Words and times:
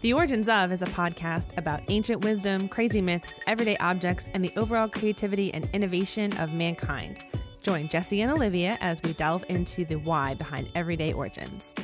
The 0.00 0.12
Origins 0.12 0.48
of 0.48 0.70
is 0.70 0.80
a 0.80 0.86
podcast 0.86 1.58
about 1.58 1.80
ancient 1.88 2.22
wisdom, 2.22 2.68
crazy 2.68 3.00
myths, 3.00 3.40
everyday 3.48 3.76
objects, 3.78 4.28
and 4.32 4.44
the 4.44 4.52
overall 4.56 4.88
creativity 4.88 5.52
and 5.52 5.68
innovation 5.72 6.36
of 6.38 6.52
mankind. 6.52 7.24
Join 7.62 7.88
Jesse 7.88 8.20
and 8.20 8.30
Olivia 8.30 8.78
as 8.80 9.02
we 9.02 9.12
delve 9.14 9.44
into 9.48 9.84
the 9.84 9.96
why 9.96 10.34
behind 10.34 10.68
everyday 10.76 11.12
origins. 11.12 11.74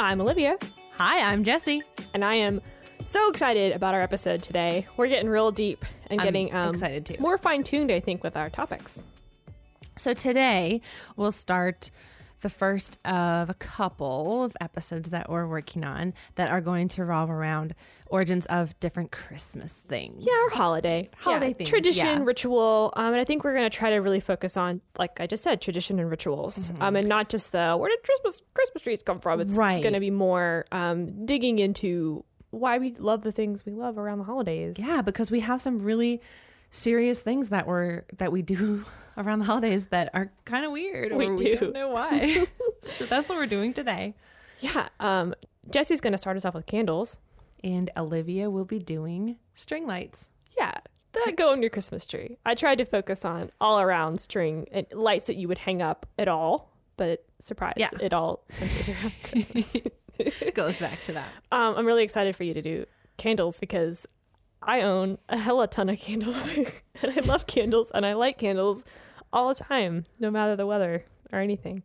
I'm 0.00 0.20
Olivia, 0.20 0.58
Hi, 0.96 1.20
I'm 1.20 1.44
Jesse. 1.44 1.82
and 2.14 2.24
I 2.24 2.34
am 2.34 2.60
so 3.02 3.28
excited 3.28 3.72
about 3.72 3.94
our 3.94 4.02
episode 4.02 4.42
today. 4.42 4.88
We're 4.96 5.06
getting 5.06 5.28
real 5.28 5.52
deep 5.52 5.84
and 6.08 6.20
I'm 6.20 6.24
getting 6.24 6.52
um, 6.52 6.70
excited 6.74 7.06
too. 7.06 7.16
more 7.20 7.38
fine 7.38 7.62
tuned, 7.62 7.92
I 7.92 8.00
think, 8.00 8.24
with 8.24 8.36
our 8.36 8.50
topics. 8.50 9.04
So 9.96 10.14
today 10.14 10.80
we'll 11.14 11.30
start 11.32 11.90
the 12.42 12.50
first 12.50 12.98
of 13.04 13.48
a 13.50 13.54
couple 13.54 14.44
of 14.44 14.56
episodes 14.60 15.10
that 15.10 15.30
we're 15.30 15.46
working 15.46 15.84
on 15.84 16.12
that 16.34 16.50
are 16.50 16.60
going 16.60 16.86
to 16.88 17.02
revolve 17.02 17.30
around 17.30 17.74
origins 18.08 18.44
of 18.46 18.78
different 18.78 19.10
Christmas 19.10 19.72
things. 19.72 20.24
Yeah, 20.26 20.32
our 20.32 20.50
holiday, 20.50 21.08
Holiday 21.18 21.48
Yeah, 21.48 21.54
things, 21.54 21.68
tradition, 21.70 22.18
yeah. 22.18 22.24
ritual, 22.24 22.92
um, 22.96 23.06
and 23.12 23.16
I 23.20 23.24
think 23.24 23.42
we're 23.42 23.54
going 23.54 23.68
to 23.68 23.74
try 23.76 23.90
to 23.90 23.96
really 23.96 24.20
focus 24.20 24.56
on, 24.56 24.80
like 24.98 25.18
I 25.20 25.26
just 25.26 25.42
said, 25.42 25.60
tradition 25.60 25.98
and 25.98 26.10
rituals, 26.10 26.70
um, 26.80 26.94
and 26.94 27.08
not 27.08 27.28
just 27.28 27.52
the 27.52 27.74
where 27.76 27.88
did 27.90 28.02
Christmas 28.02 28.42
Christmas 28.54 28.82
trees 28.82 29.02
come 29.02 29.18
from. 29.18 29.40
It's 29.40 29.56
Right. 29.56 29.82
going 29.82 29.94
to 29.94 30.00
be 30.00 30.10
more 30.10 30.66
um, 30.72 31.24
digging 31.26 31.58
into 31.58 32.24
why 32.50 32.78
we 32.78 32.92
love 32.92 33.22
the 33.22 33.32
things 33.32 33.64
we 33.66 33.72
love 33.72 33.98
around 33.98 34.18
the 34.18 34.24
holidays. 34.24 34.76
Yeah, 34.78 35.02
because 35.02 35.30
we 35.30 35.40
have 35.40 35.60
some 35.62 35.78
really 35.80 36.20
serious 36.70 37.20
things 37.20 37.48
that 37.48 37.66
we're 37.66 38.04
that 38.18 38.30
we 38.30 38.42
do 38.42 38.84
around 39.16 39.38
the 39.40 39.44
holidays 39.46 39.86
that 39.86 40.10
are 40.14 40.30
kind 40.44 40.64
of 40.64 40.72
weird. 40.72 41.12
We 41.12 41.26
or 41.26 41.34
we 41.34 41.52
do. 41.52 41.58
don't 41.58 41.72
know 41.74 41.88
why. 41.88 42.46
so 42.82 43.06
that's 43.06 43.28
what 43.28 43.38
we're 43.38 43.46
doing 43.46 43.72
today. 43.72 44.14
yeah. 44.60 44.88
Um, 45.00 45.34
Jesse's 45.70 46.00
going 46.00 46.12
to 46.12 46.18
start 46.18 46.36
us 46.36 46.44
off 46.44 46.54
with 46.54 46.66
candles. 46.66 47.18
And 47.64 47.90
Olivia 47.96 48.50
will 48.50 48.66
be 48.66 48.78
doing 48.78 49.36
string 49.54 49.86
lights. 49.86 50.28
Yeah, 50.56 50.72
that 51.12 51.36
go 51.36 51.50
on 51.52 51.62
your 51.62 51.70
Christmas 51.70 52.06
tree. 52.06 52.36
I 52.44 52.54
tried 52.54 52.76
to 52.78 52.84
focus 52.84 53.24
on 53.24 53.50
all 53.60 53.80
around 53.80 54.20
string 54.20 54.66
and 54.70 54.86
lights 54.92 55.26
that 55.26 55.36
you 55.36 55.48
would 55.48 55.58
hang 55.58 55.80
up 55.82 56.06
at 56.18 56.28
all, 56.28 56.70
but 56.96 57.24
surprise, 57.40 57.74
Yeah. 57.78 57.88
it 58.00 58.12
all 58.12 58.44
centers 58.50 58.88
around 58.90 59.12
Christmas. 59.24 59.72
Goes 60.54 60.78
back 60.78 61.02
to 61.04 61.12
that. 61.14 61.28
um, 61.50 61.74
I'm 61.76 61.86
really 61.86 62.04
excited 62.04 62.36
for 62.36 62.44
you 62.44 62.54
to 62.54 62.62
do 62.62 62.86
candles 63.16 63.58
because 63.58 64.06
I 64.62 64.82
own 64.82 65.18
a 65.28 65.38
hella 65.38 65.66
ton 65.66 65.88
of 65.88 65.98
candles 65.98 66.54
and 67.02 67.12
I 67.16 67.20
love 67.26 67.46
candles 67.46 67.90
and 67.90 68.04
I 68.06 68.12
like 68.12 68.38
candles 68.38 68.84
all 69.36 69.48
the 69.48 69.54
time, 69.54 70.04
no 70.18 70.30
matter 70.30 70.56
the 70.56 70.66
weather 70.66 71.04
or 71.32 71.38
anything. 71.40 71.82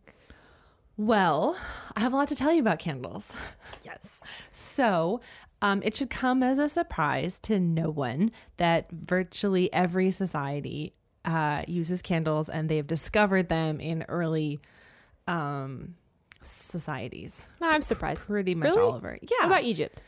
Well, 0.97 1.57
I 1.95 1.99
have 1.99 2.13
a 2.13 2.16
lot 2.16 2.27
to 2.30 2.35
tell 2.35 2.53
you 2.53 2.61
about 2.61 2.80
candles. 2.80 3.33
Yes. 3.83 4.23
So, 4.52 5.19
um, 5.61 5.81
it 5.83 5.95
should 5.95 6.09
come 6.09 6.44
as 6.44 6.59
a 6.59 6.69
surprise 6.69 7.39
to 7.39 7.59
no 7.59 7.89
one 7.89 8.31
that 8.57 8.89
virtually 8.91 9.72
every 9.73 10.11
society 10.11 10.94
uh, 11.25 11.63
uses 11.67 12.02
candles 12.02 12.49
and 12.49 12.69
they've 12.69 12.88
discovered 12.88 13.49
them 13.49 13.79
in 13.79 14.03
early 14.07 14.59
um, 15.27 15.95
societies. 16.41 17.49
I'm 17.61 17.81
surprised. 17.81 18.27
Pretty 18.27 18.55
much 18.55 18.69
Really? 18.75 18.81
all 18.81 18.95
over. 18.95 19.17
Yeah. 19.22 19.29
What 19.41 19.45
about 19.47 19.63
Egypt? 19.63 20.02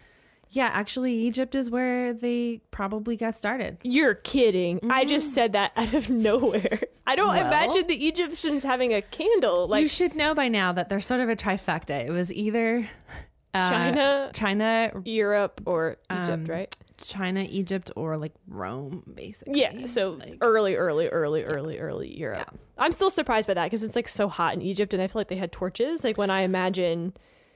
Yeah, 0.56 0.70
actually, 0.72 1.14
Egypt 1.14 1.56
is 1.56 1.70
where 1.70 2.14
they 2.14 2.62
probably 2.72 3.16
got 3.18 3.36
started. 3.36 3.78
You're 3.84 4.14
kidding. 4.16 4.80
I 4.90 5.04
just 5.06 5.34
said 5.34 5.54
that 5.54 5.72
out 5.76 5.94
of 5.94 6.10
nowhere. 6.10 6.80
I 7.08 7.16
don't 7.16 7.36
Well- 7.36 7.48
imagine 7.48 7.88
the 7.88 8.08
Egyptians 8.08 8.64
having 8.64 8.94
a 8.94 9.02
candle 9.02 9.68
like 9.68 9.82
you 9.82 9.88
should 9.90 10.16
know 10.16 10.34
by 10.34 10.48
now 10.48 10.72
that 10.72 10.90
they're 10.90 11.02
sort 11.02 11.20
of 11.22 11.30
a 11.30 11.36
trifecta. 11.36 12.06
It 12.08 12.12
was 12.12 12.32
either 12.32 12.88
uh, 13.54 13.70
China, 13.70 14.32
China, 14.34 14.92
Europe, 15.06 15.62
or 15.66 15.98
Egypt, 16.12 16.30
Um, 16.30 16.46
right? 16.46 16.76
China, 16.98 17.46
Egypt, 17.50 17.92
or 17.96 18.18
like 18.18 18.32
Rome, 18.48 19.04
basically. 19.14 19.60
Yeah. 19.60 19.88
So 19.88 20.12
Like- 20.12 20.38
early, 20.42 20.76
early, 20.76 21.10
early, 21.10 21.44
early, 21.44 21.78
early 21.80 22.18
Europe. 22.18 22.58
I'm 22.78 22.92
still 22.92 23.10
surprised 23.10 23.48
by 23.48 23.54
that 23.56 23.66
because 23.66 23.84
it's 23.84 23.96
like 23.96 24.08
so 24.08 24.28
hot 24.30 24.54
in 24.54 24.62
Egypt, 24.62 24.94
and 24.94 25.02
I 25.02 25.08
feel 25.08 25.20
like 25.20 25.28
they 25.28 25.36
had 25.36 25.52
torches. 25.52 26.04
Like 26.04 26.18
when 26.18 26.30
I 26.30 26.42
imagine, 26.42 27.14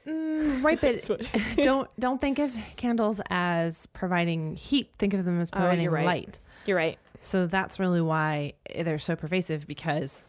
Mm, 0.08 0.62
right, 0.64 0.80
but 0.80 1.10
don't 1.56 1.88
don't 1.98 2.20
think 2.20 2.38
of 2.38 2.56
candles 2.76 3.20
as 3.30 3.86
providing 3.86 4.56
heat. 4.56 4.90
Think 4.98 5.14
of 5.14 5.24
them 5.24 5.40
as 5.40 5.50
Oh, 5.52 5.58
providing 5.58 5.82
you're 5.84 5.92
right. 5.92 6.06
light. 6.06 6.38
you're 6.66 6.76
right. 6.76 6.98
So 7.20 7.46
that's 7.46 7.78
really 7.80 8.00
why 8.00 8.52
they're 8.78 8.98
so 8.98 9.16
pervasive 9.16 9.66
because 9.66 10.24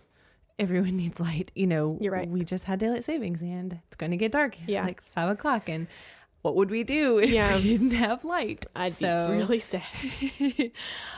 everyone 0.58 0.98
needs 0.98 1.20
light. 1.20 1.52
You 1.56 1.68
know, 1.68 1.98
You're 2.02 2.12
right. 2.14 2.28
We 2.30 2.44
just 2.44 2.66
had 2.66 2.80
daylight 2.80 3.04
savings, 3.04 3.42
and 3.42 3.80
it's 3.88 3.96
going 3.96 4.12
to 4.12 4.18
get 4.18 4.32
dark. 4.32 4.58
Yeah. 4.68 4.84
like 4.84 5.02
five 5.04 5.30
o'clock, 5.30 5.70
and 5.70 5.88
what 6.42 6.56
would 6.56 6.70
we 6.70 6.84
do 6.84 7.18
if 7.24 7.30
Yeah. 7.30 7.56
we 7.58 7.64
didn't 7.64 7.92
have 7.92 8.24
light? 8.24 8.66
I'd 8.76 8.94
So- 8.94 9.28
be 9.28 9.34
really 9.38 9.60
sad. 9.60 9.84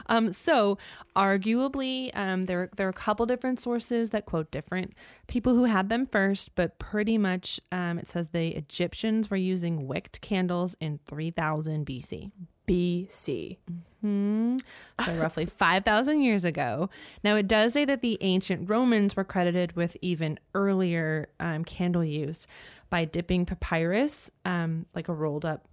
um, 0.08 0.32
so 0.34 0.78
arguably, 1.16 2.16
um, 2.16 2.46
there 2.46 2.70
there 2.76 2.88
are 2.88 2.90
a 2.90 2.94
couple 2.94 3.26
different 3.26 3.60
sources 3.60 4.10
that 4.12 4.26
quote 4.26 4.52
different 4.52 4.94
people 5.28 5.54
who 5.56 5.66
had 5.66 5.90
them 5.90 6.06
first, 6.08 6.56
but 6.56 6.80
pretty 6.80 7.18
much 7.18 7.60
um, 7.72 7.98
it 8.00 8.08
says 8.08 8.30
the 8.30 8.50
Egyptians 8.56 9.30
were 9.30 9.38
using 9.38 9.88
wicked 9.88 10.22
candles 10.22 10.76
in 10.80 11.00
3000 11.08 11.86
BC. 11.86 12.32
BC. 12.68 13.58
Hmm. 14.02 14.58
So 15.06 15.14
roughly 15.18 15.46
5,000 15.46 16.22
years 16.22 16.44
ago. 16.46 16.90
Now, 17.24 17.36
it 17.36 17.48
does 17.48 17.74
say 17.74 17.86
that 17.86 18.02
the 18.02 18.18
ancient 18.22 18.70
Romans 18.70 19.16
were 19.16 19.24
credited 19.24 19.76
with 19.76 19.98
even 20.02 20.40
earlier 20.56 21.30
um, 21.40 21.66
candle 21.66 22.04
use 22.04 22.48
by 22.92 23.06
dipping 23.06 23.48
papyrus, 23.48 24.30
um, 24.46 24.86
like 24.94 25.08
a 25.08 25.14
rolled 25.14 25.46
up 25.46 25.68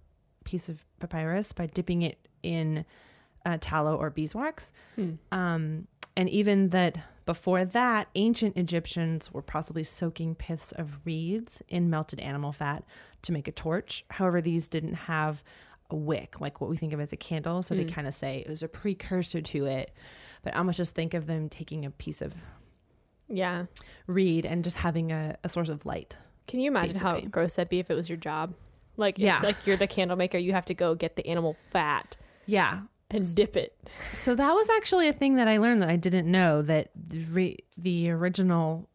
piece 0.45 0.69
of 0.69 0.83
papyrus, 0.99 1.53
by 1.53 1.67
dipping 1.67 2.01
it 2.01 2.17
in 2.41 2.83
uh, 3.45 3.57
tallow 3.61 3.95
or 3.95 4.09
beeswax. 4.09 4.71
Hmm. 4.95 5.11
Um, 5.31 5.87
and 6.17 6.27
even 6.29 6.69
that 6.69 6.97
before 7.25 7.63
that, 7.63 8.07
ancient 8.15 8.57
Egyptians 8.57 9.31
were 9.31 9.43
possibly 9.43 9.83
soaking 9.83 10.33
piths 10.35 10.71
of 10.71 10.97
reeds 11.05 11.61
in 11.69 11.89
melted 11.91 12.19
animal 12.19 12.51
fat 12.51 12.83
to 13.21 13.31
make 13.31 13.47
a 13.47 13.51
torch. 13.51 14.03
However, 14.09 14.41
these 14.41 14.67
didn't 14.67 14.95
have 14.95 15.43
a 15.91 15.95
wick, 15.95 16.39
like 16.41 16.59
what 16.61 16.69
we 16.69 16.77
think 16.77 16.93
of 16.93 16.99
as 16.99 17.11
a 17.13 17.17
candle. 17.17 17.61
So 17.63 17.75
they 17.75 17.85
Mm. 17.85 17.91
kind 17.93 18.07
of 18.07 18.13
say 18.13 18.37
it 18.39 18.47
was 18.49 18.63
a 18.63 18.67
precursor 18.67 19.41
to 19.41 19.65
it. 19.65 19.91
But 20.41 20.55
I 20.55 20.59
almost 20.59 20.77
just 20.77 20.95
think 20.95 21.13
of 21.13 21.25
them 21.27 21.49
taking 21.49 21.85
a 21.85 21.91
piece 21.91 22.21
of 22.21 22.33
Yeah. 23.27 23.65
reed 24.07 24.45
and 24.45 24.63
just 24.63 24.77
having 24.77 25.11
a, 25.11 25.37
a 25.43 25.49
source 25.49 25.69
of 25.69 25.85
light. 25.85 26.17
Can 26.49 26.59
you 26.59 26.69
imagine 26.69 26.97
how 26.97 27.19
gross 27.21 27.53
that'd 27.55 27.69
be 27.69 27.79
if 27.79 27.89
it 27.89 27.95
was 27.95 28.09
your 28.09 28.17
job? 28.17 28.53
Like, 28.97 29.17
Yeah. 29.17 29.35
it's 29.35 29.43
like 29.43 29.55
you're 29.65 29.77
the 29.77 29.87
candle 29.87 30.17
maker. 30.17 30.37
You 30.37 30.51
have 30.53 30.65
to 30.65 30.73
go 30.73 30.93
get 30.95 31.15
the 31.15 31.25
animal 31.27 31.55
fat 31.71 32.17
Yeah. 32.47 32.81
and 33.09 33.35
dip 33.35 33.55
it. 33.55 33.77
So 34.11 34.35
that 34.35 34.51
was 34.53 34.67
actually 34.75 35.07
a 35.07 35.13
thing 35.13 35.35
that 35.35 35.47
I 35.47 35.57
learned 35.57 35.81
that 35.83 35.89
I 35.89 35.95
didn't 35.95 36.29
know 36.29 36.61
that 36.63 36.89
the, 36.95 37.23
re- 37.25 37.57
the 37.77 38.09
original 38.11 38.89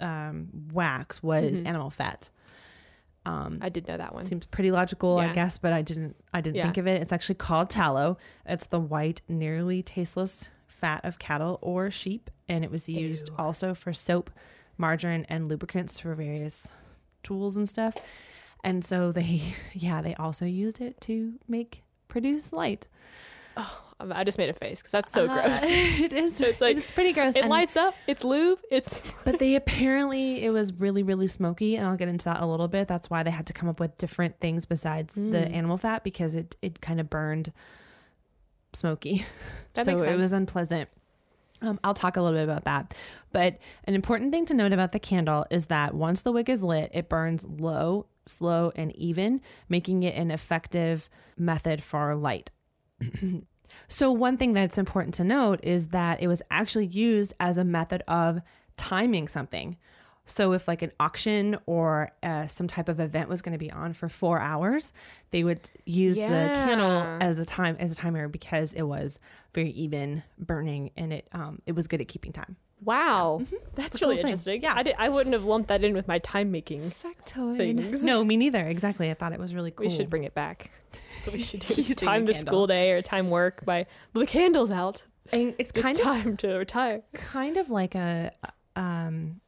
um, 0.00 0.48
wax 0.72 1.22
was 1.22 1.60
Mhm. 1.60 1.66
animal 1.66 1.90
fat. 1.90 2.30
Um, 3.24 3.58
I 3.60 3.68
did 3.68 3.86
know 3.86 3.96
that 3.96 4.14
one. 4.14 4.24
Seems 4.24 4.46
pretty 4.46 4.72
logical, 4.72 5.18
I 5.18 5.32
guess, 5.32 5.56
but 5.58 5.72
I 5.72 5.80
didn't 5.82 6.16
I 6.34 6.40
didn't 6.40 6.56
Yeah. 6.56 6.64
think 6.64 6.76
of 6.78 6.88
it. 6.88 7.00
It's 7.00 7.12
actually 7.12 7.36
called 7.36 7.70
tallow. 7.70 8.18
It's 8.44 8.66
the 8.66 8.80
white, 8.80 9.22
nearly 9.28 9.80
tasteless 9.82 10.48
fat 10.66 11.04
of 11.04 11.20
cattle 11.20 11.58
or 11.62 11.88
sheep, 11.90 12.30
and 12.48 12.64
it 12.64 12.70
was 12.72 12.88
used 12.88 13.28
Ew. 13.28 13.34
also 13.38 13.74
for 13.74 13.92
soap, 13.92 14.30
margarine, 14.76 15.24
and 15.28 15.48
lubricants 15.48 16.00
for 16.00 16.14
various 16.16 16.72
tools 17.22 17.56
and 17.56 17.68
stuff. 17.68 17.96
And 18.64 18.84
so 18.84 19.12
they 19.12 19.42
yeah, 19.72 20.02
they 20.02 20.14
also 20.14 20.44
used 20.46 20.80
it 20.80 21.00
to 21.02 21.34
make 21.48 21.82
produce 22.08 22.52
light. 22.52 22.86
Oh, 23.56 23.82
I 24.00 24.24
just 24.24 24.38
made 24.38 24.48
a 24.48 24.54
face 24.54 24.78
because 24.80 24.92
that's 24.92 25.12
so 25.12 25.26
Uh, 25.26 25.34
gross. 25.34 25.60
it 25.62 26.12
is. 26.12 26.34
So 26.36 26.46
it's 26.46 26.60
like- 26.62 26.76
it's 26.78 26.90
pretty 26.90 27.12
gross. 27.12 27.36
It 27.36 27.40
and- 27.40 27.50
lights 27.50 27.76
up. 27.76 27.94
It's 28.06 28.24
lube. 28.24 28.58
It's 28.70 29.02
but 29.24 29.38
they 29.38 29.54
apparently 29.56 30.42
it 30.42 30.50
was 30.50 30.72
really 30.72 31.02
really 31.02 31.26
smoky 31.28 31.76
and 31.76 31.86
i'll 31.86 31.96
get 31.96 32.08
into 32.08 32.24
that 32.24 32.40
a 32.40 32.46
little 32.46 32.66
bit 32.68 32.88
that's 32.88 33.10
why 33.10 33.22
they 33.22 33.30
had 33.30 33.46
to 33.48 33.52
come 33.52 33.68
up 33.68 33.78
with 33.78 33.96
different 33.98 34.40
things 34.40 34.64
besides 34.64 35.14
the 35.14 35.20
Mm. 35.20 35.54
animal 35.54 35.76
fat 35.76 36.02
because 36.02 36.34
it 36.34 36.56
it 36.62 36.80
kind 36.80 36.98
of 37.00 37.10
burned 37.10 37.52
smoky 38.72 39.24
That 39.74 39.84
so 39.84 39.92
makes 39.92 40.02
it 40.04 40.16
was 40.18 40.32
unpleasant 40.32 40.88
um, 41.62 41.80
i'll 41.84 41.94
talk 41.94 42.16
a 42.16 42.22
little 42.22 42.38
bit 42.38 42.44
about 42.44 42.64
that 42.64 42.94
but 43.32 43.58
an 43.84 43.94
important 43.94 44.32
thing 44.32 44.44
to 44.44 44.54
note 44.54 44.72
about 44.72 44.92
the 44.92 44.98
candle 44.98 45.46
is 45.50 45.66
that 45.66 45.94
once 45.94 46.22
the 46.22 46.32
wick 46.32 46.48
is 46.48 46.62
lit 46.62 46.90
it 46.92 47.08
burns 47.08 47.44
low 47.44 48.06
slow 48.26 48.72
and 48.76 48.94
even 48.96 49.40
making 49.68 50.02
it 50.02 50.14
an 50.14 50.30
effective 50.30 51.08
method 51.36 51.82
for 51.82 52.14
light 52.14 52.50
so 53.88 54.12
one 54.12 54.36
thing 54.36 54.52
that's 54.52 54.78
important 54.78 55.14
to 55.14 55.24
note 55.24 55.60
is 55.62 55.88
that 55.88 56.22
it 56.22 56.28
was 56.28 56.42
actually 56.50 56.86
used 56.86 57.34
as 57.40 57.58
a 57.58 57.64
method 57.64 58.02
of 58.06 58.40
timing 58.76 59.28
something. 59.28 59.76
So 60.24 60.52
if 60.52 60.68
like 60.68 60.82
an 60.82 60.92
auction 61.00 61.56
or 61.66 62.12
uh, 62.22 62.46
some 62.46 62.68
type 62.68 62.88
of 62.88 63.00
event 63.00 63.28
was 63.28 63.42
going 63.42 63.52
to 63.52 63.58
be 63.58 63.70
on 63.72 63.92
for 63.92 64.08
four 64.08 64.38
hours, 64.38 64.92
they 65.30 65.42
would 65.42 65.68
use 65.84 66.16
the 66.16 66.22
candle 66.22 67.02
as 67.20 67.38
a 67.38 67.44
time 67.44 67.76
as 67.80 67.90
a 67.92 67.96
timer 67.96 68.28
because 68.28 68.72
it 68.72 68.82
was 68.82 69.18
very 69.52 69.70
even 69.70 70.22
burning 70.38 70.90
and 70.96 71.12
it 71.12 71.28
um, 71.32 71.60
it 71.66 71.72
was 71.72 71.88
good 71.88 72.00
at 72.00 72.08
keeping 72.08 72.32
time. 72.32 72.56
Wow, 72.84 73.42
that's 73.76 74.00
The 74.00 74.06
really 74.06 74.16
whole 74.16 74.22
thing. 74.22 74.30
interesting. 74.30 74.62
Yeah, 74.62 74.74
I, 74.74 74.82
did, 74.82 74.96
I 74.98 75.08
wouldn't 75.08 75.34
have 75.34 75.44
lumped 75.44 75.68
that 75.68 75.84
in 75.84 75.94
with 75.94 76.08
my 76.08 76.18
time 76.18 76.50
making. 76.50 76.90
Factoid. 76.90 77.56
Things. 77.56 78.04
No, 78.04 78.24
me 78.24 78.36
neither. 78.36 78.66
Exactly. 78.66 79.08
I 79.08 79.14
thought 79.14 79.32
it 79.32 79.38
was 79.38 79.54
really 79.54 79.70
cool. 79.70 79.86
We 79.86 79.90
should 79.90 80.10
bring 80.10 80.24
it 80.24 80.34
back. 80.34 80.72
That's 81.14 81.26
what 81.28 81.34
we 81.34 81.42
should 81.42 81.60
do. 81.60 81.94
Time 81.94 82.24
the 82.26 82.34
school 82.34 82.66
day 82.66 82.90
or 82.90 83.00
time 83.00 83.30
work 83.30 83.64
by 83.64 83.86
well, 84.14 84.24
the 84.24 84.26
candles 84.26 84.72
out. 84.72 85.04
And 85.32 85.54
it's 85.58 85.70
kind 85.70 85.96
of 85.96 86.02
time 86.02 86.36
to 86.38 86.54
retire. 86.56 87.02
kind 87.12 87.56
of 87.56 87.70
like 87.70 87.94
a 87.94 88.32
um 88.74 89.40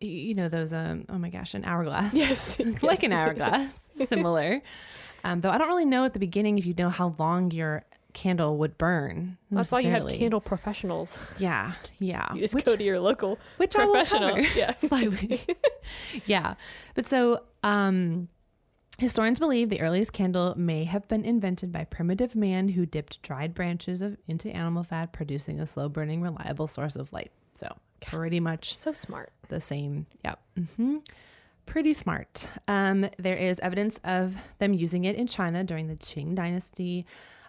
you 0.00 0.34
know 0.34 0.48
those 0.48 0.72
um 0.72 1.04
oh 1.08 1.18
my 1.18 1.30
gosh 1.30 1.54
an 1.54 1.64
hourglass 1.64 2.12
Yes, 2.14 2.58
like 2.82 3.02
an 3.02 3.12
hourglass 3.12 3.88
similar 3.94 4.60
um 5.22 5.40
though 5.40 5.50
i 5.50 5.58
don't 5.58 5.68
really 5.68 5.84
know 5.86 6.04
at 6.04 6.12
the 6.12 6.18
beginning 6.18 6.58
if 6.58 6.66
you 6.66 6.74
know 6.76 6.90
how 6.90 7.14
long 7.18 7.50
your 7.50 7.84
candle 8.12 8.56
would 8.58 8.78
burn 8.78 9.36
That's 9.50 9.72
why 9.72 9.80
you 9.80 9.90
have 9.90 10.06
candle 10.08 10.40
professionals. 10.40 11.18
yeah 11.38 11.72
yeah 11.98 12.32
You 12.34 12.40
just 12.40 12.54
which, 12.54 12.64
go 12.64 12.76
to 12.76 12.84
your 12.84 13.00
local 13.00 13.38
which 13.56 13.72
professional. 13.74 14.38
Yeah. 14.56 14.76
slightly 14.76 15.40
yeah 16.26 16.54
but 16.94 17.06
so 17.06 17.42
um 17.62 18.28
Historians 18.98 19.40
believe 19.40 19.70
the 19.70 19.80
earliest 19.80 20.12
candle 20.12 20.54
may 20.56 20.84
have 20.84 21.08
been 21.08 21.24
invented 21.24 21.72
by 21.72 21.82
primitive 21.82 22.36
man 22.36 22.68
who 22.68 22.86
dipped 22.86 23.20
dried 23.22 23.52
branches 23.52 24.00
of, 24.00 24.16
into 24.28 24.48
animal 24.54 24.84
fat, 24.84 25.12
producing 25.12 25.58
a 25.58 25.66
slow 25.66 25.88
burning, 25.88 26.22
reliable 26.22 26.68
source 26.68 26.94
of 26.94 27.12
light. 27.12 27.32
So, 27.54 27.76
pretty 28.06 28.40
much 28.40 28.74
So 28.74 28.92
smart. 28.92 29.32
the 29.48 29.60
same. 29.60 30.06
Yep. 30.24 30.38
hmm 30.76 30.96
Pretty 31.66 31.94
smart. 31.94 32.46
Um, 32.68 33.08
there 33.18 33.36
is 33.36 33.58
evidence 33.60 33.98
of 34.04 34.36
them 34.58 34.74
using 34.74 35.04
it 35.06 35.16
in 35.16 35.26
China 35.26 35.64
during 35.64 35.86
the 35.86 35.94
Qing 35.94 36.34
dynasty. 36.34 37.06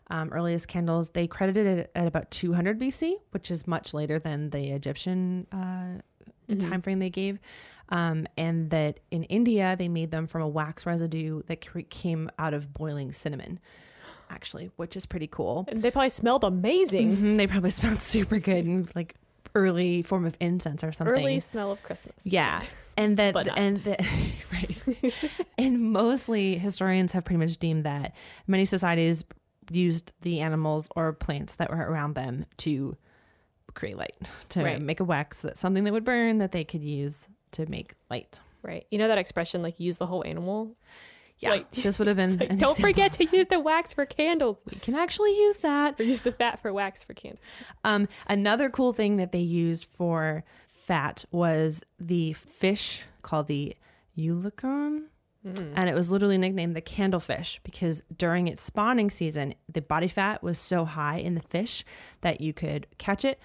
Um, 0.10 0.30
earliest 0.32 0.68
candles, 0.70 1.10
they 1.10 1.28
credited 1.28 1.66
it 1.80 1.92
at 1.96 2.08
about 2.08 2.32
200 2.32 2.80
BC, 2.80 3.16
which 3.32 3.52
is 3.52 3.68
much 3.68 3.94
later 3.94 4.18
than 4.20 4.52
the 4.52 4.70
Egyptian 4.72 5.48
uh, 5.52 6.00
Mhm. 6.48 6.60
time 6.70 6.82
frame 6.82 7.00
they 7.00 7.10
gave. 7.10 7.40
Um, 7.90 8.26
and 8.38 8.70
that 8.70 9.00
in 9.12 9.24
India, 9.26 9.76
they 9.78 9.90
made 9.90 10.12
them 10.12 10.28
from 10.28 10.44
a 10.44 10.48
wax 10.48 10.86
residue 10.86 11.42
that 11.48 11.60
came 11.90 12.30
out 12.40 12.54
of 12.54 12.74
boiling 12.74 13.12
cinnamon, 13.12 13.60
actually, 14.30 14.70
which 14.76 14.96
is 14.96 15.06
pretty 15.06 15.28
cool. 15.28 15.66
And 15.68 15.82
they 15.84 15.92
probably 15.92 16.10
smelled 16.10 16.44
amazing. 16.44 17.18
Mhm, 17.18 17.38
They 17.38 17.48
probably 17.48 17.70
smelled 17.82 18.02
super 18.02 18.40
good 18.40 18.66
and 18.66 18.96
like 18.96 19.16
early 19.56 20.02
form 20.02 20.26
of 20.26 20.36
incense 20.40 20.84
or 20.84 20.92
something. 20.92 21.14
Early 21.16 21.40
smell 21.40 21.72
of 21.72 21.82
Christmas. 21.82 22.16
Yeah, 22.24 22.62
and 22.98 23.18
that 23.18 23.36
and 23.58 23.84
that 23.86 24.02
right, 24.54 25.14
and 25.58 25.82
mostly 25.92 26.58
historians 26.58 27.14
have 27.14 27.26
pretty 27.26 27.40
much 27.40 27.58
deemed 27.58 27.86
that 27.86 28.14
many 28.46 28.66
societies 28.66 29.24
used 29.72 30.12
the 30.22 30.42
animals 30.42 30.88
or 30.96 31.14
plants 31.14 31.56
that 31.56 31.72
were 31.72 31.78
around 31.78 32.14
them 32.14 32.46
to 32.58 32.96
create 33.74 33.98
light, 33.98 34.16
to 34.50 34.64
Right. 34.64 34.80
make 34.82 35.00
a 35.00 35.04
wax 35.04 35.42
that 35.42 35.58
something 35.58 35.84
that 35.86 35.94
would 35.94 36.06
burn 36.06 36.38
that 36.38 36.52
they 36.52 36.64
could 36.64 36.84
use 36.84 37.28
to 37.52 37.66
make 37.70 37.96
light. 38.10 38.42
Right. 38.62 38.86
You 38.92 39.00
know 39.00 39.08
that 39.08 39.18
expression, 39.18 39.62
like 39.64 39.80
use 39.80 39.98
the 39.98 40.06
whole 40.08 40.24
animal? 40.26 40.76
Yeah, 41.40 41.50
Like, 41.52 41.72
this 41.72 42.00
would 42.00 42.08
have 42.08 42.18
been. 42.18 42.32
Like, 42.38 42.50
don't 42.50 42.54
example. 42.54 42.76
forget 42.76 43.14
to 43.14 43.26
use 43.38 43.48
the 43.48 43.60
wax 43.60 43.94
for 43.94 44.06
candles. 44.06 44.58
We 44.72 44.80
can 44.80 44.96
actually 44.96 45.36
use 45.38 45.58
that. 45.58 46.00
Or 46.00 46.04
use 46.04 46.22
the 46.22 46.32
fat 46.32 46.62
for 46.62 46.72
wax 46.72 47.04
for 47.04 47.14
candles. 47.14 47.42
Um, 47.84 48.08
another 48.28 48.70
cool 48.70 48.94
thing 48.94 49.18
that 49.18 49.32
they 49.32 49.40
used 49.40 49.86
for 49.86 50.44
fat 50.66 51.26
was 51.32 51.84
the 52.00 52.34
fish 52.34 53.04
called 53.22 53.48
the 53.48 53.76
eulachon. 54.18 55.06
And 55.48 55.88
it 55.88 55.94
was 55.94 56.10
literally 56.10 56.40
nicknamed 56.40 56.76
the 56.76 56.82
candlefish 56.82 57.60
because 57.62 58.02
during 58.18 58.48
its 58.48 58.64
spawning 58.64 59.12
season, 59.12 59.54
the 59.72 59.80
body 59.80 60.08
fat 60.08 60.42
was 60.42 60.58
so 60.58 60.86
high 60.86 61.18
in 61.18 61.36
the 61.36 61.42
fish 61.42 61.86
that 62.22 62.42
you 62.42 62.52
could 62.52 62.88
catch 62.98 63.24
it, 63.24 63.40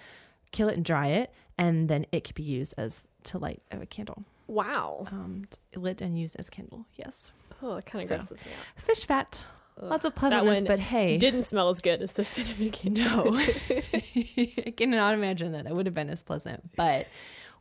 kill 0.51 0.71
it, 0.71 0.77
and 0.77 0.85
dry 0.85 1.09
it, 1.09 1.31
and 1.59 1.91
then 1.91 2.07
it 2.11 2.25
could 2.25 2.35
be 2.35 2.43
used 2.43 2.73
as 2.79 3.07
to 3.25 3.37
light 3.37 3.61
a 3.71 3.85
candle. 3.85 4.25
Wow. 4.47 5.09
Um, 5.13 5.45
lit 5.77 6.01
and 6.01 6.19
used 6.19 6.37
as 6.39 6.49
candle. 6.49 6.87
Yes, 6.95 7.33
Oh, 7.63 7.77
it 7.77 7.87
kind 7.87 8.03
of 8.03 8.09
So, 8.09 8.17
grosses 8.17 8.45
me 8.45 8.51
out. 8.53 8.83
fish 8.83 9.07
fat. 9.07 9.45
Ugh. 9.81 9.91
Lots 9.91 10.05
of 10.05 10.15
pleasantness, 10.15 10.63
but 10.63 10.79
hey, 10.79 11.15
It 11.15 11.21
Didn't 11.21 11.45
smell 11.45 11.69
as 11.69 11.81
good 11.81 12.03
as 12.03 12.13
the 12.13 12.25
cinnamon 12.25 12.71
candle. 12.73 13.33
No, 13.33 13.39
I 13.41 14.75
cannot 14.77 15.15
imagine 15.15 15.53
that 15.53 15.67
it 15.67 15.75
would 15.75 15.87
have 15.87 15.95
been 15.95 16.11
as 16.11 16.23
pleasant. 16.23 16.75
But 16.77 17.07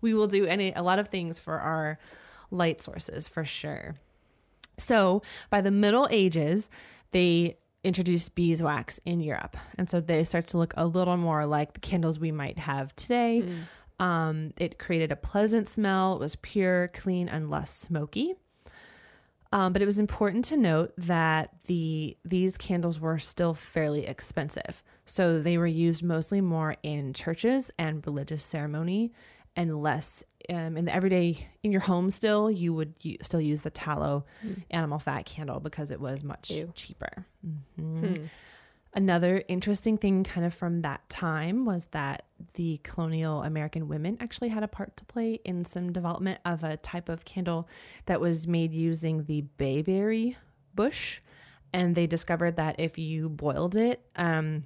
we 0.02 0.14
will 0.14 0.28
do 0.28 0.46
any 0.46 0.72
a 0.74 0.82
lot 0.82 1.00
of 1.00 1.08
things 1.10 1.40
for 1.40 1.60
our 1.60 1.98
light 2.52 2.82
sources 2.82 3.28
for 3.28 3.46
sure. 3.46 3.96
So 4.78 5.22
by 5.50 5.62
the 5.62 5.72
Middle 5.72 6.08
Ages, 6.10 6.70
they 7.12 7.58
introduced 7.84 8.36
beeswax 8.36 9.00
in 9.06 9.20
Europe, 9.22 9.56
and 9.78 9.90
so 9.90 10.00
they 10.02 10.24
start 10.24 10.48
to 10.48 10.58
look 10.58 10.74
a 10.78 10.86
little 10.86 11.18
more 11.18 11.46
like 11.46 11.74
the 11.74 11.80
candles 11.80 12.20
we 12.20 12.32
might 12.32 12.60
have 12.60 12.96
today. 12.96 13.44
Um, 14.00 14.54
it 14.58 14.80
created 14.80 15.12
a 15.12 15.16
pleasant 15.18 15.68
smell. 15.68 16.16
It 16.16 16.20
was 16.20 16.36
pure, 16.38 16.88
clean, 16.90 17.28
and 17.30 17.50
less 17.50 17.72
smoky. 17.72 18.36
Um, 19.52 19.74
but 19.74 19.82
it 19.82 19.86
was 19.86 19.98
important 19.98 20.46
to 20.46 20.58
note 20.58 20.94
that 20.98 21.56
the 21.66 22.16
these 22.24 22.56
candles 22.56 23.00
were 23.00 23.18
still 23.18 23.56
fairly 23.56 24.06
expensive, 24.06 24.84
so 25.06 25.42
they 25.42 25.58
were 25.58 25.66
used 25.66 26.04
mostly 26.04 26.40
more 26.40 26.76
in 26.84 27.14
churches 27.14 27.72
and 27.80 28.06
religious 28.06 28.44
ceremony, 28.44 29.12
and 29.56 29.82
less 29.82 30.24
um, 30.50 30.78
in 30.78 30.86
the 30.86 30.94
everyday 30.94 31.48
in 31.64 31.72
your 31.72 31.82
home. 31.82 32.12
Still, 32.12 32.52
you 32.52 32.76
would 32.76 32.94
u- 33.02 33.18
still 33.24 33.42
use 33.42 33.62
the 33.62 33.72
tallow 33.72 34.24
animal 34.70 35.00
fat 35.00 35.26
candle 35.26 35.60
because 35.60 35.90
it 35.90 36.00
was 36.00 36.24
much 36.24 36.52
Ew. 36.52 36.72
cheaper. 36.76 37.26
Hmm. 37.76 38.26
Another 38.92 39.44
interesting 39.48 39.98
thing, 40.00 40.24
kind 40.24 40.46
of 40.46 40.54
from 40.54 40.82
that 40.82 41.08
time, 41.10 41.64
was 41.64 41.88
that 41.88 42.24
the 42.56 42.80
colonial 42.84 43.44
American 43.44 43.88
women 43.88 44.18
actually 44.20 44.50
had 44.50 44.64
a 44.64 44.68
part 44.68 44.98
to 44.98 45.06
play 45.06 45.40
in 45.46 45.64
some 45.64 45.92
development 45.92 46.40
of 46.44 46.64
a 46.64 46.78
type 46.78 47.08
of 47.08 47.24
candle 47.24 47.68
that 48.08 48.20
was 48.20 48.48
made 48.48 48.74
using 48.74 49.26
the 49.26 49.42
bayberry 49.58 50.38
bush. 50.74 51.20
And 51.72 51.94
they 51.94 52.08
discovered 52.08 52.56
that 52.56 52.80
if 52.80 52.98
you 52.98 53.30
boiled 53.30 53.78
it, 53.78 54.04
um, 54.16 54.66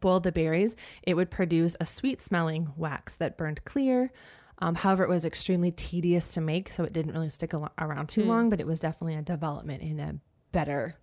boiled 0.00 0.24
the 0.24 0.32
berries, 0.32 0.76
it 1.02 1.14
would 1.14 1.30
produce 1.30 1.74
a 1.80 1.86
sweet 1.86 2.20
smelling 2.20 2.72
wax 2.76 3.16
that 3.16 3.38
burned 3.38 3.64
clear. 3.64 4.12
Um, 4.58 4.74
however, 4.74 5.04
it 5.04 5.08
was 5.08 5.24
extremely 5.24 5.70
tedious 5.70 6.32
to 6.34 6.42
make, 6.42 6.68
so 6.68 6.84
it 6.84 6.92
didn't 6.92 7.12
really 7.12 7.30
stick 7.30 7.54
al- 7.54 7.72
around 7.78 8.10
too 8.10 8.24
Hmm. 8.24 8.28
long, 8.28 8.50
but 8.50 8.60
it 8.60 8.66
was 8.66 8.78
definitely 8.78 9.16
a 9.16 9.22
development 9.22 9.80
in 9.82 9.98
a 9.98 10.16
better, 10.52 10.96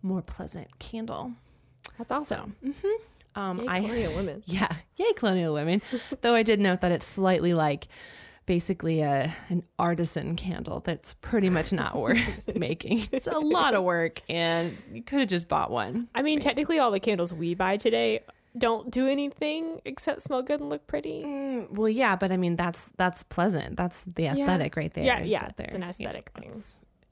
more 0.00 0.22
pleasant 0.22 0.78
candle. 0.78 1.32
That's 1.98 2.12
awesome. 2.12 2.56
So, 2.62 2.68
mhm. 2.68 3.40
um, 3.40 3.60
Yay, 3.60 3.66
I 3.68 3.80
colonial 3.84 4.14
women. 4.14 4.42
yeah, 4.46 4.74
yay 4.96 5.12
colonial 5.14 5.54
women. 5.54 5.82
Though 6.20 6.34
I 6.34 6.42
did 6.42 6.60
note 6.60 6.80
that 6.82 6.92
it's 6.92 7.06
slightly 7.06 7.54
like 7.54 7.88
basically 8.46 9.00
a 9.02 9.34
an 9.48 9.64
artisan 9.78 10.36
candle 10.36 10.80
that's 10.80 11.14
pretty 11.14 11.50
much 11.50 11.72
not 11.72 11.96
worth 11.96 12.44
making. 12.54 13.08
It's 13.12 13.26
a 13.26 13.38
lot 13.38 13.74
of 13.74 13.82
work, 13.82 14.22
and 14.28 14.76
you 14.92 15.02
could 15.02 15.20
have 15.20 15.28
just 15.28 15.48
bought 15.48 15.70
one. 15.70 16.08
I 16.14 16.22
mean, 16.22 16.40
technically, 16.40 16.78
all 16.78 16.90
the 16.90 17.00
candles 17.00 17.34
we 17.34 17.54
buy 17.54 17.76
today 17.76 18.20
don't 18.56 18.90
do 18.90 19.06
anything 19.06 19.80
except 19.84 20.22
smell 20.22 20.42
good 20.42 20.60
and 20.60 20.70
look 20.70 20.86
pretty. 20.86 21.22
Mm, 21.22 21.70
well, 21.72 21.88
yeah, 21.88 22.16
but 22.16 22.32
I 22.32 22.36
mean 22.36 22.56
that's 22.56 22.92
that's 22.96 23.22
pleasant. 23.22 23.76
That's 23.76 24.04
the 24.04 24.26
aesthetic 24.26 24.76
right 24.76 24.92
there. 24.94 25.04
yeah, 25.04 25.22
yeah, 25.22 25.50
it's 25.58 25.74
an 25.74 25.82
aesthetic 25.82 26.30
know, 26.36 26.52
thing. 26.52 26.62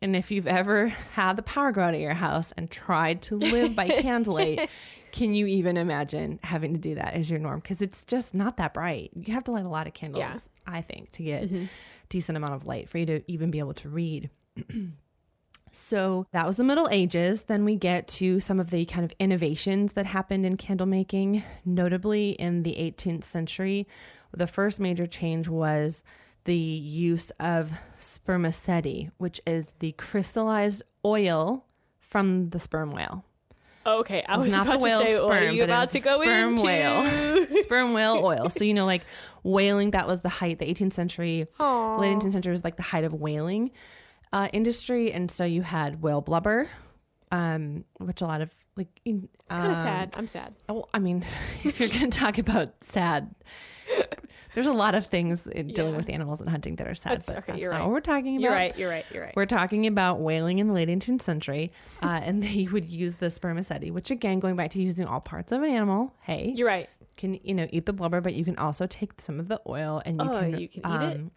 And 0.04 0.14
if 0.14 0.30
you've 0.30 0.46
ever 0.46 0.88
had 1.14 1.36
the 1.36 1.42
power 1.42 1.72
go 1.72 1.80
out 1.80 1.94
at 1.94 2.00
your 2.00 2.12
house 2.12 2.52
and 2.58 2.70
tried 2.70 3.22
to 3.22 3.36
live 3.36 3.74
by 3.74 3.88
candlelight, 4.02 4.68
can 5.12 5.32
you 5.34 5.46
even 5.46 5.78
imagine 5.78 6.38
having 6.42 6.74
to 6.74 6.78
do 6.78 6.94
that 6.96 7.14
as 7.14 7.30
your 7.30 7.38
norm? 7.38 7.60
Because 7.60 7.80
it's 7.80 8.04
just 8.04 8.34
not 8.34 8.58
that 8.58 8.74
bright. 8.74 9.12
You 9.14 9.32
have 9.32 9.44
to 9.44 9.50
light 9.52 9.64
a 9.64 9.68
lot 9.70 9.86
of 9.86 9.94
candles, 9.94 10.20
Yeah. 10.20 10.38
I 10.66 10.82
think, 10.82 11.10
to 11.12 11.22
get 11.22 11.50
Mhm. 11.50 11.68
decent 12.10 12.36
amount 12.36 12.52
of 12.52 12.66
light 12.66 12.90
for 12.90 12.98
you 12.98 13.06
to 13.06 13.22
even 13.32 13.50
be 13.50 13.60
able 13.60 13.72
to 13.74 13.88
read. 13.88 14.28
so 15.72 16.26
that 16.32 16.46
was 16.46 16.56
the 16.56 16.64
Middle 16.64 16.88
Ages. 16.90 17.44
Then 17.44 17.64
we 17.64 17.74
get 17.74 18.06
to 18.08 18.40
some 18.40 18.60
of 18.60 18.68
the 18.70 18.84
kind 18.84 19.04
of 19.04 19.12
innovations 19.18 19.94
that 19.94 20.06
happened 20.06 20.44
in 20.44 20.56
candle 20.58 20.86
making, 20.86 21.42
notably 21.64 22.32
in 22.32 22.62
the 22.62 22.74
18th 22.78 23.24
century. 23.24 23.88
The 24.32 24.46
first 24.46 24.78
major 24.80 25.06
change 25.06 25.48
was 25.48 26.04
the 26.44 26.54
use 26.56 27.30
of 27.40 27.72
spermaceti, 27.96 29.10
which 29.18 29.40
is 29.46 29.72
the 29.78 29.92
crystallized 29.92 30.82
oil 31.04 31.64
from 32.00 32.50
the 32.50 32.58
sperm 32.58 32.90
whale. 32.90 33.24
Okay, 33.86 34.22
I 34.26 34.32
So 34.32 34.34
it's 34.36 34.44
was 34.44 34.52
not 34.52 34.66
about 34.66 34.80
the 34.80 34.84
whale's 34.84 35.02
to 35.02 35.06
say, 35.06 35.20
what 35.20 35.32
are 35.32 35.36
sperm, 35.42 35.54
you 35.56 35.64
about 35.64 35.90
to 35.90 36.00
go 36.00 36.22
sperm 36.22 36.50
into? 36.52 36.62
whale. 36.64 37.46
sperm 37.62 37.92
whale 37.92 38.20
oil. 38.24 38.48
So, 38.48 38.64
you 38.64 38.72
know, 38.72 38.86
like 38.86 39.04
whaling, 39.42 39.90
that 39.90 40.06
was 40.06 40.22
the 40.22 40.28
height, 40.30 40.58
the 40.58 40.64
18th 40.64 40.94
century 40.94 41.44
Aw. 41.60 41.96
late 41.98 42.16
18th 42.16 42.32
century 42.32 42.52
was 42.52 42.64
like 42.64 42.76
the 42.76 42.82
height 42.82 43.04
of 43.04 43.12
whaling 43.12 43.72
uh, 44.32 44.48
industry, 44.54 45.12
and 45.12 45.30
so 45.30 45.44
you 45.44 45.62
had 45.62 46.02
whale 46.02 46.20
blubber, 46.22 46.68
um, 47.30 47.84
which 48.00 48.20
a 48.22 48.26
lot 48.26 48.40
of 48.40 48.54
like 48.76 48.88
in, 49.04 49.28
It's 49.44 49.54
kind 49.54 49.70
of 49.70 49.76
um, 49.76 49.82
sad. 49.84 50.14
I'm 50.16 50.26
sad. 50.26 50.54
Oh, 50.68 50.86
I 50.94 50.98
mean, 50.98 51.22
if 51.64 51.78
you're 51.78 51.88
going 51.90 52.10
to 52.10 52.18
talk 52.18 52.38
about 52.38 52.72
sad, 52.82 53.34
There's 54.54 54.66
a 54.66 54.72
lot 54.72 54.94
of 54.94 55.06
things 55.06 55.46
in 55.46 55.68
dealing 55.68 55.92
Yeah. 55.92 55.96
with 55.98 56.08
animals 56.10 56.40
and 56.40 56.48
hunting 56.48 56.76
that 56.76 56.86
are 56.86 56.94
sad, 56.94 57.12
That's- 57.12 57.26
but 57.26 57.36
okay, 57.38 57.52
that's 57.52 57.60
you're 57.60 57.70
not 57.72 57.78
right. 57.78 57.84
what 57.86 57.92
we're 57.92 58.00
talking 58.00 58.36
about. 58.36 58.42
You're 58.42 58.52
right. 58.52 58.78
You're 58.78 58.90
right. 58.90 59.04
You're 59.12 59.22
right. 59.24 59.34
We're 59.36 59.46
talking 59.46 59.86
about 59.86 60.20
whaling 60.20 60.58
in 60.58 60.68
the 60.68 60.72
late 60.74 60.88
18th 60.88 61.22
century, 61.22 61.72
uh, 62.02 62.06
and 62.22 62.42
they 62.42 62.66
would 62.70 62.84
use 62.86 63.14
the 63.16 63.30
spermaceti, 63.30 63.90
which 63.90 64.10
again, 64.10 64.38
going 64.40 64.56
back 64.56 64.70
to 64.70 64.82
using 64.82 65.06
all 65.06 65.20
parts 65.20 65.52
of 65.52 65.62
an 65.62 65.70
animal. 65.70 66.14
Hey, 66.22 66.52
You're 66.56 66.68
right. 66.68 66.88
can 67.16 67.34
you 67.42 67.54
know 67.54 67.66
eat 67.70 67.86
the 67.86 67.92
blubber, 67.92 68.20
but 68.20 68.34
you 68.34 68.44
can 68.44 68.56
also 68.58 68.86
take 68.86 69.20
some 69.20 69.38
of 69.40 69.48
the 69.48 69.60
oil 69.66 70.02
and 70.06 70.20
you 70.22 70.28
Oh, 70.30 70.38
can 70.40 70.58
you 70.60 70.68
can 70.68 70.80
eat 70.80 71.06
it? 71.10 71.16
um, 71.16 71.30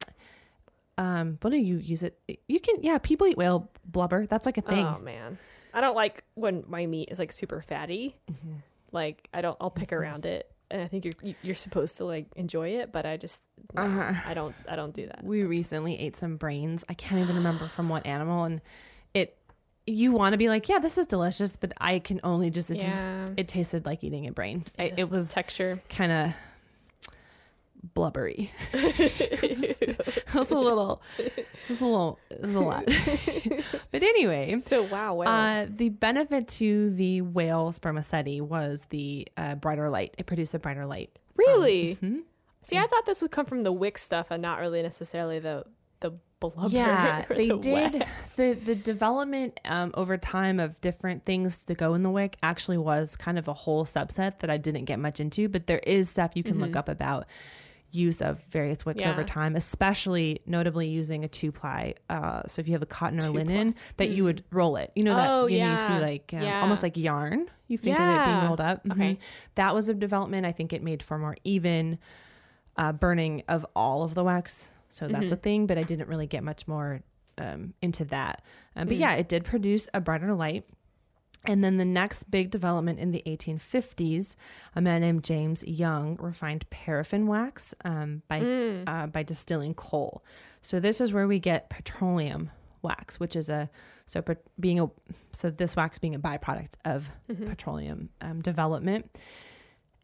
Um, 0.97 1.37
but 1.41 1.51
no, 1.51 1.57
you 1.57 1.77
use 1.77 2.01
it. 2.03 2.17
You 2.47 2.59
can, 2.59 2.77
yeah. 2.81 2.97
People 2.97 3.27
eat 3.27 3.37
whale 3.37 3.69
blubber. 3.85 4.25
That's 4.25 4.45
like 4.47 4.57
a 4.57 4.61
thing. 4.61 4.85
Oh 4.85 4.97
man, 4.99 5.37
I 5.73 5.81
don't 5.81 5.95
like 5.95 6.23
when 6.33 6.63
my 6.67 6.85
meat 6.87 7.09
is 7.11 7.19
like 7.19 7.31
super 7.31 7.61
fatty. 7.61 8.15
Mm-hmm. 8.31 8.53
Like 8.91 9.27
I 9.33 9.41
don't. 9.41 9.55
I'll 9.61 9.69
pick 9.69 9.93
around 9.93 10.25
it, 10.25 10.51
and 10.71 10.81
I 10.81 10.87
think 10.87 11.05
you're 11.05 11.13
you- 11.21 11.35
you're 11.41 11.55
supposed 11.55 11.97
to 11.97 12.05
like 12.05 12.27
enjoy 12.35 12.69
it, 12.79 12.91
but 12.91 13.05
I 13.05 13.17
just 13.17 13.41
no, 13.73 13.81
Uh-huh. 13.83 14.13
I 14.25 14.33
don't. 14.33 14.55
I 14.69 14.75
don't 14.75 14.93
do 14.93 15.05
that. 15.07 15.23
We 15.23 15.43
recently 15.43 15.99
ate 15.99 16.15
some 16.15 16.37
brains. 16.37 16.83
I 16.89 16.93
can't 16.93 17.21
even 17.21 17.35
remember 17.37 17.67
from 17.75 17.89
what 17.89 18.05
animal, 18.05 18.43
and 18.45 18.61
it. 19.13 19.37
You 19.89 20.11
want 20.11 20.33
to 20.33 20.37
be 20.37 20.49
like, 20.49 20.67
yeah, 20.67 20.79
this 20.79 20.97
is 20.97 21.07
delicious, 21.07 21.55
but 21.55 21.71
I 21.77 21.99
can 21.99 22.19
only 22.23 22.49
just. 22.49 22.69
It 22.69 22.79
just 22.79 23.05
Yeah. 23.05 23.25
it 23.37 23.47
tasted 23.47 23.85
like 23.85 24.03
eating 24.03 24.27
a 24.27 24.33
brain. 24.33 24.65
I, 24.77 24.91
it 24.97 25.09
was 25.09 25.31
Texture. 25.31 25.81
kind 25.87 26.11
of 26.11 26.33
blubbery. 27.93 28.51
it 28.73 30.33
was 30.33 30.51
a 30.51 30.57
little. 30.57 31.01
It 31.17 31.47
was 31.69 31.81
a 31.81 31.85
little. 31.85 32.19
It 32.29 32.41
was 32.41 32.55
a 32.55 32.59
lot. 32.59 32.85
but 33.91 34.03
anyway, 34.03 34.59
So 34.59 34.83
wow. 34.83 35.19
Uh, 35.21 35.67
the 35.69 35.89
benefit 35.89 36.47
to 36.49 36.91
the 36.91 37.21
whale 37.21 37.71
spermaceti 37.71 38.41
was 38.41 38.85
the 38.89 39.27
uh, 39.37 39.55
brighter 39.55 39.89
light. 39.89 40.15
It 40.17 40.25
produced 40.25 40.53
a 40.53 40.59
brighter 40.59 40.85
light. 40.85 41.17
really? 41.35 41.97
mhm. 42.01 42.21
See, 42.63 42.77
I 42.77 42.85
thought 42.85 43.05
this 43.05 43.21
would 43.21 43.31
come 43.31 43.45
from 43.45 43.63
the 43.63 43.71
wick 43.71 43.97
stuff, 43.97 44.29
and 44.29 44.41
not 44.41 44.59
really 44.59 44.81
necessarily 44.81 45.39
the 45.39 45.63
the 46.01 46.11
blubber. 46.39 46.67
Yeah, 46.69 47.25
they 47.29 47.47
the 47.47 47.57
did 47.57 47.93
wax. 47.93 48.35
the 48.35 48.53
the 48.53 48.75
development 48.75 49.59
um, 49.63 49.91
over 49.93 50.17
time 50.17 50.59
of 50.59 50.79
different 50.81 51.23
things 51.25 51.63
to 51.65 51.73
go 51.75 51.93
in 51.93 52.03
the 52.03 52.09
wick. 52.09 52.37
Actually, 52.43 52.77
was 52.77 53.15
kind 53.15 53.39
of 53.39 53.47
a 53.47 53.53
whole 53.53 53.85
subset 53.85 54.39
that 54.39 54.49
I 54.49 54.57
didn't 54.57 54.85
get 54.85 54.99
much 54.99 55.19
into, 55.21 55.47
but 55.47 55.67
there 55.67 55.79
is 55.79 56.09
stuff 56.09 56.31
you 56.35 56.43
can 56.43 56.59
look 56.59 56.75
up 56.75 56.89
about 56.89 57.25
use 57.97 58.21
of 58.21 58.43
various 58.45 58.85
wicks 58.85 59.05
over 59.05 59.23
time, 59.23 59.55
especially 59.55 60.41
notably 60.45 60.87
using 60.87 61.23
a 61.23 61.27
two 61.27 61.51
ply. 61.51 61.93
Uh, 62.09 62.43
so 62.47 62.59
if 62.59 62.67
you 62.67 62.73
have 62.73 62.81
a 62.81 62.85
cotton 62.87 63.17
or 63.19 63.23
Two-ply. 63.27 63.41
linen, 63.43 63.75
that 63.97 64.09
you 64.11 64.23
would 64.23 64.43
roll 64.51 64.75
it. 64.77 64.91
You 64.95 65.03
know 65.03 65.15
that 65.15 65.29
Oh, 65.29 65.47
you, 65.47 65.57
see 65.77 65.93
like 65.99 66.31
um, 66.33 66.41
Yeah. 66.41 66.61
almost 66.61 66.83
like 66.83 66.95
yarn. 66.97 67.47
You 67.67 67.77
think 67.77 67.99
of 67.99 68.07
it 68.07 68.25
being 68.25 68.43
rolled 68.47 68.61
up. 68.61 68.85
Mhm. 68.85 68.91
Okay. 68.93 69.19
that 69.55 69.73
was 69.75 69.89
a 69.89 69.93
development. 69.93 70.45
I 70.45 70.51
think 70.51 70.71
it 70.73 70.81
made 70.83 71.01
for 71.03 71.17
more 71.17 71.35
even 71.43 71.97
uh, 72.77 72.91
burning 72.91 73.43
of 73.47 73.65
all 73.75 74.03
of 74.03 74.13
the 74.13 74.23
wax. 74.23 74.71
So 74.89 75.07
that's 75.07 75.31
a 75.31 75.35
thing, 75.35 75.65
but 75.67 75.77
I 75.77 75.83
didn't 75.83 76.07
really 76.07 76.27
get 76.27 76.43
much 76.43 76.67
more 76.67 77.01
um, 77.37 77.73
into 77.81 78.05
that. 78.05 78.41
Um, 78.75 78.87
but 78.87 78.97
yeah, 78.97 79.13
it 79.15 79.27
did 79.27 79.43
produce 79.43 79.89
a 79.93 79.99
brighter 80.01 80.33
light. 80.33 80.65
And 81.45 81.63
then 81.63 81.77
the 81.77 81.85
next 81.85 82.29
big 82.29 82.49
development 82.49 82.99
in 82.99 83.11
the 83.11 83.23
1850s, 83.25 84.35
a 84.75 84.81
man 84.81 85.01
named 85.01 85.23
James 85.23 85.63
Young 85.65 86.17
refined 86.19 86.69
paraffin 86.69 87.27
wax 87.27 87.73
um, 87.85 88.21
by 88.27 88.39
uh, 88.87 89.07
by 89.07 89.23
distilling 89.23 89.73
coal. 89.73 90.23
So 90.61 90.79
this 90.79 90.99
is 90.99 91.13
where 91.13 91.27
we 91.27 91.39
get 91.39 91.69
petroleum 91.69 92.49
wax, 92.81 93.19
which 93.19 93.35
is 93.35 93.49
a 93.49 93.69
so 94.05 94.21
pe- 94.21 94.35
being 94.59 94.79
a 94.79 94.89
so 95.31 95.49
this 95.49 95.75
wax 95.75 95.99
being 95.99 96.15
a 96.15 96.19
byproduct 96.19 96.73
of 96.85 97.09
petroleum 97.45 98.09
um, 98.21 98.41
development. 98.41 99.09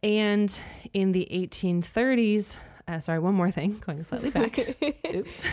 And 0.01 0.57
in 0.93 1.13
the 1.13 1.27
1830s, 1.31 2.57
uh, 2.87 2.99
sorry, 2.99 3.19
one 3.19 3.33
more 3.35 3.49
thing, 3.51 3.79
going 3.85 4.03
slightly 4.03 4.29
back. 4.29 4.57
Oops. 5.15 5.45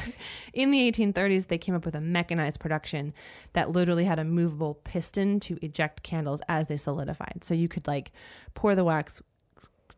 In 0.53 0.71
the 0.71 0.91
1830s, 0.91 1.47
they 1.47 1.59
came 1.59 1.75
up 1.75 1.85
with 1.85 1.95
a 1.95 2.01
mechanized 2.01 2.59
production 2.61 3.13
that 3.53 3.71
literally 3.71 4.05
had 4.05 4.19
a 4.19 4.25
movable 4.25 4.75
piston 4.75 5.39
to 5.41 5.59
eject 5.63 6.03
candles 6.03 6.41
as 6.49 6.67
they 6.69 6.77
solidified. 6.77 7.45
So 7.45 7.55
you 7.55 7.69
could 7.69 7.87
like 7.87 8.11
pour 8.55 8.75
the 8.75 8.85
wax, 8.85 9.23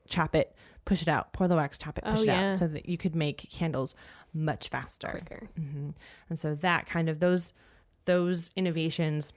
chop 0.08 0.34
it, 0.34 0.54
push 0.84 1.00
it 1.00 1.08
out, 1.08 1.32
pour 1.32 1.48
the 1.48 1.56
wax, 1.56 1.78
chop 1.78 1.96
it, 1.98 2.04
push 2.04 2.18
Oh, 2.20 2.22
it 2.22 2.26
yeah. 2.26 2.50
out, 2.52 2.58
so 2.58 2.68
that 2.68 2.88
you 2.88 2.98
could 2.98 3.14
make 3.14 3.38
candles 3.50 3.94
much 4.34 4.68
faster. 4.68 5.08
Quicker. 5.08 5.48
hmm 5.56 5.90
And 6.28 6.38
so 6.38 6.54
that 6.56 6.86
kind 6.86 7.08
of 7.08 7.20
those 7.20 7.52
those 8.04 8.50
innovations 8.56 9.32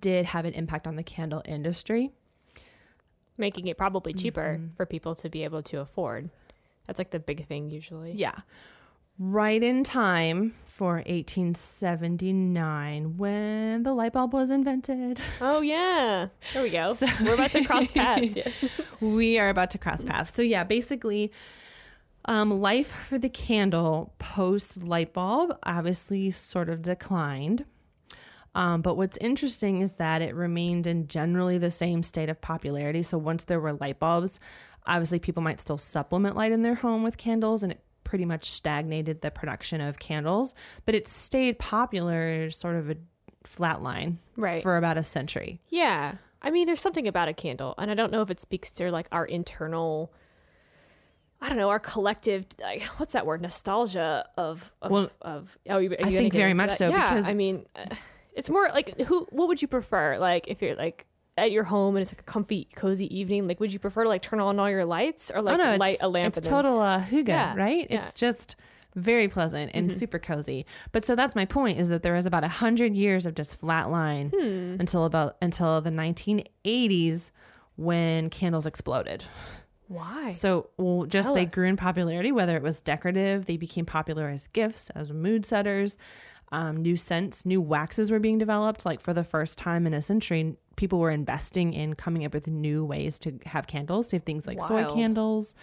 did 0.00 0.26
have 0.26 0.44
an 0.44 0.52
impact 0.52 0.86
on 0.86 0.96
the 0.96 1.02
candle 1.02 1.42
industry. 1.44 2.10
making 3.36 3.66
it 3.66 3.76
probably 3.76 4.12
cheaper 4.14 4.58
Mhm. 4.60 4.76
for 4.76 4.86
people 4.86 5.12
to 5.16 5.28
be 5.28 5.42
able 5.42 5.60
to 5.62 5.80
afford. 5.80 6.30
That's 6.86 6.98
like 6.98 7.10
the 7.10 7.20
big 7.20 7.46
thing 7.46 7.70
usually. 7.70 8.12
Yeah. 8.12 8.40
Right 9.18 9.62
in 9.62 9.84
time 9.84 10.54
for 10.64 10.94
1879 11.06 13.16
when 13.16 13.82
the 13.82 13.92
light 13.92 14.12
bulb 14.12 14.32
was 14.32 14.50
invented. 14.50 15.20
Oh 15.40 15.60
yeah. 15.60 16.28
There 16.52 16.62
we 16.62 16.70
go. 16.70 16.94
So- 16.98 17.06
We're 17.22 17.34
about 17.34 17.50
to 17.52 17.64
cross 17.64 17.90
paths. 17.92 18.36
Yeah. 18.36 18.48
we 19.00 19.38
are 19.38 19.48
about 19.48 19.70
to 19.70 19.78
cross 19.78 20.04
paths. 20.04 20.34
So 20.34 20.42
yeah, 20.42 20.64
basically 20.64 21.32
um, 22.26 22.60
life 22.60 22.92
for 23.08 23.18
the 23.18 23.28
candle 23.28 24.14
post 24.18 24.82
light 24.82 25.12
bulb 25.12 25.56
obviously 25.64 26.30
sort 26.30 26.68
of 26.68 26.82
declined. 26.82 27.64
Um, 28.56 28.82
but 28.82 28.96
what's 28.96 29.16
interesting 29.16 29.82
is 29.82 29.92
that 29.92 30.22
it 30.22 30.32
remained 30.34 30.86
in 30.86 31.08
generally 31.08 31.58
the 31.58 31.72
same 31.72 32.04
state 32.04 32.28
of 32.28 32.40
popularity. 32.40 33.02
So 33.02 33.18
once 33.18 33.44
there 33.44 33.58
were 33.58 33.72
light 33.72 33.98
bulbs, 33.98 34.38
obviously 34.86 35.18
people 35.18 35.42
might 35.42 35.60
still 35.60 35.78
supplement 35.78 36.36
light 36.36 36.52
in 36.52 36.62
their 36.62 36.74
home 36.76 37.02
with 37.02 37.16
candles, 37.16 37.62
and 37.62 37.72
it 37.72 37.80
pretty 38.04 38.24
much 38.24 38.50
stagnated 38.50 39.22
the 39.22 39.30
production 39.30 39.80
of 39.80 39.98
candles. 39.98 40.54
But 40.84 40.94
it 40.94 41.08
stayed 41.08 41.58
popular, 41.58 42.50
sort 42.50 42.76
of 42.76 42.90
a 42.90 42.96
flat 43.44 43.82
line, 43.82 44.18
Right. 44.36 44.62
for 44.62 44.76
about 44.76 44.96
a 44.98 45.04
century. 45.04 45.60
Yeah. 45.68 46.16
I 46.42 46.50
mean, 46.50 46.66
there's 46.66 46.80
something 46.80 47.08
about 47.08 47.28
a 47.28 47.32
candle, 47.32 47.74
and 47.78 47.90
I 47.90 47.94
don't 47.94 48.12
know 48.12 48.20
if 48.22 48.30
it 48.30 48.40
speaks 48.40 48.70
to 48.72 48.90
like 48.90 49.08
our 49.10 49.24
internal, 49.24 50.12
I 51.40 51.48
don't 51.48 51.56
know, 51.58 51.70
our 51.70 51.78
collective, 51.78 52.46
like, 52.60 52.82
what's 52.98 53.12
that 53.12 53.26
word, 53.26 53.40
nostalgia 53.42 54.26
of, 54.36 54.72
of, 54.82 54.90
Well, 54.90 55.10
of. 55.22 55.58
Oh, 55.68 55.78
you, 55.78 55.94
I 55.98 56.10
think 56.10 56.32
very 56.34 56.54
much 56.54 56.70
that? 56.70 56.78
so, 56.78 56.88
Yeah, 56.90 57.08
because- 57.14 57.28
I 57.28 57.32
mean, 57.34 57.66
uh, 57.76 57.86
it's 58.34 58.50
more 58.50 58.68
like 58.68 58.98
who. 59.02 59.26
What 59.30 59.48
would 59.48 59.62
you 59.62 59.68
prefer? 59.68 60.18
Like, 60.18 60.48
if 60.48 60.60
you're 60.62 60.74
like 60.76 61.06
at 61.36 61.50
your 61.50 61.64
home 61.64 61.96
and 61.96 62.02
it's 62.02 62.12
like 62.12 62.20
a 62.20 62.24
comfy, 62.24 62.68
cozy 62.76 63.06
evening, 63.16 63.48
like, 63.48 63.58
would 63.60 63.72
you 63.72 63.78
prefer 63.78 64.04
to 64.04 64.08
like 64.08 64.22
turn 64.22 64.40
on 64.40 64.58
all 64.60 64.70
your 64.70 64.84
lights 64.84 65.30
or 65.34 65.42
like 65.42 65.58
oh 65.58 65.62
no, 65.64 65.76
light 65.76 65.98
a 66.00 66.08
lamp? 66.08 66.36
It's 66.36 66.46
total 66.46 66.80
uh, 66.80 67.00
hygge, 67.02 67.28
Yeah, 67.28 67.54
right? 67.56 67.86
yeah. 67.90 68.00
It's 68.00 68.12
just 68.12 68.54
very 68.94 69.26
pleasant 69.26 69.72
and 69.74 69.88
Mm-hmm. 69.90 69.98
super 69.98 70.20
cozy. 70.20 70.64
But 70.92 71.04
so 71.04 71.16
that's 71.16 71.34
my 71.34 71.44
point: 71.44 71.78
is 71.80 71.88
that 71.88 72.04
there 72.04 72.14
was 72.14 72.26
about 72.26 72.44
a 72.44 72.48
hundred 72.48 72.94
years 72.96 73.26
of 73.26 73.34
just 73.34 73.56
flat 73.56 73.90
line 73.90 74.30
Hmm. 74.32 74.76
until 74.78 75.04
about 75.04 75.36
until 75.42 75.80
the 75.80 75.90
1980s 75.90 77.30
when 77.76 78.30
candles 78.30 78.66
exploded. 78.66 79.24
Why? 79.88 80.30
So 80.30 80.70
well, 80.78 81.04
just 81.06 81.26
Tell 81.28 81.34
they 81.34 81.46
us. 81.46 81.52
grew 81.52 81.66
in 81.66 81.76
popularity. 81.76 82.32
Whether 82.32 82.56
it 82.56 82.62
was 82.62 82.80
decorative, 82.80 83.46
they 83.46 83.56
became 83.56 83.84
popular 83.84 84.28
as 84.28 84.46
gifts, 84.48 84.90
as 84.90 85.12
mood 85.12 85.44
setters. 85.44 85.98
Um, 86.54 86.76
new 86.76 86.96
scents, 86.96 87.44
new 87.44 87.60
waxes 87.60 88.10
were 88.10 88.20
being 88.20 88.38
developed. 88.38 88.86
Like 88.86 89.00
for 89.00 89.12
the 89.12 89.24
first 89.24 89.58
time 89.58 89.86
in 89.86 89.94
a 89.94 90.00
century, 90.00 90.56
people 90.76 90.98
were 91.00 91.10
investing 91.10 91.72
in 91.74 91.94
coming 91.94 92.24
up 92.24 92.32
with 92.32 92.46
new 92.46 92.84
ways 92.84 93.18
to 93.20 93.38
have 93.46 93.66
candles. 93.66 94.08
To 94.08 94.16
have 94.16 94.22
things 94.22 94.46
like 94.46 94.60
soy 94.60 94.84
candles. 94.84 95.54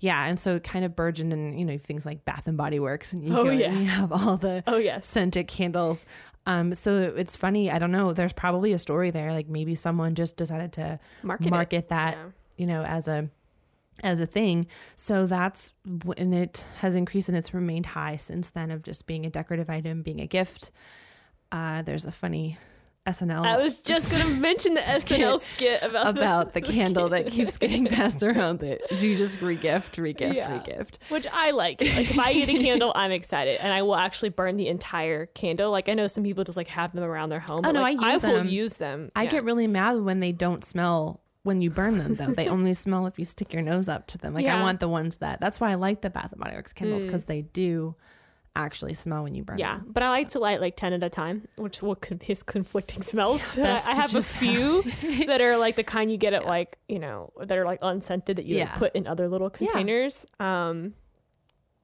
Yeah, 0.00 0.26
and 0.26 0.38
so 0.38 0.54
it 0.54 0.62
kind 0.62 0.84
of 0.84 0.94
burgeoned 0.94 1.32
in 1.32 1.58
you 1.58 1.64
know 1.64 1.76
things 1.76 2.06
like 2.06 2.24
Bath 2.24 2.46
and 2.46 2.56
Body 2.56 2.78
Works, 2.78 3.12
and 3.12 3.24
you 3.26 3.36
Oh, 3.36 3.42
go 3.44 3.50
yeah. 3.50 3.70
and 3.70 3.80
you 3.80 3.86
have 3.86 4.12
all 4.12 4.36
the 4.36 4.62
oh 4.68 4.76
yes. 4.76 5.08
scented 5.08 5.48
candles. 5.48 6.06
Um, 6.46 6.72
so 6.72 7.12
it's 7.16 7.34
funny. 7.34 7.68
I 7.68 7.80
don't 7.80 7.90
know. 7.90 8.12
There's 8.12 8.32
probably 8.32 8.72
a 8.72 8.78
story 8.78 9.10
there. 9.10 9.32
Like 9.32 9.48
maybe 9.48 9.74
someone 9.74 10.14
just 10.14 10.36
decided 10.36 10.72
to 10.74 11.00
Market, 11.24 11.50
market, 11.50 11.76
it. 11.76 11.88
that 11.88 12.14
Yeah. 12.16 12.24
you 12.58 12.66
know 12.66 12.84
as 12.84 13.08
a 13.08 13.28
as 14.02 14.20
a 14.20 14.26
thing 14.26 14.66
so 14.96 15.26
that's 15.26 15.72
when 16.04 16.32
it 16.32 16.64
has 16.78 16.94
increased 16.94 17.28
and 17.28 17.36
it's 17.38 17.52
remained 17.52 17.86
high 17.86 18.16
since 18.16 18.50
then 18.50 18.70
of 18.70 18.82
just 18.82 19.06
being 19.06 19.24
a 19.26 19.30
decorative 19.30 19.68
item 19.70 20.02
being 20.02 20.20
a 20.20 20.26
gift 20.26 20.70
uh 21.52 21.82
there's 21.82 22.04
a 22.04 22.12
funny 22.12 22.56
snl 23.08 23.42
I 23.42 23.56
was 23.56 23.80
just 23.80 24.12
gonna 24.12 24.34
mention 24.38 24.74
the 24.74 24.82
SNL 24.82 25.38
skit 25.38 25.82
about 25.82 26.14
the- 26.14 26.20
about 26.20 26.52
the 26.52 26.60
candle 26.74 27.08
that 27.08 27.28
keeps 27.28 27.56
getting 27.56 27.86
passed 27.86 28.22
around 28.22 28.58
that 28.60 28.80
you 29.00 29.16
just 29.16 29.38
regift 29.40 29.92
regift 29.96 30.34
Yeah. 30.34 30.58
regift 30.58 30.96
which 31.08 31.26
I 31.32 31.52
like. 31.52 31.80
Like 31.80 32.10
if 32.10 32.18
I 32.18 32.34
get 32.34 32.50
a 32.50 32.58
candle, 32.62 32.92
I'm 32.94 33.10
excited, 33.10 33.60
and 33.62 33.72
I 33.72 33.80
will 33.80 33.96
actually 33.96 34.28
burn 34.28 34.58
the 34.58 34.68
entire 34.68 35.24
candle. 35.24 35.70
Like 35.70 35.88
I 35.88 35.94
know 35.94 36.06
some 36.06 36.22
people 36.22 36.44
just 36.44 36.58
like 36.58 36.68
have 36.68 36.92
them 36.92 37.02
around 37.02 37.30
their 37.30 37.40
home. 37.40 37.60
Oh, 37.60 37.62
but, 37.62 37.72
no, 37.72 37.80
like, 37.80 37.98
I 37.98 38.12
use 38.12 38.22
will 38.22 38.34
them. 38.34 38.48
use 38.48 38.76
them. 38.76 39.08
i 39.16 39.22
Yeah. 39.22 39.30
get 39.30 39.44
really 39.44 39.66
mad 39.66 40.02
when 40.02 40.20
they 40.20 40.32
don't 40.32 40.62
smell 40.62 41.22
when 41.48 41.60
you 41.62 41.70
burn 41.70 41.98
them 41.98 42.14
though 42.14 42.32
they 42.32 42.46
only 42.56 42.74
smell 42.74 43.06
if 43.06 43.18
you 43.18 43.24
stick 43.24 43.52
your 43.52 43.62
nose 43.62 43.88
up 43.88 44.06
to 44.06 44.16
them 44.18 44.32
like 44.34 44.46
i 44.46 44.60
want 44.62 44.78
the 44.80 44.88
ones 44.88 45.16
that 45.24 45.40
that's 45.40 45.58
why 45.60 45.70
i 45.70 45.74
like 45.74 46.00
the 46.02 46.10
bath 46.10 46.30
and 46.32 46.40
body 46.40 46.54
works 46.54 46.72
candles 46.72 47.02
Mm. 47.02 47.06
because 47.06 47.24
they 47.24 47.42
do 47.42 47.94
actually 48.56 48.94
smell 48.94 49.22
when 49.22 49.34
you 49.36 49.44
burn 49.44 49.58
Yeah, 49.58 49.76
them. 49.78 49.86
but 49.94 50.02
I 50.02 50.08
like 50.10 50.30
to 50.30 50.40
light 50.40 50.60
like 50.60 50.74
ten 50.76 50.92
at 50.92 51.02
a 51.04 51.08
time, 51.08 51.46
which 51.56 51.80
will 51.80 51.94
con- 51.94 52.18
his 52.20 52.42
conflicting 52.42 53.02
smells. 53.12 53.54
Best 53.54 53.88
I 53.92 53.94
have 53.94 54.14
a 54.16 54.22
few 54.22 54.82
that 55.28 55.40
are 55.40 55.56
like 55.58 55.76
the 55.76 55.84
kind 55.84 56.10
you 56.10 56.16
get 56.16 56.32
at 56.32 56.44
like 56.44 56.76
you 56.88 56.98
know 56.98 57.30
that 57.40 57.56
are 57.56 57.64
like 57.64 57.78
unscented 57.82 58.36
that 58.38 58.46
you 58.46 58.66
put 58.74 58.96
in 58.96 59.06
other 59.06 59.28
little 59.28 59.48
Yeah. 59.60 59.68
containers. 59.68 60.26
Um, 60.40 60.94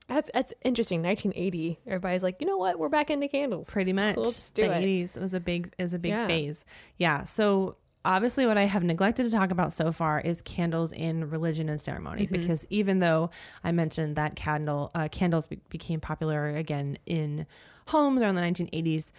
that's 0.09 0.31
that's 0.35 0.53
interesting. 0.65 1.01
1980, 1.03 1.79
everybody's 1.87 2.25
like, 2.25 2.37
you 2.41 2.47
know 2.49 2.59
what, 2.59 2.77
we're 2.79 2.89
back 2.89 3.09
into 3.09 3.29
candles. 3.29 3.71
Pretty 3.71 3.93
much. 3.93 4.17
Let's 4.17 4.51
do 4.51 4.63
the 4.67 4.77
it. 4.77 4.83
80s 4.85 5.21
was 5.21 5.33
a 5.33 5.41
big 5.41 5.73
is 5.79 5.95
a 5.95 5.99
big 6.01 6.11
Yeah. 6.11 6.27
phase. 6.27 6.65
Yeah. 6.99 7.23
So 7.23 7.77
obviously 8.05 8.47
what 8.47 8.59
I 8.59 8.65
have 8.67 8.83
neglected 8.85 9.25
to 9.25 9.31
talk 9.31 9.51
about 9.51 9.73
so 9.73 9.91
far 9.93 10.21
is 10.21 10.43
candles 10.43 10.93
in 10.93 11.31
religion 11.31 11.69
and 11.69 11.81
ceremony 11.81 12.27
Mm-hmm. 12.27 12.35
because 12.41 12.67
even 12.71 12.99
though 13.01 13.31
I 13.63 13.73
mentioned 13.73 14.17
that 14.17 14.37
candle 14.37 14.91
uh, 14.95 15.09
candles 15.11 15.47
be- 15.47 15.61
became 15.71 16.01
popular 16.01 16.49
again 16.51 16.99
in 17.07 17.47
homes 17.89 18.23
around 18.23 18.35
the 18.35 18.43
1980s, 18.43 19.11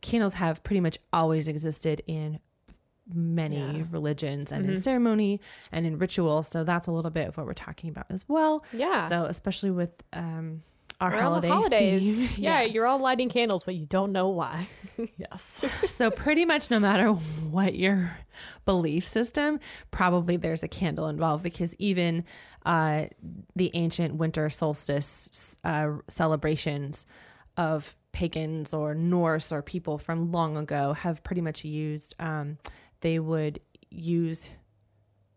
candles 0.00 0.34
have 0.34 0.62
pretty 0.62 0.80
much 0.80 0.98
always 1.12 1.48
existed 1.48 2.02
in 2.06 2.38
many 3.12 3.56
Yeah. 3.78 3.84
religions 3.90 4.52
and 4.52 4.68
in 4.70 4.76
Mhm. 4.76 4.82
ceremony 4.82 5.40
and 5.72 5.84
in 5.84 5.98
ritual. 5.98 6.42
So 6.44 6.62
that's 6.64 6.86
a 6.86 6.92
little 6.92 7.10
bit 7.10 7.28
of 7.28 7.36
what 7.36 7.44
we're 7.46 7.54
talking 7.54 7.90
about 7.90 8.06
as 8.08 8.28
well. 8.28 8.64
Yeah. 8.72 9.08
So 9.08 9.24
especially 9.24 9.70
with 9.72 9.92
um 10.12 10.62
our 11.00 11.10
holiday 11.10 11.48
holidays. 11.48 12.16
theme. 12.16 12.28
yeah, 12.44 12.62
you're 12.62 12.86
all 12.86 12.98
lighting 12.98 13.28
candles, 13.28 13.64
but 13.64 13.74
you 13.74 13.86
don't 13.86 14.12
know 14.12 14.28
why. 14.28 14.68
Yes. 15.16 15.64
so 15.86 16.10
pretty 16.10 16.44
much 16.44 16.70
no 16.70 16.78
matter 16.78 17.08
what 17.50 17.74
your 17.74 18.18
belief 18.66 19.06
system, 19.08 19.58
probably 19.90 20.36
there's 20.36 20.62
a 20.62 20.68
candle 20.68 21.08
involved 21.08 21.42
because 21.42 21.74
even 21.76 22.24
uh, 22.66 23.04
the 23.56 23.70
ancient 23.72 24.16
winter 24.16 24.50
solstice 24.50 25.56
uh, 25.64 25.92
celebrations 26.08 27.06
of 27.56 27.96
pagans 28.12 28.74
or 28.74 28.94
Norse 28.94 29.52
or 29.52 29.62
people 29.62 29.96
from 29.96 30.32
long 30.32 30.58
ago 30.58 30.92
have 30.92 31.22
pretty 31.24 31.40
much 31.40 31.64
used. 31.64 32.14
Um, 32.18 32.58
they 33.00 33.18
would 33.18 33.60
use 33.88 34.50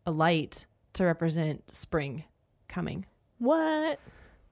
a 0.05 0.11
light 0.11 0.65
to 0.93 1.05
represent 1.05 1.71
spring 1.71 2.25
coming. 2.67 3.05
What? 3.37 3.99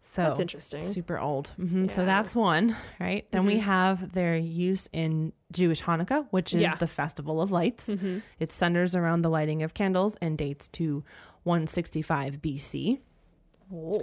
So 0.03 0.23
That's 0.23 0.39
interesting. 0.39 0.83
super 0.83 1.19
old. 1.19 1.49
hmm 1.57 1.87
So 1.87 2.05
that's 2.05 2.35
one, 2.35 2.75
right? 2.99 3.25
Then 3.31 3.45
we 3.45 3.57
Mhm. 3.57 3.61
have 3.61 4.11
their 4.13 4.35
use 4.35 4.89
in 4.91 5.31
Jewish 5.51 5.83
Hanukkah, 5.83 6.25
which 6.31 6.55
is 6.55 6.61
Yeah. 6.61 6.75
the 6.75 6.87
festival 6.87 7.39
of 7.41 7.51
lights. 7.51 7.91
hmm 7.91 8.17
It 8.39 8.51
centers 8.51 8.95
around 8.95 9.21
the 9.21 9.29
lighting 9.29 9.61
of 9.63 9.73
candles 9.75 10.17
and 10.21 10.37
dates 10.37 10.67
to 10.69 11.03
165 11.43 12.41
BC. 12.41 12.99
Oh. 13.73 14.01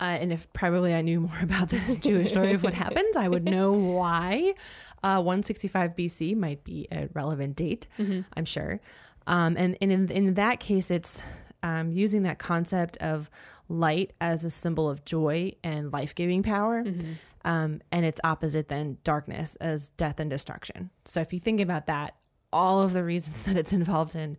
Uh, 0.00 0.04
and 0.20 0.32
if 0.32 0.52
probably 0.52 0.94
I 0.94 1.00
knew 1.02 1.20
more 1.20 1.38
about 1.42 1.70
the 1.70 1.96
Jewish 2.00 2.28
story 2.28 2.52
of 2.52 2.62
what 2.62 2.74
happened, 2.74 3.14
I 3.16 3.28
would 3.28 3.44
know 3.44 3.72
why 3.98 4.54
uh, 5.02 5.20
165 5.22 5.96
BC 5.96 6.36
might 6.36 6.62
be 6.62 6.86
a 6.92 7.08
relevant 7.14 7.56
date. 7.56 7.88
Mhm. 7.98 8.24
I'm 8.36 8.44
sure. 8.44 8.80
Um, 9.26 9.56
and, 9.56 9.76
and 9.80 9.90
in, 9.92 10.10
in 10.10 10.34
that 10.34 10.60
case, 10.60 10.90
it's 10.90 11.22
um, 11.62 11.90
using 11.92 12.22
that 12.22 12.38
concept 12.38 12.96
of 12.98 13.30
light 13.68 14.12
as 14.20 14.44
a 14.44 14.50
symbol 14.50 14.88
of 14.88 15.04
joy 15.04 15.52
and 15.62 15.92
life 15.92 16.14
giving 16.14 16.42
power. 16.42 16.84
Mhm. 16.84 17.16
Um, 17.44 17.80
and 17.92 18.04
its 18.04 18.20
opposite, 18.24 18.68
then 18.68 18.98
darkness 19.04 19.56
as 19.56 19.90
death 19.90 20.20
and 20.20 20.28
destruction. 20.28 20.90
So 21.04 21.20
if 21.20 21.32
you 21.32 21.38
think 21.38 21.60
about 21.60 21.86
that, 21.86 22.16
all 22.52 22.82
of 22.82 22.92
the 22.92 23.04
reasons 23.04 23.42
that 23.44 23.56
it's 23.56 23.72
involved 23.72 24.14
in 24.16 24.36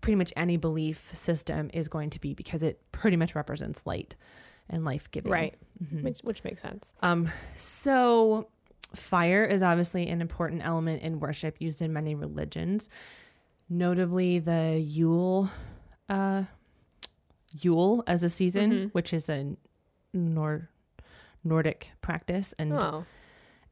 pretty 0.00 0.16
much 0.16 0.32
any 0.36 0.56
belief 0.56 1.14
system 1.14 1.70
is 1.72 1.88
going 1.88 2.10
to 2.10 2.20
be 2.20 2.34
because 2.34 2.62
it 2.62 2.80
pretty 2.90 3.16
much 3.16 3.34
represents 3.34 3.86
light 3.86 4.16
and 4.68 4.84
life 4.84 5.10
giving. 5.10 5.30
Right. 5.30 5.54
Mhm. 5.84 6.02
Which, 6.02 6.20
which 6.20 6.42
makes 6.44 6.62
sense. 6.62 6.94
Um, 7.02 7.28
so 7.56 8.48
fire 8.94 9.44
is 9.44 9.62
obviously 9.62 10.08
an 10.08 10.20
important 10.20 10.62
element 10.64 11.02
in 11.02 11.20
worship 11.20 11.56
used 11.60 11.80
in 11.82 11.92
many 11.92 12.14
religions, 12.14 12.88
notably 13.68 14.38
the 14.38 14.78
Yule, 14.80 15.50
uh, 16.08 16.44
Yule 17.60 18.02
as 18.06 18.22
a 18.22 18.28
season, 18.28 18.70
Mhm. 18.72 18.92
which 18.94 19.12
is 19.12 19.28
a 19.28 19.56
Nor- 20.14 20.68
Nordic 21.44 21.90
practice 22.00 22.54
and 22.58 22.72
Oh. 22.72 23.04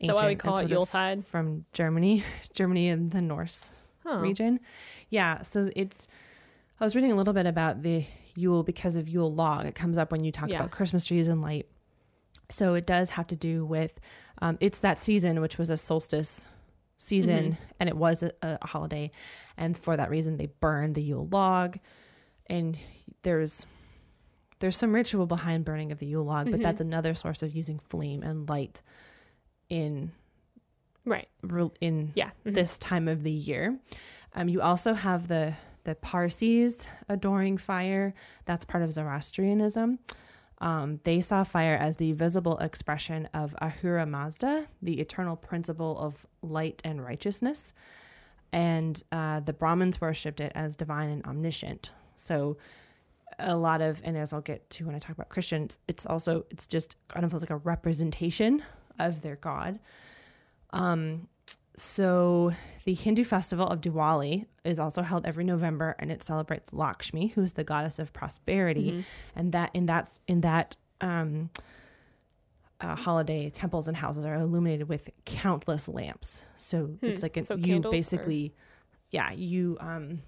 Is 0.01 0.07
that 0.09 0.17
why 0.17 0.23
we 0.23 0.33
ancient 0.33 0.41
call 0.43 0.59
it 0.59 0.71
Yuletide? 0.71 1.25
from 1.27 1.67
Germany, 1.73 2.25
Germany 2.55 2.89
and 2.89 3.11
the 3.11 3.21
Norse 3.21 3.71
Oh. 4.07 4.19
region. 4.21 4.61
Yeah, 5.11 5.43
so 5.43 5.71
it's. 5.77 6.09
I 6.81 6.85
was 6.85 6.97
reading 6.97 7.13
a 7.13 7.15
little 7.15 7.35
bit 7.35 7.45
about 7.47 7.83
the 7.83 8.07
Yule 8.35 8.63
because 8.63 8.97
of 8.97 9.07
Yule 9.09 9.33
log. 9.33 9.67
It 9.67 9.75
comes 9.75 9.99
up 9.99 10.11
when 10.11 10.25
you 10.25 10.33
talk 10.33 10.49
Yeah. 10.49 10.61
about 10.61 10.71
Christmas 10.71 11.05
trees 11.05 11.29
and 11.29 11.43
light. 11.43 11.69
So 12.49 12.75
it 12.75 12.87
does 12.87 13.11
have 13.11 13.27
to 13.29 13.37
do 13.37 13.65
with 13.67 14.01
um, 14.43 14.57
it's 14.61 14.79
that 14.79 14.99
season, 14.99 15.41
which 15.43 15.59
was 15.59 15.69
a 15.69 15.77
solstice 15.77 16.47
season, 16.99 17.53
Mhm. 17.53 17.57
and 17.79 17.89
it 17.91 17.97
was 17.97 18.23
a, 18.23 18.33
a 18.43 18.67
holiday, 18.67 19.11
and 19.59 19.77
for 19.77 19.97
that 19.99 20.09
reason 20.09 20.39
they 20.39 20.47
burned 20.47 20.95
the 20.95 21.03
Yule 21.03 21.29
log. 21.31 21.79
And 22.51 22.79
there's 23.23 23.65
there's 24.59 24.77
some 24.77 24.93
ritual 24.95 25.25
behind 25.27 25.65
burning 25.65 25.91
of 25.91 26.01
the 26.01 26.07
Yule 26.07 26.25
log, 26.25 26.51
but 26.51 26.61
Mhm. 26.61 26.63
that's 26.63 26.83
another 26.83 27.15
source 27.15 27.43
of 27.43 27.57
using 27.57 27.79
flame 27.89 28.23
and 28.23 28.47
light 28.47 28.83
in 29.71 30.13
Right. 31.07 31.29
re- 31.43 31.71
in 31.81 32.13
Yeah. 32.15 32.33
Mhm. 32.45 32.53
this 32.53 32.77
time 32.77 33.09
of 33.09 33.23
the 33.23 33.33
year. 33.33 33.79
Um, 34.35 34.49
you 34.51 34.61
also 34.61 34.93
have 34.93 35.29
the 35.29 35.55
the 35.85 35.95
Parsis 35.95 36.87
adoring 37.09 37.57
fire. 37.57 38.13
That's 38.45 38.67
part 38.67 38.83
of 38.85 38.93
Zoroastrianism. 38.93 39.99
Um, 40.59 41.01
they 41.05 41.23
saw 41.23 41.43
fire 41.43 41.75
as 41.75 41.97
the 41.97 42.13
visible 42.13 42.59
expression 42.59 43.31
of 43.33 43.57
Ahura 43.63 44.05
Mazda, 44.05 44.67
the 44.83 45.01
eternal 45.01 45.37
principle 45.37 45.99
of 45.99 46.27
light 46.43 46.83
and 46.85 47.03
righteousness. 47.03 47.73
And 48.53 49.03
uh, 49.11 49.41
the 49.41 49.55
Brahmins 49.55 50.03
worshipped 50.03 50.39
it 50.39 50.53
as 50.55 50.77
divine 50.77 51.09
and 51.09 51.25
omniscient. 51.25 51.93
So 52.21 52.57
a 53.39 53.57
lot 53.57 53.81
of, 53.81 54.01
and 54.05 54.17
as 54.17 54.33
I'll 54.33 54.41
get 54.41 54.69
to 54.71 54.87
when 54.87 54.95
I 54.95 54.99
talk 54.99 55.13
about 55.13 55.29
Christians, 55.31 55.79
it's 55.89 56.05
also, 56.05 56.45
it's 56.51 56.67
just 56.67 56.97
kind 57.09 57.25
of 57.25 57.33
like 57.33 57.51
a 57.51 57.57
representation 57.57 58.63
of 58.99 59.23
their 59.23 59.37
God. 59.37 59.79
Um, 60.71 61.29
so 61.77 62.53
the 62.85 62.93
Hindu 62.93 63.25
festival 63.25 63.67
of 63.67 63.81
Diwali 63.81 64.45
is 64.65 64.79
also 64.79 65.01
held 65.03 65.25
every 65.27 65.45
November, 65.45 65.97
and 65.99 66.13
it 66.13 66.23
celebrates 66.23 66.73
Lakshmi, 66.73 67.29
who 67.29 67.43
is 67.43 67.53
the 67.53 67.65
goddess 67.65 67.99
of 67.99 68.13
prosperity, 68.13 68.93
Mhm. 68.93 69.05
and 69.35 69.53
that 69.53 69.71
in 69.73 69.87
that 69.87 70.19
in 70.27 70.43
that 70.43 70.77
um, 71.01 71.49
uh, 72.83 72.95
holiday, 72.95 73.49
temples 73.49 73.89
and 73.89 73.97
houses 73.97 74.27
are 74.27 74.35
illuminated 74.35 74.89
with 74.89 75.09
countless 75.25 75.89
lamps. 75.89 76.45
So 76.57 76.99
it's 77.01 77.21
Hmm. 77.21 77.25
like 77.25 77.37
an, 77.39 77.45
So 77.45 77.55
you 77.55 77.63
candles 77.65 77.95
or- 77.95 77.97
basically, 77.97 78.55
yeah, 79.11 79.33
you 79.33 79.79
um, 79.81 80.21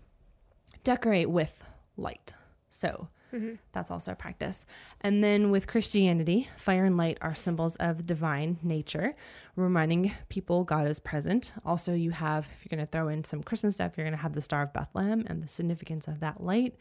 decorate 0.84 1.28
with 1.28 1.62
light. 1.96 2.34
So 2.70 3.08
Mhm. 3.32 3.58
that's 3.72 3.90
also 3.90 4.12
a 4.12 4.14
practice. 4.14 4.66
And 5.00 5.24
then 5.24 5.50
with 5.50 5.66
Christianity, 5.66 6.48
fire 6.56 6.84
and 6.84 6.96
light 6.98 7.16
are 7.22 7.34
symbols 7.34 7.76
of 7.76 8.06
divine 8.06 8.58
nature, 8.62 9.14
reminding 9.56 10.12
people 10.28 10.64
God 10.64 10.86
is 10.86 11.00
present. 11.00 11.52
Also, 11.64 11.94
you 11.94 12.10
have, 12.10 12.48
if 12.52 12.64
you're 12.64 12.76
going 12.76 12.86
to 12.86 12.90
throw 12.90 13.08
in 13.08 13.24
some 13.24 13.42
Christmas 13.42 13.74
stuff, 13.76 13.96
you're 13.96 14.04
going 14.06 14.16
to 14.16 14.22
have 14.22 14.34
the 14.34 14.42
Star 14.42 14.62
of 14.62 14.72
Bethlehem 14.74 15.24
and 15.28 15.42
the 15.42 15.48
significance 15.48 16.08
of 16.08 16.20
that 16.20 16.42
light, 16.42 16.76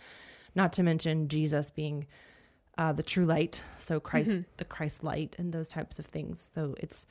not 0.56 0.74
to 0.74 0.84
mention 0.84 1.28
Jesus 1.30 1.72
being 1.72 2.06
uh, 2.78 2.92
the 2.94 3.04
true 3.04 3.26
light. 3.26 3.64
So, 3.78 4.00
Christ, 4.00 4.42
Mhm. 4.42 4.46
the 4.58 4.66
Christ 4.66 5.04
light, 5.04 5.36
and 5.38 5.54
those 5.54 5.70
types 5.70 6.00
of 6.00 6.06
things. 6.08 6.52
So, 6.56 6.74
it's, 6.80 7.06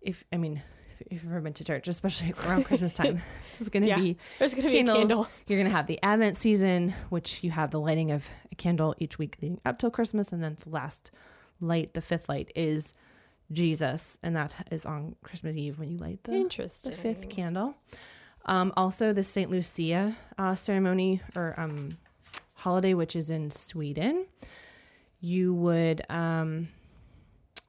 if, 0.00 0.22
I 0.32 0.36
mean, 0.36 0.62
if, 1.00 1.22
you've 1.22 1.30
ever 1.32 1.40
been 1.40 1.52
to 1.54 1.64
church, 1.64 1.88
especially 1.88 2.32
around 2.46 2.64
Christmas 2.64 2.92
time, 2.92 3.20
it's 3.60 3.68
going 3.68 3.82
to 3.82 3.88
Yeah. 3.88 3.98
be 3.98 4.16
There's 4.38 4.54
gonna 4.54 4.68
be 4.68 4.74
Candles. 4.74 4.96
a 4.96 5.00
candle. 5.00 5.28
you're 5.46 5.58
going 5.58 5.70
to 5.70 5.76
have 5.76 5.86
the 5.86 5.98
Advent 6.02 6.36
season, 6.36 6.94
which 7.10 7.42
you 7.44 7.50
have 7.50 7.70
the 7.70 7.80
lighting 7.80 8.10
of 8.10 8.28
a 8.50 8.54
candle 8.54 8.94
each 8.98 9.18
week 9.18 9.36
leading 9.42 9.60
up 9.64 9.78
till 9.78 9.90
Christmas. 9.90 10.32
And 10.32 10.42
then 10.42 10.56
the 10.60 10.70
last 10.70 11.10
light, 11.60 11.94
the 11.94 12.00
fifth 12.00 12.28
light, 12.28 12.50
is 12.54 12.94
Jesus. 13.52 14.18
And 14.22 14.36
that 14.36 14.52
is 14.70 14.84
on 14.86 15.16
Christmas 15.22 15.56
Eve 15.56 15.78
when 15.78 15.90
you 15.90 15.98
light 15.98 16.22
the, 16.24 16.32
Interesting. 16.34 16.90
the 16.92 16.96
fifth 16.96 17.28
candle. 17.28 17.74
Um, 18.46 18.72
also, 18.76 19.12
the 19.12 19.22
St. 19.22 19.50
Lucia 19.50 20.16
uh, 20.38 20.54
ceremony 20.54 21.20
or 21.36 21.58
um, 21.60 21.98
holiday, 22.54 22.94
which 22.94 23.14
is 23.16 23.28
in 23.30 23.50
Sweden, 23.50 24.26
you 25.20 25.52
would, 25.52 26.02
um, 26.10 26.68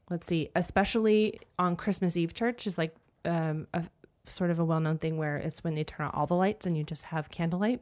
let's 0.09 0.25
see, 0.27 0.49
especially 0.55 1.39
on 1.57 1.75
Christmas 1.75 2.15
Eve 2.15 2.33
church 2.33 2.65
is 2.67 2.77
like 2.77 2.95
um, 3.25 3.67
a 3.73 3.83
sort 4.25 4.51
of 4.51 4.59
a 4.59 4.65
well 4.65 4.79
known 4.79 4.97
thing 4.97 5.17
where 5.17 5.37
it's 5.37 5.63
when 5.63 5.75
they 5.75 5.83
turn 5.83 6.07
out 6.07 6.15
all 6.15 6.27
the 6.27 6.35
lights 6.35 6.65
and 6.65 6.77
you 6.77 6.83
just 6.83 7.05
have 7.05 7.29
candlelight. 7.29 7.81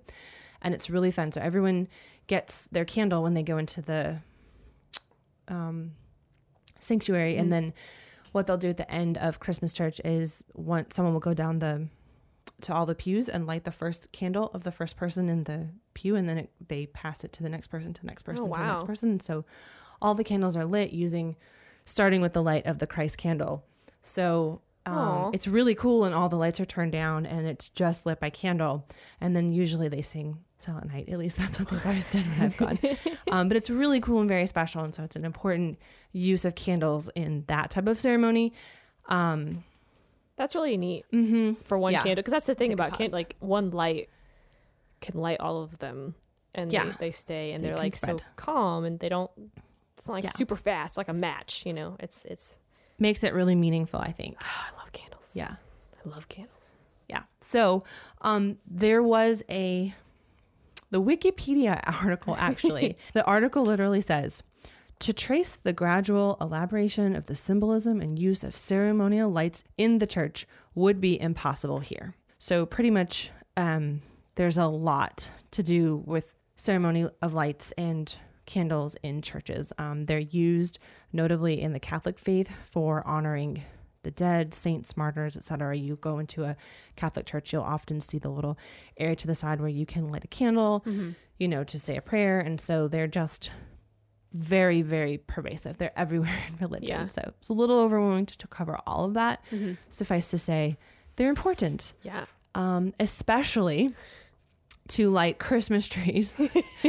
And 0.61 0.73
it's 0.73 0.89
really 0.89 1.11
fun. 1.11 1.31
So 1.31 1.41
everyone 1.41 1.87
gets 2.27 2.67
their 2.71 2.85
candle 2.85 3.23
when 3.23 3.33
they 3.33 3.43
go 3.43 3.57
into 3.57 3.81
the 3.81 4.19
um, 5.47 5.91
sanctuary. 6.79 7.35
Mhm. 7.35 7.39
And 7.39 7.53
then 7.53 7.73
what 8.31 8.47
they'll 8.47 8.57
do 8.57 8.69
at 8.69 8.77
the 8.77 8.91
end 8.91 9.17
of 9.17 9.39
Christmas 9.39 9.73
church 9.73 9.99
is 10.03 10.43
one 10.53 10.89
someone 10.91 11.13
will 11.13 11.21
go 11.21 11.33
down 11.33 11.59
the 11.59 11.87
to 12.61 12.73
all 12.73 12.85
the 12.85 12.95
pews 12.95 13.29
and 13.29 13.45
light 13.45 13.65
the 13.65 13.71
first 13.71 14.11
candle 14.11 14.49
of 14.53 14.63
the 14.63 14.71
first 14.71 14.95
person 14.97 15.29
in 15.29 15.43
the 15.43 15.67
pew 15.93 16.15
and 16.15 16.27
then 16.27 16.37
it, 16.39 16.51
they 16.67 16.87
pass 16.87 17.23
it 17.23 17.31
to 17.31 17.43
the 17.43 17.49
next 17.49 17.67
person 17.67 17.93
to 17.93 18.01
the 18.01 18.07
next 18.07 18.23
person 18.23 18.45
to 18.45 18.51
the 18.51 18.65
next 18.65 18.85
person 18.85 19.09
and 19.11 19.21
so 19.21 19.45
all 20.01 20.15
the 20.15 20.23
candles 20.23 20.57
are 20.57 20.65
lit 20.65 20.91
using 20.91 21.35
starting 21.85 22.19
with 22.19 22.33
the 22.33 22.41
light 22.41 22.65
of 22.65 22.79
the 22.79 22.87
Christ 22.87 23.17
candle. 23.17 23.63
So. 24.01 24.61
Um, 24.91 25.29
it's 25.33 25.47
really 25.47 25.75
cool, 25.75 26.03
and 26.05 26.13
all 26.15 26.29
the 26.29 26.35
lights 26.37 26.59
are 26.59 26.65
turned 26.65 26.91
down, 26.91 27.25
and 27.25 27.47
it's 27.47 27.69
just 27.69 28.05
lit 28.05 28.19
by 28.19 28.29
candle. 28.29 28.87
And 29.21 29.35
then 29.35 29.51
usually 29.51 29.87
they 29.87 30.01
sing 30.01 30.39
Silent 30.57 30.91
Night. 30.91 31.09
At 31.09 31.19
least 31.19 31.37
that's 31.37 31.59
what 31.59 31.69
they've 31.69 31.85
always 31.85 32.09
done 32.11 32.23
when 32.23 32.41
I've 32.41 32.57
gone. 32.57 32.79
um, 33.31 33.47
but 33.47 33.57
it's 33.57 33.69
really 33.69 33.99
cool 33.99 34.19
and 34.19 34.29
very 34.29 34.47
special, 34.47 34.83
and 34.83 34.93
so 34.95 35.03
it's 35.03 35.15
an 35.15 35.25
important 35.25 35.77
use 36.11 36.45
of 36.45 36.55
candles 36.55 37.09
in 37.15 37.43
that 37.47 37.71
type 37.71 37.87
of 37.87 37.99
ceremony. 37.99 38.53
Um, 39.07 39.63
That's 40.35 40.55
really 40.55 40.77
neat 40.77 41.05
hmm 41.11 41.53
for 41.63 41.77
one 41.79 41.93
Yeah. 41.93 42.03
candle 42.03 42.15
because 42.17 42.31
that's 42.33 42.45
the 42.45 42.55
thing 42.55 42.67
Take 42.69 42.73
about 42.75 42.93
can 42.93 43.07
pause. 43.07 43.13
like 43.13 43.35
one 43.39 43.71
light 43.71 44.09
can 45.01 45.19
light 45.19 45.39
all 45.39 45.61
of 45.63 45.79
them, 45.79 46.15
and 46.55 46.71
Yeah. 46.71 46.85
they, 46.85 46.91
they 47.07 47.11
stay 47.11 47.51
and 47.53 47.63
They 47.63 47.71
are 47.71 47.77
like 47.77 47.95
so 47.95 48.19
calm 48.35 48.83
and 48.85 48.99
they 48.99 49.09
don't. 49.09 49.31
It's 49.97 50.07
not 50.07 50.13
like 50.15 50.23
Yeah. 50.25 50.31
super 50.31 50.55
fast 50.55 50.95
like 50.97 51.07
a 51.07 51.13
match, 51.13 51.63
you 51.65 51.73
know. 51.73 51.95
It's 51.99 52.23
it's. 52.25 52.59
Makes 52.99 53.23
it 53.23 53.33
really 53.33 53.55
meaningful, 53.55 53.99
I 53.99 54.11
think. 54.11 54.37
I 54.41 54.77
love 54.77 54.91
candles. 54.91 55.31
Yeah. 55.33 55.55
I 56.05 56.09
love 56.09 56.27
candles. 56.29 56.73
Yeah. 57.07 57.23
So 57.41 57.83
um, 58.21 58.57
there 58.65 59.01
was 59.01 59.43
a 59.49 59.93
the 60.89 61.01
Wikipedia 61.01 61.81
article 61.85 62.35
actually. 62.39 62.97
the 63.13 63.25
article 63.25 63.63
literally 63.63 64.01
says 64.01 64.41
to 64.99 65.13
trace 65.13 65.53
the 65.53 65.73
gradual 65.73 66.37
elaboration 66.41 67.15
of 67.15 67.27
the 67.27 67.35
symbolism 67.35 68.01
and 68.01 68.17
use 68.17 68.43
of 68.43 68.57
ceremonial 68.57 69.29
lights 69.29 69.63
in 69.77 69.99
the 69.99 70.07
church 70.07 70.47
would 70.73 70.99
be 70.99 71.19
impossible 71.19 71.79
here. 71.79 72.15
So 72.39 72.65
pretty 72.65 72.89
much 72.89 73.31
um, 73.55 74.01
there's 74.35 74.57
a 74.57 74.67
lot 74.67 75.29
to 75.51 75.63
do 75.63 76.03
with 76.05 76.33
ceremony 76.55 77.07
of 77.21 77.33
lights 77.33 77.73
and 77.77 78.15
candles 78.47 78.95
in 79.03 79.21
churches. 79.21 79.71
Um, 79.77 80.05
they're 80.07 80.17
used 80.17 80.79
notably 81.13 81.61
in 81.61 81.73
the 81.73 81.79
Catholic 81.79 82.17
faith 82.17 82.49
for 82.71 83.05
honoring 83.05 83.61
the 84.03 84.09
dead, 84.11 84.53
saints, 84.53 84.97
martyrs, 84.97 85.35
etc. 85.37 85.75
You 85.77 85.97
go 85.97 86.17
into 86.17 86.43
a 86.45 86.55
Catholic 86.95 87.25
church, 87.27 87.53
you'll 87.53 87.61
often 87.63 87.99
see 88.01 88.17
the 88.17 88.29
little 88.29 88.57
area 88.97 89.15
to 89.17 89.27
the 89.27 89.35
side 89.35 89.59
where 89.59 89.69
you 89.69 89.85
can 89.85 90.09
light 90.09 90.23
a 90.23 90.27
candle, 90.27 90.83
you 91.37 91.47
know, 91.47 91.63
to 91.65 91.77
say 91.77 91.97
a 91.97 92.01
prayer. 92.01 92.39
And 92.39 92.59
so 92.59 92.87
they're 92.87 93.07
just 93.07 93.51
very, 94.33 94.81
very 94.81 95.17
pervasive. 95.17 95.77
They're 95.77 95.97
everywhere 95.99 96.37
in 96.47 96.55
religion. 96.57 96.87
Yeah. 96.87 97.07
So 97.07 97.33
it's 97.39 97.49
a 97.49 97.53
little 97.53 97.79
overwhelming 97.79 98.27
to, 98.27 98.37
to 98.37 98.47
cover 98.47 98.79
all 98.87 99.05
of 99.05 99.13
that. 99.15 99.43
Mm-hmm. 99.51 99.73
Suffice 99.89 100.29
to 100.31 100.37
say, 100.37 100.77
they're 101.17 101.29
important, 101.29 101.93
Yeah. 102.03 102.25
um, 102.55 102.93
especially 102.99 103.93
to 104.89 105.09
light 105.09 105.39
Christmas 105.39 105.87
trees 105.87 106.39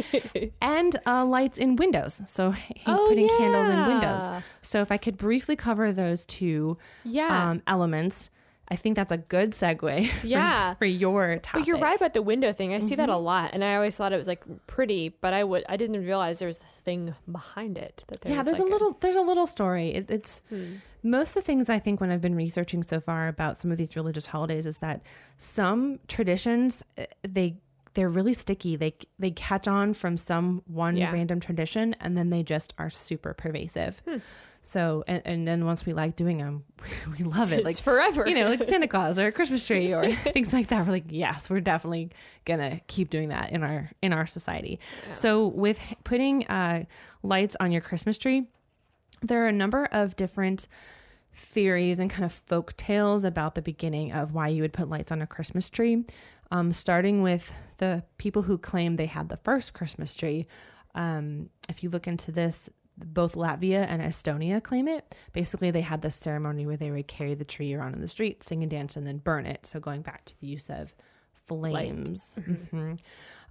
and 0.61 0.99
uh, 1.07 1.25
lights 1.25 1.59
in 1.59 1.77
windows. 1.77 2.21
So 2.27 2.55
putting 2.85 3.29
candles 3.39 3.69
in 3.69 3.87
windows. 3.87 4.23
Oh. 4.25 4.43
So 4.63 4.81
if 4.81 4.91
I 4.93 4.97
could 4.97 5.17
briefly 5.17 5.57
cover 5.57 5.93
those 5.93 6.25
two 6.27 6.79
Yeah. 7.05 7.51
um, 7.51 7.63
elements, 7.67 8.31
I 8.71 8.77
think 8.77 8.97
that's 8.97 9.13
a 9.13 9.17
good 9.17 9.53
segue. 9.53 10.11
Yeah. 10.23 10.75
For, 10.75 10.85
your 10.85 11.39
topic. 11.39 11.61
But 11.63 11.67
you're 11.67 11.79
right 11.79 11.97
about 11.97 12.13
the 12.13 12.21
window 12.21 12.53
thing. 12.53 12.75
I 12.75 12.81
see 12.81 12.95
that 12.97 13.09
a 13.09 13.13
Mm-hmm. 13.13 13.25
lot, 13.25 13.51
and 13.55 13.65
I 13.65 13.77
always 13.77 13.97
thought 13.97 14.13
it 14.13 14.19
was 14.19 14.27
like 14.29 14.45
pretty, 14.67 15.09
but 15.09 15.33
I 15.33 15.43
would 15.43 15.65
I 15.71 15.77
didn't 15.79 16.05
realize 16.05 16.39
there 16.39 16.49
was 16.49 16.59
a 16.61 16.65
thing 16.65 17.15
behind 17.33 17.79
it. 17.79 18.05
That 18.09 18.21
there 18.21 18.33
yeah, 18.35 18.43
there's 18.43 18.59
like 18.59 18.69
a 18.69 18.71
little 18.71 18.97
there's 19.01 19.17
a 19.17 19.23
little 19.23 19.47
story. 19.47 19.89
It, 19.95 20.11
it's 20.11 20.43
Hmm. 20.51 20.75
most 21.03 21.31
of 21.31 21.35
the 21.37 21.43
things 21.43 21.71
I 21.71 21.79
think 21.79 21.99
when 22.03 22.11
I've 22.11 22.21
been 22.21 22.35
researching 22.35 22.83
so 22.83 23.01
far 23.01 23.27
about 23.29 23.57
some 23.57 23.73
of 23.73 23.79
these 23.79 23.97
religious 23.97 24.27
holidays 24.27 24.67
is 24.67 24.77
that 24.79 25.01
some 25.39 25.99
traditions 26.07 26.83
eh, 26.99 27.07
they 27.27 27.57
they're 27.99 28.09
really 28.09 28.33
sticky. 28.33 28.77
They 28.77 28.95
they 29.19 29.33
catch 29.33 29.67
on 29.67 29.93
from 29.93 30.17
some 30.17 30.63
one 30.67 30.97
Yeah. 30.97 31.11
random 31.13 31.41
tradition 31.41 31.97
and 31.99 32.17
then 32.17 32.31
they 32.31 32.45
just 32.45 32.73
are 32.79 32.91
super 32.91 33.35
pervasive. 33.35 34.01
Hmm. 34.09 34.19
So 34.63 35.03
and, 35.09 35.21
and 35.25 35.49
then 35.49 35.65
once 35.65 35.85
we 35.85 35.93
like 35.95 36.15
doing 36.15 36.39
them, 36.39 36.63
we 37.19 37.25
love 37.25 37.51
it. 37.51 37.57
It's 37.57 37.65
Like 37.65 37.77
forever. 37.81 38.25
you 38.29 38.37
know, 38.37 38.49
like 38.49 38.63
Santa 38.69 38.87
Claus 38.87 39.19
or 39.19 39.27
a 39.27 39.33
Christmas 39.33 39.67
tree 39.67 39.93
or 39.93 40.09
things 40.33 40.53
like 40.53 40.69
that. 40.69 40.87
We're 40.87 40.93
like, 40.93 41.07
yes, 41.09 41.51
we're 41.51 41.59
definitely 41.61 42.11
gonna 42.45 42.81
keep 42.87 43.11
doing 43.11 43.31
that 43.31 43.51
in 43.51 43.65
our 43.65 43.91
in 44.01 44.13
our 44.13 44.29
society. 44.29 44.79
Yeah. 45.09 45.13
So 45.15 45.49
with 45.49 45.81
putting 46.05 46.47
uh, 46.47 46.85
lights 47.25 47.57
on 47.59 47.73
your 47.73 47.81
Christmas 47.83 48.17
tree, 48.17 48.47
there 49.23 49.45
are 49.45 49.49
a 49.49 49.53
number 49.53 49.87
of 49.91 50.15
different 50.15 50.69
theories 51.33 51.99
and 51.99 52.11
kind 52.11 52.25
of 52.25 52.33
folk 52.33 52.77
tales 52.77 53.23
about 53.25 53.55
the 53.55 53.63
beginning 53.63 54.13
of 54.13 54.33
why 54.33 54.49
you 54.49 54.63
would 54.63 54.73
put 54.73 54.89
lights 54.89 55.13
on 55.13 55.21
a 55.23 55.27
Christmas 55.27 55.69
tree. 55.71 56.05
Um, 56.51 56.73
starting 56.73 57.23
with 57.23 57.53
the 57.77 58.03
people 58.17 58.43
who 58.43 58.59
claim 58.59 58.97
they 58.97 59.07
had 59.07 59.29
the 59.29 59.37
first 59.37 59.75
Christmas 59.75 60.17
tree. 60.17 60.47
Um, 60.95 61.51
if 61.69 61.83
you 61.83 61.91
look 61.91 62.07
into 62.09 62.33
this, 62.33 62.71
both 62.97 63.35
Latvia 63.35 63.87
and 63.89 64.03
Estonia 64.03 64.63
claim 64.63 64.89
it. 64.89 65.15
Basically, 65.33 65.71
they 65.71 65.83
had 65.83 66.03
this 66.03 66.17
ceremony 66.17 66.67
where 66.67 66.77
they 66.77 66.91
would 66.91 67.07
carry 67.07 67.35
the 67.35 67.45
tree 67.45 67.75
around 67.75 67.95
in 67.95 68.01
the 68.01 68.09
street, 68.09 68.43
sing 68.43 68.63
and 68.63 68.71
dance, 68.71 68.97
and 68.97 69.07
then 69.07 69.19
burn 69.19 69.47
it. 69.47 69.67
So 69.67 69.79
going 69.79 70.03
back 70.03 70.25
to 70.25 70.41
the 70.41 70.47
use 70.47 70.69
of 70.71 70.95
flames. 71.47 72.35
Mhm. 72.39 72.99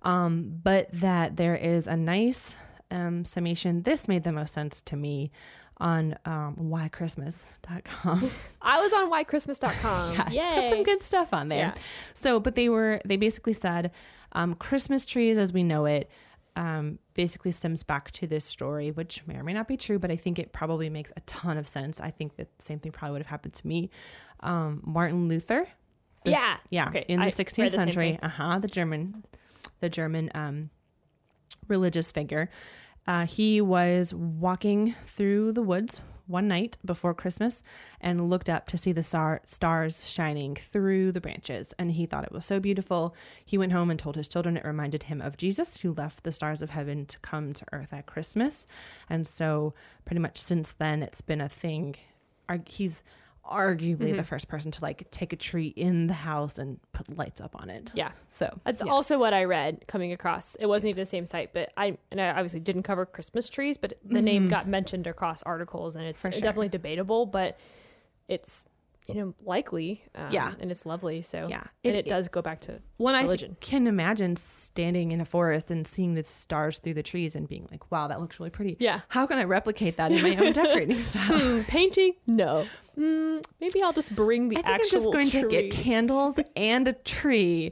Um, 0.04 0.60
but 0.64 0.90
that 0.92 1.38
there 1.38 1.56
is 1.56 1.88
a 1.88 1.98
nice 1.98 2.58
um, 2.92 3.26
summation. 3.26 3.84
This 3.84 4.08
made 4.08 4.24
the 4.24 4.32
most 4.32 4.54
sense 4.54 4.82
to 4.84 4.96
me 4.96 5.32
on 5.80 6.18
um, 6.26 6.56
whychristmas.com. 6.60 8.30
I 8.62 8.80
was 8.82 8.94
on 8.94 9.12
whitechristmas.com. 9.12 10.14
yeah, 10.14 10.30
Yay. 10.30 10.42
it's 10.46 10.54
got 10.54 10.70
some 10.70 10.84
good 10.84 11.02
stuff 11.02 11.34
on 11.34 11.50
there. 11.50 11.60
Yeah. 11.60 11.74
So, 12.14 12.40
but 12.40 12.56
they 12.56 12.70
were 12.70 13.02
they 13.06 13.18
basically 13.18 13.54
said 13.54 13.92
um, 14.32 14.56
Christmas 14.56 15.06
trees 15.06 15.38
as 15.38 15.54
we 15.54 15.64
know 15.64 15.86
it 15.86 16.10
um, 16.56 16.98
basically 17.14 17.52
stems 17.52 17.84
back 17.84 18.10
to 18.12 18.26
this 18.26 18.44
story, 18.44 18.90
which 18.90 19.26
may 19.28 19.36
or 19.36 19.44
may 19.44 19.54
not 19.54 19.68
be 19.68 19.78
true, 19.78 20.00
but 20.00 20.10
I 20.10 20.16
think 20.16 20.40
it 20.40 20.52
probably 20.52 20.90
makes 20.90 21.14
a 21.16 21.20
ton 21.22 21.56
of 21.58 21.68
sense. 21.68 22.02
I 22.02 22.10
think 22.10 22.36
that 22.38 22.48
the 22.58 22.66
same 22.66 22.80
thing 22.80 22.92
probably 22.92 23.14
would 23.14 23.22
have 23.22 23.28
happened 23.30 23.54
to 23.54 23.68
me. 23.68 23.92
Um, 24.40 24.82
Martin 24.84 25.28
Luther, 25.28 25.68
this- 26.24 26.34
Yeah. 26.34 26.58
yeah, 26.72 26.88
Okay, 26.90 27.06
in 27.08 27.20
the 27.20 27.26
read 27.26 27.34
16th 27.34 27.72
century, 27.72 28.18
uh 28.24 28.28
huh, 28.30 28.58
the 28.60 28.68
German, 28.68 29.24
the 29.82 29.90
German 29.90 30.32
um, 30.34 30.72
religious 31.68 32.12
figure. 32.12 32.50
Uh, 33.08 33.26
he 33.26 33.62
was 33.62 34.14
walking 34.14 34.96
through 35.06 35.54
the 35.54 35.62
woods 35.62 36.02
one 36.28 36.48
night 36.48 36.78
before 36.84 37.14
Christmas 37.14 37.64
and 38.02 38.30
looked 38.30 38.50
up 38.50 38.68
to 38.68 38.78
see 38.78 38.92
the 38.92 39.02
star- 39.02 39.42
stars 39.46 40.08
shining 40.08 40.56
through 40.56 41.12
the 41.14 41.22
branches. 41.22 41.74
And 41.80 41.92
he 41.92 42.06
thought 42.06 42.26
it 42.26 42.34
was 42.34 42.46
so 42.46 42.60
beautiful. 42.60 43.16
He 43.46 43.58
went 43.58 43.72
home 43.72 43.90
and 43.90 43.98
told 43.98 44.18
his 44.18 44.28
children 44.28 44.58
it 44.58 44.66
reminded 44.66 45.04
him 45.04 45.22
of 45.22 45.38
Jesus, 45.38 45.78
who 45.78 45.94
left 45.94 46.24
the 46.24 46.34
stars 46.34 46.62
of 46.62 46.72
heaven 46.72 47.06
to 47.06 47.20
come 47.20 47.54
to 47.54 47.66
earth 47.72 47.94
at 47.94 48.06
Christmas. 48.06 48.68
And 49.10 49.26
so, 49.26 49.74
pretty 50.04 50.20
much 50.20 50.38
since 50.38 50.74
then, 50.74 51.02
it's 51.02 51.22
been 51.22 51.42
a 51.42 51.50
thing. 51.50 51.96
Ar- 52.50 52.60
He's 52.66 53.04
arguably 53.50 53.98
Mm-hmm. 53.98 54.18
the 54.18 54.24
first 54.24 54.48
person 54.48 54.72
to 54.72 54.82
like 54.82 55.10
take 55.12 55.34
a 55.34 55.36
tree 55.36 55.68
in 55.76 56.08
the 56.08 56.14
house 56.14 56.58
and 56.58 56.80
put 56.94 57.16
lights 57.18 57.42
up 57.42 57.56
on 57.60 57.70
it. 57.70 57.92
Yeah. 57.94 58.12
So, 58.28 58.60
That's 58.66 58.84
yeah. 58.86 58.92
also 58.92 59.18
what 59.18 59.34
I 59.34 59.44
read 59.46 59.86
coming 59.88 60.12
across. 60.14 60.56
It 60.56 60.66
wasn't 60.68 60.90
even 60.90 61.02
the 61.02 61.06
same 61.06 61.26
site, 61.26 61.54
but 61.54 61.72
I 61.78 61.98
and 62.12 62.20
I 62.22 62.30
obviously 62.30 62.60
didn't 62.60 62.84
cover 62.84 63.06
Christmas 63.06 63.50
trees, 63.50 63.78
but 63.78 63.94
the 64.04 64.22
name 64.22 64.48
got 64.48 64.68
mentioned 64.68 65.08
across 65.08 65.42
articles, 65.44 65.96
and 65.96 66.06
it's 66.06 66.22
Mm-hmm. 66.22 66.32
Sure. 66.34 66.42
definitely 66.42 66.70
debatable, 66.70 67.26
but 67.26 67.58
it's 68.28 68.68
you 69.08 69.16
know 69.16 69.34
likely, 69.44 70.04
um, 70.16 70.28
Yeah. 70.32 70.54
and 70.60 70.70
it's 70.72 70.86
lovely. 70.86 71.22
So 71.22 71.48
Yeah. 71.50 71.64
and 71.84 71.96
It- 71.96 72.06
it, 72.06 72.10
does 72.10 72.28
go 72.28 72.42
back 72.42 72.60
to 72.62 72.82
when 72.98 73.16
I 73.16 73.38
can 73.62 73.88
imagine 73.88 74.36
standing 74.36 75.12
in 75.12 75.22
a 75.22 75.26
forest 75.26 75.72
and 75.72 75.88
seeing 75.88 76.14
the 76.14 76.24
stars 76.24 76.80
through 76.80 76.96
the 76.96 77.04
trees 77.04 77.36
and 77.36 77.48
being 77.48 77.68
like, 77.72 77.90
wow, 77.92 78.08
that 78.08 78.20
looks 78.20 78.40
really 78.40 78.50
pretty. 78.50 78.76
yeah. 78.80 79.02
How 79.10 79.26
can 79.26 79.38
I 79.38 79.44
replicate 79.46 79.96
that 79.98 80.12
in 80.12 80.22
my 80.22 80.36
own 80.36 80.52
decorating 80.54 81.00
style? 81.12 81.40
Hmm, 81.40 81.62
painting? 81.62 82.14
No. 82.28 82.66
Mm, 82.98 83.44
maybe 83.62 83.84
I'll 83.84 83.94
just 83.94 84.16
bring 84.16 84.50
the 84.50 84.58
I 84.58 84.62
think 84.64 84.68
I'm 84.74 84.82
actual 84.82 85.00
just 85.00 85.12
going 85.14 85.30
tree. 85.30 85.42
to 85.44 85.48
get 85.48 85.72
candles 85.72 86.40
and 86.56 86.88
a 86.88 86.94
tree 86.94 87.72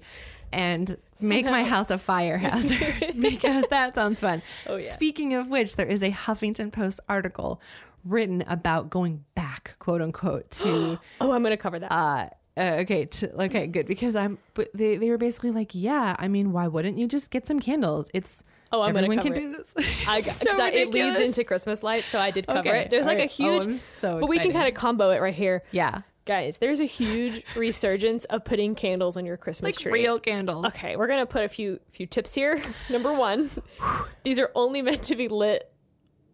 and 0.53 0.97
make 1.19 1.45
my 1.47 1.63
house 1.63 1.89
a 1.89 1.97
fire 1.97 2.37
hazard 2.47 3.15
because 3.19 3.65
that 3.71 3.95
sounds 3.95 4.19
fun. 4.19 4.43
Oh, 4.67 4.75
yeah. 4.75 4.91
Speaking 4.91 5.33
of 5.33 5.47
which, 5.47 5.77
there 5.77 5.87
is 5.87 6.03
a 6.03 6.11
Huffington 6.11 6.71
Post 6.71 6.99
article 7.09 7.59
written 8.05 8.43
about 8.47 8.89
going 8.89 9.25
back, 9.35 9.75
quote 9.79 10.01
unquote, 10.01 10.49
to 10.51 10.99
oh, 11.21 11.31
I'm 11.31 11.43
gonna 11.43 11.57
cover 11.57 11.79
that. 11.79 11.91
uh, 11.91 12.29
uh 12.57 12.61
okay 12.79 13.03
to, 13.05 13.43
okay 13.43 13.67
good 13.67 13.85
because 13.85 14.15
i'm 14.15 14.37
but 14.53 14.69
they, 14.73 14.95
they 14.95 15.09
were 15.09 15.17
basically 15.17 15.51
like 15.51 15.71
yeah 15.73 16.15
i 16.19 16.27
mean 16.29 16.53
why 16.53 16.67
wouldn't 16.67 16.97
you 16.97 17.05
just 17.05 17.29
get 17.29 17.45
some 17.45 17.59
candles 17.59 18.09
it's 18.13 18.45
oh, 18.71 18.81
I'm 18.81 18.95
everyone 18.95 19.17
gonna 19.17 19.21
can 19.23 19.33
cover 19.33 19.45
it. 19.45 19.51
do 19.51 19.81
this 19.83 20.07
I, 20.07 20.21
So 20.21 20.45
because 20.45 20.59
I- 20.59 20.69
it 20.69 20.89
leads 20.91 21.19
into 21.19 21.43
Christmas 21.43 21.83
lights, 21.83 22.05
so 22.07 22.17
I 22.17 22.31
did 22.31 22.47
cover 22.47 22.59
Okay, 22.59 22.81
it. 22.83 22.91
There's 22.91 23.05
all 23.07 23.13
like 23.13 23.23
a 23.23 23.27
huge, 23.27 23.65
oh, 23.65 23.69
I'm 23.71 23.77
so 23.77 24.19
but 24.21 24.29
we 24.29 24.39
can 24.39 24.53
kind 24.53 24.67
of 24.69 24.73
combo 24.73 25.09
it 25.11 25.19
right 25.21 25.33
here, 25.33 25.63
yeah 25.71 26.01
guys. 26.25 26.57
There's 26.57 26.79
a 26.79 26.85
huge 26.85 27.43
resurgence 27.55 28.25
of 28.25 28.43
putting 28.43 28.73
candles 28.75 29.15
on 29.15 29.25
your 29.25 29.37
Christmas 29.37 29.75
like 29.75 29.81
tree. 29.83 29.91
real 29.91 30.19
candles 30.19 30.65
Okay, 30.67 30.95
we're 30.95 31.07
gonna 31.07 31.25
put 31.25 31.43
a 31.43 31.49
few 31.49 31.79
few 31.91 32.07
tips 32.07 32.33
here. 32.33 32.61
Number 32.89 33.13
one, 33.13 33.49
these 34.23 34.39
are 34.39 34.51
only 34.55 34.81
meant 34.81 35.03
to 35.03 35.15
be 35.15 35.27
lit 35.27 35.71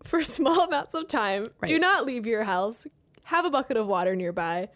for 0.03 0.21
small 0.37 0.61
amounts 0.65 0.93
of 0.95 1.07
time. 1.07 1.47
Do 1.65 1.77
not 1.79 2.05
leave 2.05 2.25
your 2.25 2.43
house. 2.43 2.87
Have 3.23 3.45
a 3.45 3.49
bucket 3.49 3.77
of 3.77 3.87
water 3.87 4.15
nearby. 4.15 4.69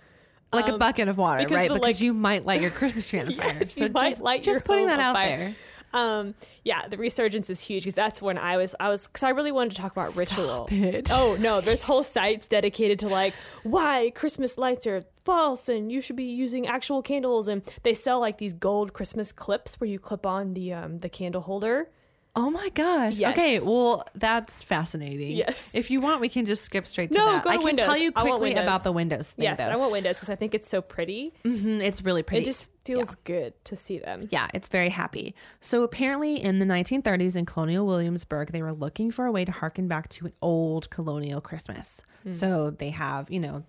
like 0.53 0.67
a 0.69 0.73
Um, 0.73 0.79
bucket 0.79 1.07
of 1.07 1.17
water 1.17 1.39
because 1.43 1.55
right 1.55 1.67
the, 1.69 1.73
because 1.75 1.95
like- 1.95 2.01
you 2.01 2.13
might 2.13 2.45
light 2.45 2.61
your 2.61 2.71
christmas 2.71 3.09
tree 3.09 3.19
on 3.19 3.25
fire 3.33 3.57
Yes, 3.59 3.73
so 3.73 3.85
you 3.85 3.91
might 3.91 4.11
just, 4.17 4.43
just 4.43 4.65
putting 4.65 4.88
that 4.88 4.99
out 4.99 5.15
fire. 5.15 5.38
there 5.38 5.55
Um, 5.93 6.35
yeah, 6.63 6.88
the 6.88 6.97
resurgence 6.97 7.49
is 7.49 7.61
huge 7.61 7.83
because 7.83 7.95
that's 7.95 8.21
when 8.21 8.38
I 8.38 8.57
was, 8.57 8.75
I 8.79 8.89
was, 8.89 9.07
because 9.07 9.23
I 9.23 9.29
really 9.29 9.51
wanted 9.53 9.71
to 9.75 9.81
talk 9.81 9.91
about 9.93 10.15
ritual. 10.17 10.67
it. 10.69 11.09
Oh 11.11 11.38
no, 11.39 11.61
there's 11.65 11.81
whole 11.83 12.03
sites 12.03 12.47
dedicated 12.47 12.99
to 12.99 13.07
like 13.07 13.33
why 13.63 14.11
Christmas 14.13 14.57
lights 14.57 14.85
are 14.88 15.03
false 15.23 15.67
and 15.69 15.91
you 15.91 16.01
should 16.01 16.15
be 16.17 16.25
using 16.25 16.67
actual 16.67 17.01
candles, 17.01 17.47
and 17.47 17.61
they 17.83 17.93
sell 17.93 18.19
like 18.19 18.38
these 18.39 18.53
gold 18.53 18.91
Christmas 18.93 19.31
clips 19.31 19.79
where 19.79 19.89
you 19.89 19.97
clip 19.99 20.25
on 20.25 20.53
the 20.53 20.73
um 20.73 20.99
the 20.99 21.09
candle 21.09 21.41
holder. 21.41 21.89
Oh 22.37 22.49
my 22.51 22.67
gosh. 22.69 23.17
Yes. 23.17 23.31
Okay, 23.31 23.59
well, 23.61 24.05
that's 24.13 24.61
fascinating. 24.61 25.37
Yes. 25.37 25.73
If 25.73 25.89
you 25.89 26.01
want, 26.01 26.19
we 26.19 26.27
can 26.27 26.45
just 26.45 26.65
skip 26.65 26.85
straight 26.85 27.11
to 27.13 27.17
No, 27.17 27.25
that. 27.31 27.43
go 27.45 27.49
I 27.49 27.55
can 27.55 27.63
Windows. 27.63 27.85
tell 27.85 27.97
you 27.97 28.11
quickly 28.11 28.55
about 28.55 28.83
the 28.83 28.91
Windows 28.91 29.31
thing, 29.31 29.43
yes, 29.43 29.57
though. 29.57 29.65
I 29.69 29.75
want 29.77 29.93
windows 29.93 30.17
because 30.17 30.29
I 30.29 30.35
think 30.35 30.53
it's 30.53 30.67
so 30.67 30.81
pretty. 30.81 31.33
Mhm, 31.45 31.81
it's 31.81 32.01
really 32.03 32.23
pretty. 32.23 32.41
It 32.41 32.45
just 32.45 32.65
feels 32.83 33.15
good 33.15 33.53
to 33.65 33.75
see 33.77 33.99
them. 33.99 34.27
Yeah, 34.31 34.47
it's 34.53 34.67
very 34.67 34.89
happy. 34.89 35.33
So 35.61 35.83
apparently, 35.83 36.35
in 36.43 36.59
the 36.59 36.65
1930s 36.65 37.37
in 37.37 37.45
colonial 37.45 37.85
Williamsburg, 37.87 38.51
they 38.51 38.61
were 38.61 38.73
looking 38.73 39.11
for 39.11 39.25
a 39.25 39.31
way 39.31 39.45
to 39.45 39.51
harken 39.53 39.87
back 39.87 40.09
to 40.09 40.25
an 40.25 40.33
old 40.41 40.89
colonial 40.89 41.39
Christmas. 41.39 42.01
So 42.31 42.71
they 42.71 42.89
have, 42.89 43.31
you 43.31 43.39
know, 43.39 43.63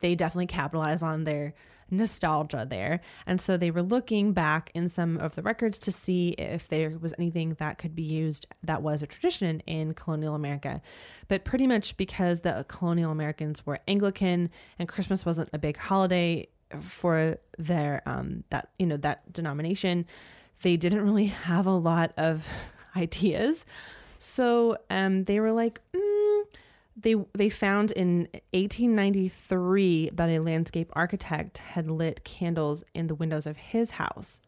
they 0.00 0.14
definitely 0.14 0.48
capitalize 0.48 1.02
on 1.02 1.24
their 1.24 1.54
nostalgia 1.90 2.66
there. 2.68 3.00
And 3.26 3.40
so 3.40 3.56
they 3.56 3.70
were 3.70 3.82
looking 3.82 4.32
back 4.32 4.70
in 4.74 4.88
some 4.88 5.16
of 5.18 5.34
the 5.34 5.42
records 5.42 5.78
to 5.80 5.92
see 5.92 6.30
if 6.30 6.68
there 6.68 6.98
was 6.98 7.14
anything 7.18 7.54
that 7.58 7.78
could 7.78 7.94
be 7.94 8.02
used 8.02 8.46
that 8.62 8.82
was 8.82 9.02
a 9.02 9.06
tradition 9.06 9.60
in 9.60 9.94
colonial 9.94 10.34
America. 10.34 10.80
But 11.28 11.44
pretty 11.44 11.66
much 11.66 11.96
because 11.96 12.40
the 12.40 12.64
colonial 12.68 13.10
Americans 13.10 13.64
were 13.64 13.80
Anglican 13.86 14.50
and 14.78 14.88
Christmas 14.88 15.24
wasn't 15.24 15.50
a 15.52 15.58
big 15.58 15.76
holiday 15.76 16.48
for 16.80 17.38
their 17.58 18.02
um 18.06 18.42
that 18.50 18.70
you 18.78 18.86
know 18.86 18.96
that 18.96 19.32
denomination, 19.32 20.06
they 20.62 20.76
didn't 20.76 21.02
really 21.02 21.26
have 21.46 21.66
a 21.66 21.70
lot 21.70 22.12
of 22.16 22.48
ideas. 22.96 23.64
So 24.18 24.78
um 24.90 25.24
they 25.24 25.40
were 25.40 25.52
like, 25.52 25.80
mm, 25.94 26.05
they 26.96 27.14
they 27.34 27.48
found 27.50 27.90
in 27.92 28.28
1893 28.52 30.10
that 30.14 30.28
a 30.28 30.38
landscape 30.40 30.90
architect 30.94 31.58
had 31.58 31.90
lit 31.90 32.24
candles 32.24 32.84
in 32.94 33.06
the 33.06 33.14
windows 33.14 33.46
of 33.46 33.56
his 33.56 33.92
house. 33.92 34.40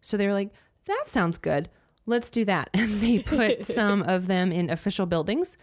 So 0.00 0.16
they 0.16 0.26
were 0.26 0.32
like, 0.32 0.50
that 0.86 1.04
sounds 1.06 1.38
good. 1.38 1.68
Let's 2.06 2.30
do 2.30 2.44
that. 2.46 2.70
And 2.74 3.00
they 3.00 3.18
put 3.20 3.64
some 3.74 4.02
of 4.02 4.26
them 4.26 4.52
in 4.52 4.70
official 4.70 5.06
buildings. 5.06 5.56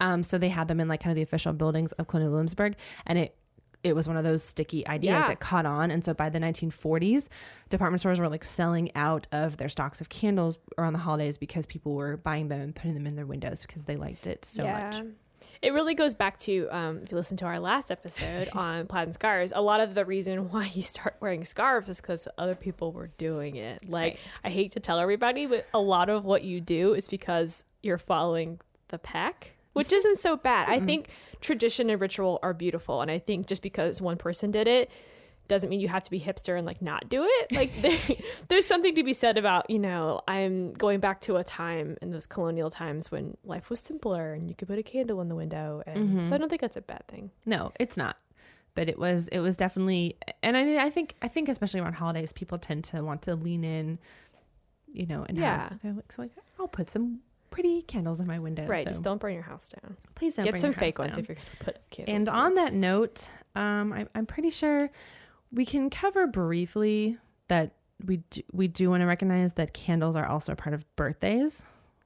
Um, 0.00 0.22
so 0.22 0.38
they 0.38 0.48
had 0.48 0.66
them 0.68 0.80
in 0.80 0.88
like 0.88 1.00
kind 1.00 1.12
of 1.12 1.16
the 1.16 1.22
official 1.22 1.52
buildings 1.52 1.92
of 1.92 2.08
Colonial 2.08 2.32
Williamsburg, 2.32 2.74
and 3.06 3.18
it 3.18 3.36
it 3.84 3.96
was 3.96 4.06
one 4.06 4.16
of 4.16 4.22
those 4.22 4.44
sticky 4.44 4.86
ideas 4.86 5.10
Yeah. 5.22 5.26
that 5.28 5.40
caught 5.40 5.66
on. 5.66 5.90
And 5.90 6.04
so 6.04 6.14
by 6.14 6.28
the 6.28 6.38
1940s, 6.38 7.26
department 7.68 8.00
stores 8.00 8.20
were 8.20 8.28
like 8.28 8.44
selling 8.44 8.94
out 8.94 9.26
of 9.32 9.56
their 9.56 9.68
stocks 9.68 10.00
of 10.00 10.08
candles 10.08 10.56
around 10.78 10.92
the 10.92 11.00
holidays 11.00 11.36
because 11.36 11.66
people 11.66 11.94
were 11.96 12.16
buying 12.16 12.46
them 12.46 12.60
and 12.60 12.76
putting 12.76 12.94
them 12.94 13.08
in 13.08 13.16
their 13.16 13.26
windows 13.26 13.62
because 13.62 13.84
they 13.86 13.96
liked 13.96 14.28
it 14.28 14.44
so 14.44 14.62
much. 14.64 15.02
It 15.60 15.72
really 15.72 15.94
goes 15.94 16.14
back 16.14 16.38
to 16.40 16.68
um, 16.70 17.00
if 17.02 17.10
you 17.10 17.16
listen 17.16 17.36
to 17.38 17.44
our 17.44 17.60
last 17.60 17.90
episode 17.90 18.48
on 18.52 18.86
plaid 18.86 19.04
and 19.04 19.14
scarves. 19.14 19.52
A 19.54 19.62
lot 19.62 19.80
of 19.80 19.94
the 19.94 20.04
reason 20.04 20.48
why 20.50 20.70
you 20.74 20.82
start 20.82 21.16
wearing 21.20 21.44
scarves 21.44 21.88
is 21.88 22.00
because 22.00 22.28
other 22.38 22.54
people 22.54 22.92
were 22.92 23.08
doing 23.18 23.56
it. 23.56 23.88
Like 23.88 24.14
Right. 24.14 24.20
I 24.44 24.50
hate 24.50 24.72
to 24.72 24.80
tell 24.80 24.98
everybody, 24.98 25.46
but 25.46 25.66
a 25.72 25.78
lot 25.78 26.08
of 26.08 26.24
what 26.24 26.44
you 26.44 26.60
do 26.60 26.94
is 26.94 27.08
because 27.08 27.64
you're 27.82 27.98
following 27.98 28.60
the 28.88 28.98
pack, 28.98 29.52
which 29.72 29.92
isn't 29.92 30.18
so 30.18 30.36
bad. 30.36 30.68
I 30.68 30.80
think 30.80 31.08
tradition 31.40 31.88
and 31.90 32.00
ritual 32.00 32.38
are 32.42 32.52
beautiful, 32.54 33.00
and 33.00 33.10
I 33.10 33.18
think 33.18 33.46
just 33.46 33.62
because 33.62 34.00
one 34.02 34.16
person 34.16 34.50
did 34.50 34.68
it 34.68 34.90
doesn't 35.48 35.68
mean 35.68 35.80
you 35.80 35.88
have 35.88 36.02
to 36.04 36.10
be 36.10 36.18
hipster 36.20 36.56
and 36.56 36.66
like 36.66 36.80
not 36.80 37.08
do 37.08 37.24
it. 37.26 37.52
Like 37.52 37.70
there, 37.82 37.98
there's 38.48 38.66
something 38.66 38.94
to 38.94 39.02
be 39.02 39.12
said 39.12 39.36
about, 39.38 39.68
you 39.68 39.78
know, 39.78 40.20
I'm 40.26 40.72
going 40.72 41.00
back 41.00 41.20
to 41.22 41.36
a 41.36 41.44
time 41.44 41.96
in 42.00 42.10
those 42.10 42.26
colonial 42.26 42.70
times 42.70 43.10
when 43.10 43.36
life 43.44 43.68
was 43.68 43.80
simpler 43.80 44.32
and 44.32 44.48
you 44.48 44.54
could 44.56 44.68
put 44.68 44.78
a 44.78 44.82
candle 44.82 45.20
in 45.20 45.28
the 45.28 45.34
window. 45.34 45.82
And 45.86 46.24
so 46.24 46.34
I 46.34 46.38
don't 46.38 46.48
think 46.48 46.60
that's 46.62 46.76
a 46.76 46.80
bad 46.82 47.06
thing. 47.08 47.30
No, 47.44 47.72
it's 47.78 47.96
not. 47.96 48.16
But 48.74 48.88
it 48.88 48.98
was 48.98 49.28
it 49.28 49.40
was 49.40 49.56
definitely 49.58 50.16
and 50.42 50.56
I 50.56 50.86
I 50.86 50.90
think 50.90 51.14
I 51.20 51.28
think 51.28 51.50
especially 51.50 51.80
around 51.80 51.94
holidays 51.94 52.32
people 52.32 52.56
tend 52.58 52.84
to 52.84 53.02
want 53.02 53.22
to 53.22 53.34
lean 53.34 53.64
in, 53.64 53.98
you 54.90 55.04
know, 55.06 55.24
and 55.28 55.36
Yeah. 55.36 55.68
have 55.70 55.82
they're 55.82 55.94
like, 56.18 56.30
I'll 56.58 56.68
put 56.68 56.88
some 56.88 57.20
pretty 57.50 57.82
candles 57.82 58.18
in 58.20 58.26
my 58.26 58.38
window. 58.38 58.64
right. 58.66 58.84
so 58.84 58.90
Just 58.90 59.02
don't 59.02 59.20
burn 59.20 59.34
your 59.34 59.42
house 59.42 59.68
down. 59.82 59.96
please 60.14 60.36
don't 60.36 60.46
Get 60.46 60.58
some 60.58 60.72
fake 60.72 60.98
ones 60.98 61.16
down. 61.16 61.20
if 61.24 61.28
you're 61.28 61.34
going 61.36 61.46
to 61.58 61.64
put 61.64 61.90
candles. 61.90 62.16
And 62.16 62.28
on 62.30 62.54
that 62.54 62.72
note, 62.72 63.28
um, 63.54 63.92
I, 63.92 64.06
I'm 64.14 64.24
pretty 64.24 64.48
sure 64.48 64.90
we 65.52 65.64
can 65.64 65.90
cover 65.90 66.26
briefly 66.26 67.18
that 67.48 67.72
we 68.04 68.18
do, 68.30 68.40
we 68.52 68.68
do 68.68 68.90
want 68.90 69.00
to 69.02 69.06
recognize 69.06 69.52
that 69.54 69.72
candles 69.74 70.16
are 70.16 70.26
also 70.26 70.54
part 70.54 70.74
of 70.74 70.84
birthdays, 70.96 71.62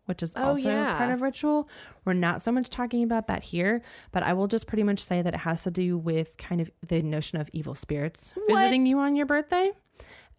which 0.06 0.22
is 0.22 0.32
Oh, 0.36 0.48
also 0.50 0.68
yeah. 0.70 0.96
part 0.98 1.10
of 1.12 1.22
ritual. 1.22 1.68
We're 2.04 2.12
not 2.12 2.42
so 2.42 2.52
much 2.52 2.68
talking 2.68 3.02
about 3.02 3.28
that 3.28 3.42
here, 3.44 3.82
but 4.12 4.22
I 4.22 4.32
will 4.34 4.46
just 4.46 4.66
pretty 4.66 4.82
much 4.82 5.00
say 5.00 5.22
that 5.22 5.34
it 5.34 5.38
has 5.40 5.62
to 5.62 5.70
do 5.70 5.96
with 5.96 6.36
kind 6.36 6.60
of 6.60 6.70
the 6.86 7.02
notion 7.02 7.40
of 7.40 7.48
evil 7.52 7.74
spirits 7.74 8.32
What? 8.34 8.48
visiting 8.58 8.84
you 8.86 8.98
on 8.98 9.16
your 9.16 9.26
birthday. 9.26 9.72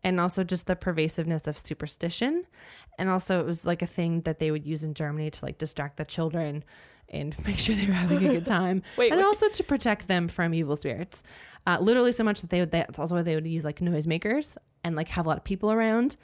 And 0.03 0.19
also 0.19 0.43
just 0.43 0.67
the 0.67 0.75
pervasiveness 0.75 1.47
of 1.47 1.57
superstition. 1.57 2.45
And 2.97 3.10
also 3.10 3.39
it 3.39 3.45
was 3.45 3.65
like 3.65 3.81
a 3.81 3.88
thing 3.88 4.21
that 4.21 4.39
they 4.39 4.51
would 4.51 4.65
use 4.65 4.83
in 4.83 4.93
Germany 4.93 5.29
to 5.31 5.45
like 5.45 5.57
distract 5.57 5.97
the 5.97 6.05
children 6.05 6.63
and 7.10 7.36
make 7.45 7.57
sure 7.57 7.75
they 7.75 7.88
were 7.88 7.93
having 7.93 8.25
a 8.25 8.33
good 8.33 8.45
time. 8.45 8.83
Wait, 8.97 9.12
and 9.12 9.19
wait. 9.19 9.25
also 9.25 9.49
to 9.49 9.63
protect 9.63 10.07
them 10.07 10.27
from 10.27 10.53
evil 10.53 10.75
spirits. 10.75 11.23
Uh, 11.65 11.77
literally 11.81 12.12
so 12.12 12.23
much 12.23 12.41
that 12.41 12.49
they 12.49 12.60
would 12.60 12.71
that's 12.71 12.99
also 12.99 13.15
why 13.15 13.21
they 13.21 13.36
would 13.36 13.47
use 13.47 13.65
like 13.65 13.79
noisemakers 13.79 14.55
and 14.83 14.95
like 14.95 15.10
have 15.10 15.25
a 15.25 15.29
lot 15.29 15.38
of 15.38 15.43
people 15.43 15.71
around 15.71 16.15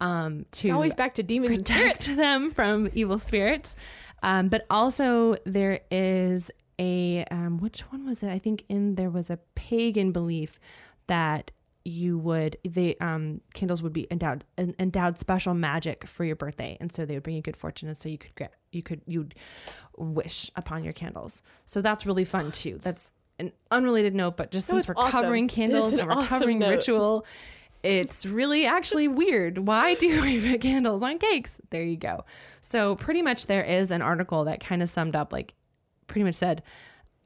um 0.00 0.46
to 0.52 0.68
it's 0.68 0.72
always 0.72 0.94
back 0.94 1.12
to 1.14 1.22
demons 1.22 1.58
protect 1.58 2.06
them 2.16 2.50
from 2.50 2.88
evil 2.94 3.18
spirits. 3.18 3.76
Um, 4.22 4.48
but 4.48 4.66
also 4.70 5.36
there 5.44 5.80
is 5.90 6.50
a 6.78 7.24
um, 7.30 7.58
which 7.58 7.80
one 7.92 8.06
was 8.06 8.22
it? 8.22 8.30
I 8.30 8.38
think 8.38 8.64
in 8.68 8.94
there 8.94 9.10
was 9.10 9.30
a 9.30 9.38
pagan 9.54 10.12
belief 10.12 10.58
that 11.06 11.50
you 11.88 12.18
would 12.18 12.56
the 12.64 12.98
um, 13.00 13.40
candles 13.54 13.82
would 13.82 13.92
be 13.92 14.06
endowed 14.10 14.44
endowed 14.58 15.18
special 15.18 15.54
magic 15.54 16.06
for 16.06 16.24
your 16.24 16.36
birthday, 16.36 16.76
and 16.80 16.92
so 16.92 17.04
they 17.04 17.14
would 17.14 17.22
bring 17.22 17.36
you 17.36 17.42
good 17.42 17.56
fortune, 17.56 17.88
and 17.88 17.96
so 17.96 18.08
you 18.08 18.18
could 18.18 18.34
get 18.34 18.52
you 18.72 18.82
could 18.82 19.00
you'd 19.06 19.34
wish 19.96 20.50
upon 20.56 20.84
your 20.84 20.92
candles. 20.92 21.42
So 21.64 21.80
that's 21.80 22.06
really 22.06 22.24
fun 22.24 22.52
too. 22.52 22.78
That's 22.80 23.10
an 23.38 23.52
unrelated 23.70 24.14
note, 24.14 24.36
but 24.36 24.50
just 24.50 24.68
No, 24.68 24.74
since 24.74 24.88
we're 24.88 24.94
awesome. 24.96 25.10
covering 25.22 25.48
candles 25.48 25.92
an 25.92 26.00
and 26.00 26.08
we're 26.08 26.14
awesome 26.14 26.26
covering 26.40 26.58
note. 26.58 26.70
ritual, 26.70 27.26
it's 27.82 28.26
really 28.26 28.66
actually 28.66 29.08
weird. 29.08 29.58
Why 29.58 29.94
do 29.94 30.20
we 30.22 30.40
put 30.40 30.60
candles 30.60 31.02
on 31.02 31.18
cakes? 31.18 31.60
There 31.70 31.84
you 31.84 31.96
go. 31.96 32.24
So 32.60 32.96
pretty 32.96 33.22
much 33.22 33.46
there 33.46 33.62
is 33.62 33.90
an 33.90 34.02
article 34.02 34.44
that 34.44 34.60
kind 34.60 34.82
of 34.82 34.88
summed 34.88 35.14
up 35.16 35.32
like 35.32 35.54
pretty 36.08 36.24
much 36.24 36.34
said 36.34 36.62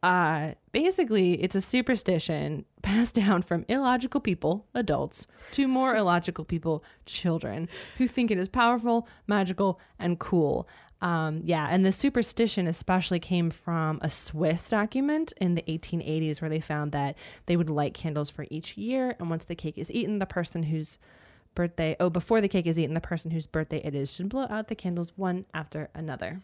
uh 0.02 0.52
basically 0.72 1.40
it's 1.42 1.54
a 1.54 1.60
superstition 1.60 2.64
passed 2.82 3.14
down 3.14 3.42
from 3.42 3.64
illogical 3.68 4.20
people, 4.20 4.66
adults, 4.74 5.26
to 5.52 5.68
more 5.68 5.94
illogical 5.94 6.44
people, 6.44 6.82
children, 7.06 7.68
who 7.98 8.06
think 8.08 8.30
it 8.30 8.38
is 8.38 8.48
powerful, 8.48 9.06
magical, 9.26 9.78
and 9.98 10.18
cool. 10.18 10.68
Um, 11.00 11.40
yeah, 11.42 11.66
and 11.68 11.84
the 11.84 11.90
superstition 11.90 12.68
especially 12.68 13.18
came 13.18 13.50
from 13.50 13.98
a 14.02 14.08
Swiss 14.10 14.68
document 14.68 15.32
in 15.40 15.56
the 15.56 15.62
1880s 15.62 16.40
where 16.40 16.48
they 16.48 16.60
found 16.60 16.92
that 16.92 17.16
they 17.46 17.56
would 17.56 17.70
light 17.70 17.92
candles 17.92 18.30
for 18.30 18.46
each 18.50 18.76
year, 18.76 19.16
and 19.18 19.28
once 19.28 19.44
the 19.44 19.56
cake 19.56 19.78
is 19.78 19.90
eaten, 19.90 20.20
the 20.20 20.26
person 20.26 20.62
whose 20.62 20.98
birthday 21.54 21.96
oh 22.00 22.08
before 22.08 22.40
the 22.40 22.48
cake 22.48 22.66
is 22.66 22.78
eaten, 22.78 22.94
the 22.94 23.00
person 23.00 23.30
whose 23.30 23.46
birthday 23.46 23.80
it 23.84 23.94
is 23.94 24.12
should 24.12 24.28
blow 24.28 24.46
out 24.48 24.68
the 24.68 24.74
candles 24.74 25.12
one 25.16 25.44
after 25.52 25.90
another. 25.94 26.40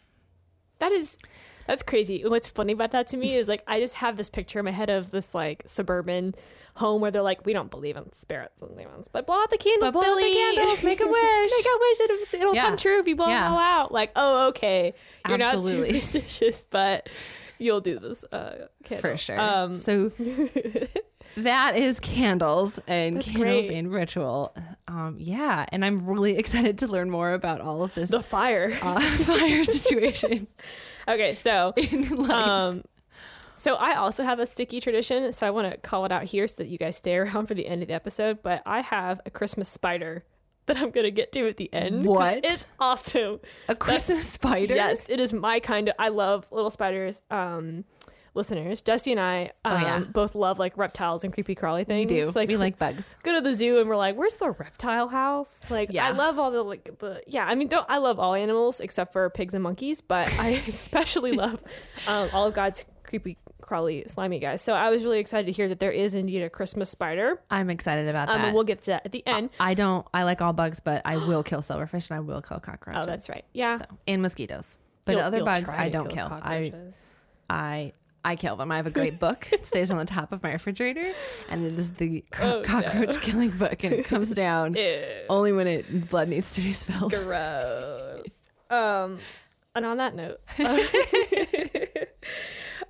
That 0.78 0.92
is 0.92 1.18
that's 1.66 1.82
crazy. 1.82 2.24
What's 2.24 2.48
funny 2.48 2.72
about 2.72 2.92
that 2.92 3.08
to 3.08 3.16
me 3.16 3.34
is 3.36 3.46
like 3.48 3.62
I 3.66 3.78
just 3.80 3.96
have 3.96 4.16
this 4.16 4.30
picture 4.30 4.58
in 4.58 4.64
my 4.64 4.70
head 4.70 4.88
of 4.90 5.10
this 5.10 5.34
like 5.34 5.62
suburban 5.66 6.34
home 6.76 7.00
where 7.00 7.10
they're 7.10 7.22
like, 7.22 7.44
we 7.44 7.52
don't 7.52 7.70
believe 7.72 7.96
in 7.96 8.10
spirits 8.12 8.62
and 8.62 8.76
demons, 8.78 9.08
but 9.08 9.26
blow 9.26 9.34
out 9.42 9.50
the 9.50 9.58
candles, 9.58 9.92
But 9.94 10.00
blow 10.00 10.12
out 10.12 10.16
the 10.16 10.32
candles, 10.32 10.82
make 10.84 11.00
a 11.00 11.06
wish. 11.08 11.50
make 11.50 11.66
a 11.66 11.78
wish. 11.80 12.00
It'll, 12.00 12.40
it'll 12.40 12.54
Yeah. 12.54 12.66
come 12.66 12.76
true 12.76 13.00
if 13.00 13.08
you 13.08 13.16
blow 13.16 13.26
Yeah. 13.28 13.42
them 13.42 13.52
all 13.52 13.58
out. 13.58 13.90
Like, 13.92 14.12
oh, 14.14 14.48
okay, 14.50 14.94
you're 15.28 15.42
Absolutely. 15.42 15.92
not 15.94 16.02
superstitious, 16.04 16.64
but 16.70 17.08
you'll 17.58 17.80
do 17.80 17.98
this 17.98 18.24
uh. 18.32 18.66
For 19.00 19.16
sure. 19.16 19.38
Um, 19.40 19.74
so 19.74 20.08
that 21.36 21.76
is 21.76 22.00
candles 22.00 22.80
and 22.86 23.16
That's 23.16 23.30
candles 23.30 23.66
great. 23.66 23.76
and 23.76 23.92
ritual. 23.92 24.54
Um, 24.86 25.16
yeah, 25.18 25.66
and 25.70 25.84
I'm 25.84 26.06
really 26.06 26.36
excited 26.38 26.78
to 26.78 26.86
learn 26.86 27.10
more 27.10 27.32
about 27.32 27.60
all 27.60 27.82
of 27.82 27.94
this 27.94 28.10
the 28.10 28.22
fire. 28.22 28.76
uh, 28.82 29.00
fire 29.24 29.64
situation 29.64 30.48
okay, 31.08 31.34
so 31.34 31.72
in. 31.76 32.30
Um, 32.30 32.82
so 33.56 33.74
I 33.74 33.94
also 33.94 34.22
have 34.22 34.38
a 34.38 34.46
sticky 34.46 34.80
tradition, 34.80 35.32
so 35.32 35.46
I 35.46 35.50
want 35.50 35.70
to 35.70 35.76
call 35.78 36.04
it 36.04 36.12
out 36.12 36.24
here 36.24 36.46
so 36.46 36.62
that 36.62 36.68
you 36.68 36.78
guys 36.78 36.96
stay 36.96 37.16
around 37.16 37.46
for 37.46 37.54
the 37.54 37.66
end 37.66 37.82
of 37.82 37.88
the 37.88 37.94
episode. 37.94 38.38
But 38.42 38.62
I 38.64 38.82
have 38.82 39.20
a 39.26 39.30
Christmas 39.30 39.68
spider 39.68 40.24
that 40.68 40.78
I'm 40.78 40.90
gonna 40.90 41.11
get 41.11 41.33
to 41.33 41.48
at 41.48 41.57
the 41.57 41.72
end. 41.72 42.04
What? 42.07 42.44
It's 42.44 42.66
awesome. 42.78 43.40
a 43.68 43.74
Christmas 43.74 44.28
spider. 44.28 44.74
Yes, 44.74 45.09
it 45.09 45.18
is 45.20 45.33
my 45.33 45.61
kind 45.61 45.88
of. 45.88 45.94
I 45.98 46.09
love 46.09 46.46
little 46.50 46.70
spiders. 46.70 47.20
Um, 47.31 47.85
listeners, 48.35 48.83
Jesse 48.83 49.11
and 49.11 49.20
I 49.20 49.50
um, 49.64 49.72
Oh, 49.72 49.78
yeah. 49.78 49.98
both 50.00 50.35
love 50.37 50.59
like 50.61 50.76
reptiles 50.78 51.24
and 51.24 51.33
creepy 51.33 51.54
crawly 51.57 51.83
things. 51.83 52.09
We 52.11 52.20
do. 52.20 52.31
Like 52.31 52.48
we 52.48 52.57
like 52.57 52.78
bugs. 52.78 53.16
go 53.24 53.35
to 53.35 53.40
the 53.40 53.54
zoo 53.54 53.81
and 53.81 53.88
we're 53.88 53.96
like, 53.96 54.14
where's 54.16 54.37
the 54.37 54.50
reptile 54.52 55.09
house? 55.09 55.61
Like, 55.68 55.90
Yeah. 55.92 56.07
I 56.07 56.11
love 56.11 56.38
all 56.38 56.50
the 56.52 56.62
like 56.62 56.98
the 56.98 57.22
yeah. 57.26 57.46
I 57.46 57.54
mean, 57.57 57.66
don't 57.68 57.87
I 57.88 57.98
love 57.98 58.20
all 58.20 58.35
animals 58.35 58.78
except 58.81 59.12
for 59.12 59.28
pigs 59.31 59.54
and 59.54 59.62
monkeys, 59.62 60.00
but 60.00 60.33
I 60.38 60.48
especially 60.68 61.33
love 61.33 61.62
um, 62.07 62.28
all 62.33 62.46
of 62.46 62.54
God's 62.54 62.85
creepy 63.02 63.38
crawly 63.68 64.04
slimy 64.09 64.38
guys. 64.38 64.62
So 64.62 64.72
I 64.72 64.88
was 64.90 65.04
really 65.04 65.18
excited 65.18 65.44
to 65.46 65.52
hear 65.52 65.68
that 65.68 65.78
there 65.78 65.92
is 65.92 66.14
indeed 66.14 66.42
a 66.42 66.48
Christmas 66.48 66.88
spider. 66.88 67.38
I'm 67.50 67.68
excited 67.68 68.09
about 68.09 68.28
Um, 68.31 68.38
that. 68.38 68.44
and 68.46 68.54
we'll 68.54 68.64
get 68.64 68.78
to 68.85 68.92
that 68.92 69.02
at 69.04 69.12
the 69.12 69.22
end. 69.26 69.50
I 69.61 69.74
don't. 69.74 70.07
I 70.14 70.22
like 70.22 70.40
all 70.40 70.54
bugs, 70.54 70.81
but 70.81 71.02
I 71.04 71.18
will 71.18 71.42
kill 71.42 71.61
silverfish 71.61 72.11
and 72.11 72.16
I 72.16 72.20
will 72.20 72.40
kill 72.40 72.61
cockroaches. 72.61 73.02
Oh, 73.02 73.07
that's 73.07 73.28
right. 73.28 73.44
Yeah. 73.52 73.76
So, 73.76 73.85
and 74.07 74.22
mosquitoes. 74.22 74.78
But 75.04 75.12
You'll- 75.16 75.24
other 75.24 75.37
you'll 75.38 75.46
bugs, 75.46 75.68
I 75.68 75.88
don't 75.90 76.09
kill. 76.09 76.28
I. 76.31 76.72
I, 77.50 77.92
I 78.24 78.37
kill 78.37 78.57
them. 78.57 78.70
I 78.72 78.76
have 78.76 78.87
a 78.87 78.90
great 78.90 79.18
book. 79.24 79.48
It 79.52 79.66
stays 79.66 79.90
on 79.90 79.98
the 79.98 80.04
top 80.04 80.33
of 80.33 80.42
my 80.42 80.52
refrigerator, 80.52 81.12
and 81.48 81.64
it 81.64 81.78
is 81.78 81.92
the 81.92 82.24
cro- 82.31 82.46
Oh, 82.46 82.61
no. 82.62 82.66
cockroach 82.66 83.20
killing 83.20 83.50
book, 83.50 83.85
and 83.85 83.94
it 83.94 84.04
comes 84.07 84.31
down 84.35 84.74
Ew. 84.76 85.02
only 85.31 85.52
when 85.52 85.66
it 85.66 86.09
blood 86.09 86.28
needs 86.28 86.52
to 86.54 86.61
be 86.61 86.72
spilled. 86.72 87.12
Gross. 87.12 88.26
um, 88.70 89.18
and 89.74 89.87
on 89.87 89.96
that 89.98 90.14
note, 90.14 90.40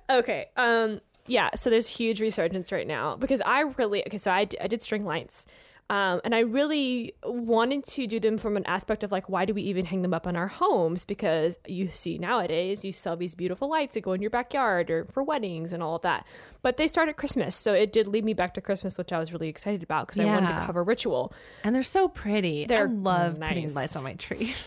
okay. 0.09 0.47
Um, 0.57 1.01
yeah. 1.27 1.49
So 1.55 1.69
there's 1.69 1.87
huge 1.87 2.21
resurgence 2.21 2.71
right 2.71 2.87
now 2.87 3.15
because 3.15 3.41
I 3.45 3.61
really 3.77 4.05
okay. 4.07 4.17
So 4.17 4.31
I, 4.31 4.45
d- 4.45 4.57
I 4.59 4.67
did 4.67 4.81
string 4.81 5.05
lights. 5.05 5.45
Um, 5.91 6.21
and 6.23 6.35
I 6.35 6.41
really 6.41 7.13
wanted 7.23 7.83
to 7.85 8.05
do 8.05 8.19
them 8.19 8.37
from 8.37 8.57
an 8.57 8.65
aspect 8.67 9.03
of 9.03 9.11
like, 9.11 9.27
why 9.27 9.45
do 9.45 9.55
we 9.55 9.63
even 9.63 9.85
hang 9.85 10.03
them 10.03 10.13
up 10.13 10.27
in 10.27 10.35
our 10.35 10.47
homes? 10.47 11.03
Because 11.03 11.57
you 11.67 11.89
see 11.89 12.19
nowadays, 12.19 12.85
you 12.85 12.91
sell 12.91 13.17
these 13.17 13.33
beautiful 13.33 13.67
lights 13.67 13.95
that 13.95 14.01
go 14.01 14.13
in 14.13 14.21
your 14.21 14.29
backyard 14.29 14.91
or 14.91 15.05
for 15.05 15.23
weddings 15.23 15.73
and 15.73 15.81
all 15.81 15.95
of 15.95 16.03
that. 16.03 16.27
But 16.61 16.77
they 16.77 16.87
start 16.87 17.09
at 17.09 17.17
Christmas. 17.17 17.55
So 17.55 17.73
it 17.73 17.91
did 17.91 18.05
lead 18.05 18.23
me 18.23 18.35
back 18.35 18.53
to 18.53 18.61
Christmas, 18.61 18.99
which 18.99 19.11
I 19.11 19.17
was 19.17 19.33
really 19.33 19.49
excited 19.49 19.81
about 19.81 20.05
because 20.05 20.19
I 20.19 20.25
wanted 20.25 20.57
to 20.59 20.65
cover 20.65 20.83
ritual. 20.83 21.33
And 21.63 21.73
they're 21.73 21.81
so 21.81 22.07
pretty. 22.07 22.65
They're 22.65 22.87
I 22.87 22.91
love 22.91 23.39
putting 23.39 23.73
lights 23.73 23.95
on 23.95 24.03
my 24.03 24.13
tree. 24.13 24.53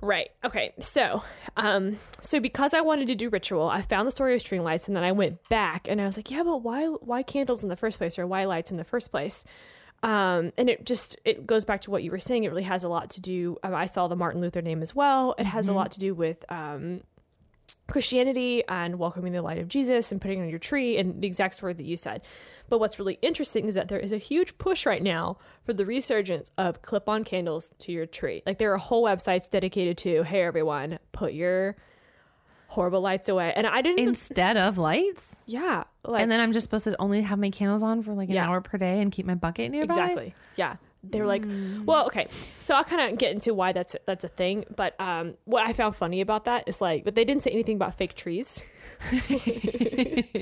Right. 0.00 0.30
Okay. 0.44 0.74
So, 0.80 1.22
um, 1.56 1.96
so 2.20 2.40
because 2.40 2.74
I 2.74 2.82
wanted 2.82 3.06
to 3.08 3.14
do 3.14 3.30
ritual, 3.30 3.68
I 3.68 3.80
found 3.80 4.06
the 4.06 4.10
story 4.10 4.34
of 4.34 4.40
string 4.40 4.62
lights, 4.62 4.86
and 4.86 4.96
then 4.96 5.04
I 5.04 5.12
went 5.12 5.48
back 5.48 5.88
and 5.88 6.00
I 6.00 6.06
was 6.06 6.16
like, 6.16 6.30
yeah, 6.30 6.42
but 6.42 6.58
why, 6.58 6.86
why 6.86 7.22
candles 7.22 7.62
in 7.62 7.68
the 7.68 7.76
first 7.76 7.98
place, 7.98 8.18
or 8.18 8.26
why 8.26 8.44
lights 8.44 8.70
in 8.70 8.76
the 8.76 8.84
first 8.84 9.10
place? 9.10 9.44
Um, 10.02 10.52
and 10.58 10.68
it 10.68 10.84
just 10.84 11.16
it 11.24 11.46
goes 11.46 11.64
back 11.64 11.80
to 11.82 11.90
what 11.90 12.02
you 12.02 12.10
were 12.10 12.18
saying. 12.18 12.44
It 12.44 12.48
really 12.48 12.64
has 12.64 12.84
a 12.84 12.90
lot 12.90 13.08
to 13.10 13.22
do. 13.22 13.56
Um, 13.62 13.74
I 13.74 13.86
saw 13.86 14.06
the 14.06 14.16
Martin 14.16 14.42
Luther 14.42 14.60
name 14.60 14.82
as 14.82 14.94
well. 14.94 15.34
It 15.38 15.46
has 15.46 15.66
a 15.66 15.72
lot 15.72 15.92
to 15.92 15.98
do 15.98 16.14
with 16.14 16.44
um, 16.50 17.00
Christianity 17.86 18.62
and 18.68 18.98
welcoming 18.98 19.32
the 19.32 19.42
light 19.42 19.58
of 19.58 19.68
Jesus 19.68 20.10
and 20.10 20.20
putting 20.20 20.40
on 20.40 20.48
your 20.48 20.58
tree 20.58 20.96
and 20.96 21.20
the 21.20 21.26
exact 21.26 21.54
story 21.54 21.74
that 21.74 21.84
you 21.84 21.96
said. 21.96 22.22
But 22.68 22.78
what's 22.80 22.98
really 22.98 23.18
interesting 23.20 23.66
is 23.66 23.74
that 23.74 23.88
there 23.88 23.98
is 23.98 24.10
a 24.10 24.16
huge 24.18 24.56
push 24.56 24.86
right 24.86 25.02
now 25.02 25.36
for 25.64 25.74
the 25.74 25.84
resurgence 25.84 26.50
of 26.56 26.80
clip 26.82 27.08
on 27.08 27.24
candles 27.24 27.70
to 27.80 27.92
your 27.92 28.06
tree. 28.06 28.42
Like 28.46 28.58
there 28.58 28.72
are 28.72 28.78
whole 28.78 29.04
websites 29.04 29.50
dedicated 29.50 29.98
to, 29.98 30.22
hey, 30.22 30.42
everyone, 30.42 30.98
put 31.12 31.34
your 31.34 31.76
horrible 32.68 33.02
lights 33.02 33.28
away. 33.28 33.52
And 33.54 33.66
I 33.66 33.82
didn't, 33.82 34.00
Instead 34.00 34.56
of 34.56 34.78
lights. 34.78 35.36
yeah. 35.46 35.84
Like, 36.04 36.22
and 36.22 36.30
then 36.32 36.40
I'm 36.40 36.52
just 36.52 36.64
supposed 36.64 36.84
to 36.84 36.96
only 37.00 37.20
have 37.20 37.38
my 37.38 37.50
candles 37.50 37.82
on 37.82 38.02
for 38.02 38.14
like 38.14 38.28
an 38.30 38.34
Yeah. 38.34 38.48
hour 38.48 38.60
per 38.62 38.78
day 38.78 39.00
and 39.00 39.12
keep 39.12 39.26
my 39.26 39.34
bucket 39.34 39.70
nearby. 39.70 39.84
Exactly. 39.94 40.34
Yeah. 40.56 40.76
They're 41.10 41.26
like, 41.26 41.44
well, 41.84 42.06
okay. 42.06 42.26
So 42.60 42.74
I'll 42.74 42.84
kind 42.84 43.12
of 43.12 43.18
get 43.18 43.32
into 43.32 43.54
why 43.54 43.72
that's 43.72 43.96
that's 44.06 44.24
a 44.24 44.28
thing. 44.28 44.64
But 44.74 44.98
um, 45.00 45.34
what 45.44 45.66
I 45.66 45.72
found 45.72 45.96
funny 45.96 46.20
about 46.20 46.44
that 46.44 46.64
is 46.66 46.80
like, 46.80 47.04
but 47.04 47.14
they 47.14 47.24
didn't 47.24 47.42
say 47.42 47.50
anything 47.50 47.76
about 47.76 47.94
fake 47.94 48.14
trees. 48.14 48.64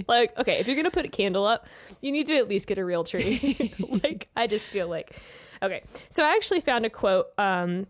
like, 0.09 0.37
okay, 0.38 0.59
if 0.59 0.66
you're 0.66 0.77
gonna 0.77 0.90
put 0.90 1.05
a 1.05 1.09
candle 1.09 1.44
up, 1.44 1.66
you 2.01 2.12
need 2.12 2.27
to 2.27 2.37
at 2.37 2.48
least 2.48 2.66
get 2.66 2.79
a 2.79 2.85
real 2.85 3.05
tree. 3.05 3.75
like, 4.03 4.29
I 4.37 4.46
just 4.46 4.66
feel 4.66 4.88
like, 4.88 5.16
okay. 5.62 5.83
So 6.11 6.25
I 6.25 6.31
actually 6.33 6.61
found 6.61 6.87
a 6.87 6.90
quote 6.90 7.27
um, 7.38 7.87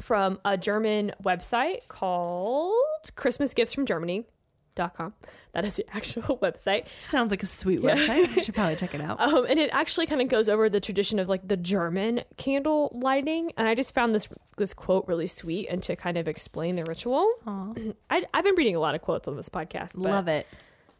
from 0.00 0.38
a 0.44 0.56
German 0.56 1.12
website 1.22 1.88
called 1.88 2.74
Christmas 3.16 3.54
Gifts 3.54 3.72
from 3.74 3.86
Germany. 3.86 4.26
Dot 4.74 4.94
com. 4.94 5.14
That 5.52 5.64
is 5.64 5.76
the 5.76 5.84
actual 5.94 6.38
website. 6.38 6.86
Sounds 7.00 7.30
like 7.30 7.42
a 7.42 7.46
sweet 7.46 7.80
website. 7.82 8.38
I 8.38 8.42
should 8.42 8.54
probably 8.54 8.76
check 8.76 8.94
it 8.94 9.00
out. 9.02 9.20
Um, 9.20 9.46
and 9.48 9.58
it 9.58 9.68
actually 9.72 10.06
kind 10.06 10.20
of 10.22 10.28
goes 10.28 10.48
over 10.48 10.68
the 10.68 10.80
tradition 10.80 11.18
of 11.18 11.28
like 11.28 11.46
the 11.46 11.56
German 11.56 12.22
candle 12.36 12.90
lighting. 12.94 13.52
And 13.56 13.66
I 13.66 13.74
just 13.74 13.94
found 13.94 14.14
this 14.14 14.28
this 14.56 14.72
quote 14.72 15.06
really 15.08 15.26
sweet 15.26 15.68
and 15.68 15.82
to 15.82 15.96
kind 15.96 16.16
of 16.16 16.28
explain 16.28 16.76
the 16.76 16.84
ritual. 16.84 17.30
Aw. 17.46 17.72
I, 18.10 18.24
I've 18.32 18.44
been 18.44 18.54
reading 18.54 18.76
a 18.76 18.80
lot 18.80 18.94
of 18.94 19.02
quotes 19.02 19.26
on 19.26 19.36
this 19.36 19.48
podcast. 19.48 19.90
Love 19.96 20.28
it. 20.28 20.46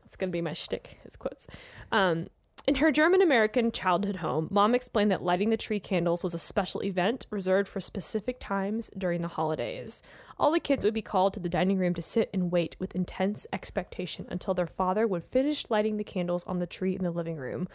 It's 0.05 0.17
going 0.17 0.31
to 0.31 0.33
be 0.33 0.43
my 0.43 0.53
shtick, 0.55 0.99
his 1.05 1.15
quotes. 1.15 1.47
Um, 1.93 2.27
in 2.71 2.77
her 2.77 2.93
German 2.93 3.21
American 3.21 3.73
childhood 3.73 4.15
home, 4.15 4.47
mom 4.49 4.77
explained 4.77 5.11
that 5.11 5.25
lighting 5.25 5.51
the 5.51 5.57
tree 5.57 5.81
candles 5.81 6.23
was 6.23 6.35
a 6.35 6.39
special 6.39 6.85
event 6.85 7.27
reserved 7.29 7.67
for 7.67 7.81
specific 7.81 8.39
times 8.39 8.89
during 8.97 9.23
the 9.23 9.27
holidays. 9.27 10.05
All 10.39 10.53
the 10.53 10.61
kids 10.61 10.85
would 10.85 10.95
be 10.95 11.03
called 11.03 11.35
to 11.35 11.41
the 11.41 11.49
dining 11.49 11.79
room 11.79 11.95
to 11.95 12.01
sit 12.01 12.31
and 12.33 12.53
wait 12.53 12.77
with 12.79 12.95
intense 12.95 13.45
expectation 13.53 14.25
until 14.31 14.55
their 14.55 14.69
father 14.69 15.05
would 15.05 15.25
finish 15.25 15.69
lighting 15.69 15.97
the 15.97 16.05
candles 16.05 16.45
on 16.45 16.61
the 16.61 16.67
tree 16.67 16.95
in 16.95 17.03
the 17.03 17.11
living 17.11 17.39
room. 17.39 17.67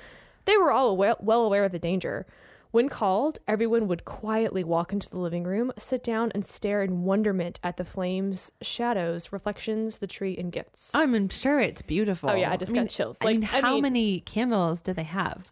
They 0.46 0.56
were 0.56 0.72
all 0.72 0.96
well 0.96 1.44
aware 1.44 1.66
of 1.66 1.74
the 1.74 1.78
danger. 1.78 2.26
When 2.76 2.90
called, 2.90 3.40
everyone 3.48 3.88
would 3.88 4.04
quietly 4.04 4.62
walk 4.62 4.92
into 4.92 5.10
the 5.10 5.18
living 5.18 5.46
room, 5.46 5.72
sit 5.78 6.04
down, 6.04 6.34
and 6.36 6.46
stare 6.46 6.84
in 6.84 7.04
wonderment 7.04 7.58
at 7.64 7.78
the 7.78 7.86
flames, 7.86 8.52
shadows, 8.62 9.32
reflections, 9.32 10.00
the 10.00 10.08
tree, 10.08 10.36
and 10.38 10.52
gifts. 10.52 10.94
I'm 10.94 11.30
sure 11.30 11.62
it's 11.62 11.82
beautiful. 11.82 12.32
Oh, 12.32 12.36
yeah, 12.36 12.52
I 12.52 12.58
just 12.58 12.74
got 12.74 12.90
chills. 12.90 13.18
I 13.22 13.26
Like, 13.28 13.36
mean, 13.40 13.44
I 13.54 13.62
how 13.62 13.74
mean- 13.76 13.84
many 13.84 14.20
candles 14.20 14.82
do 14.82 14.92
they 14.92 15.04
have? 15.04 15.50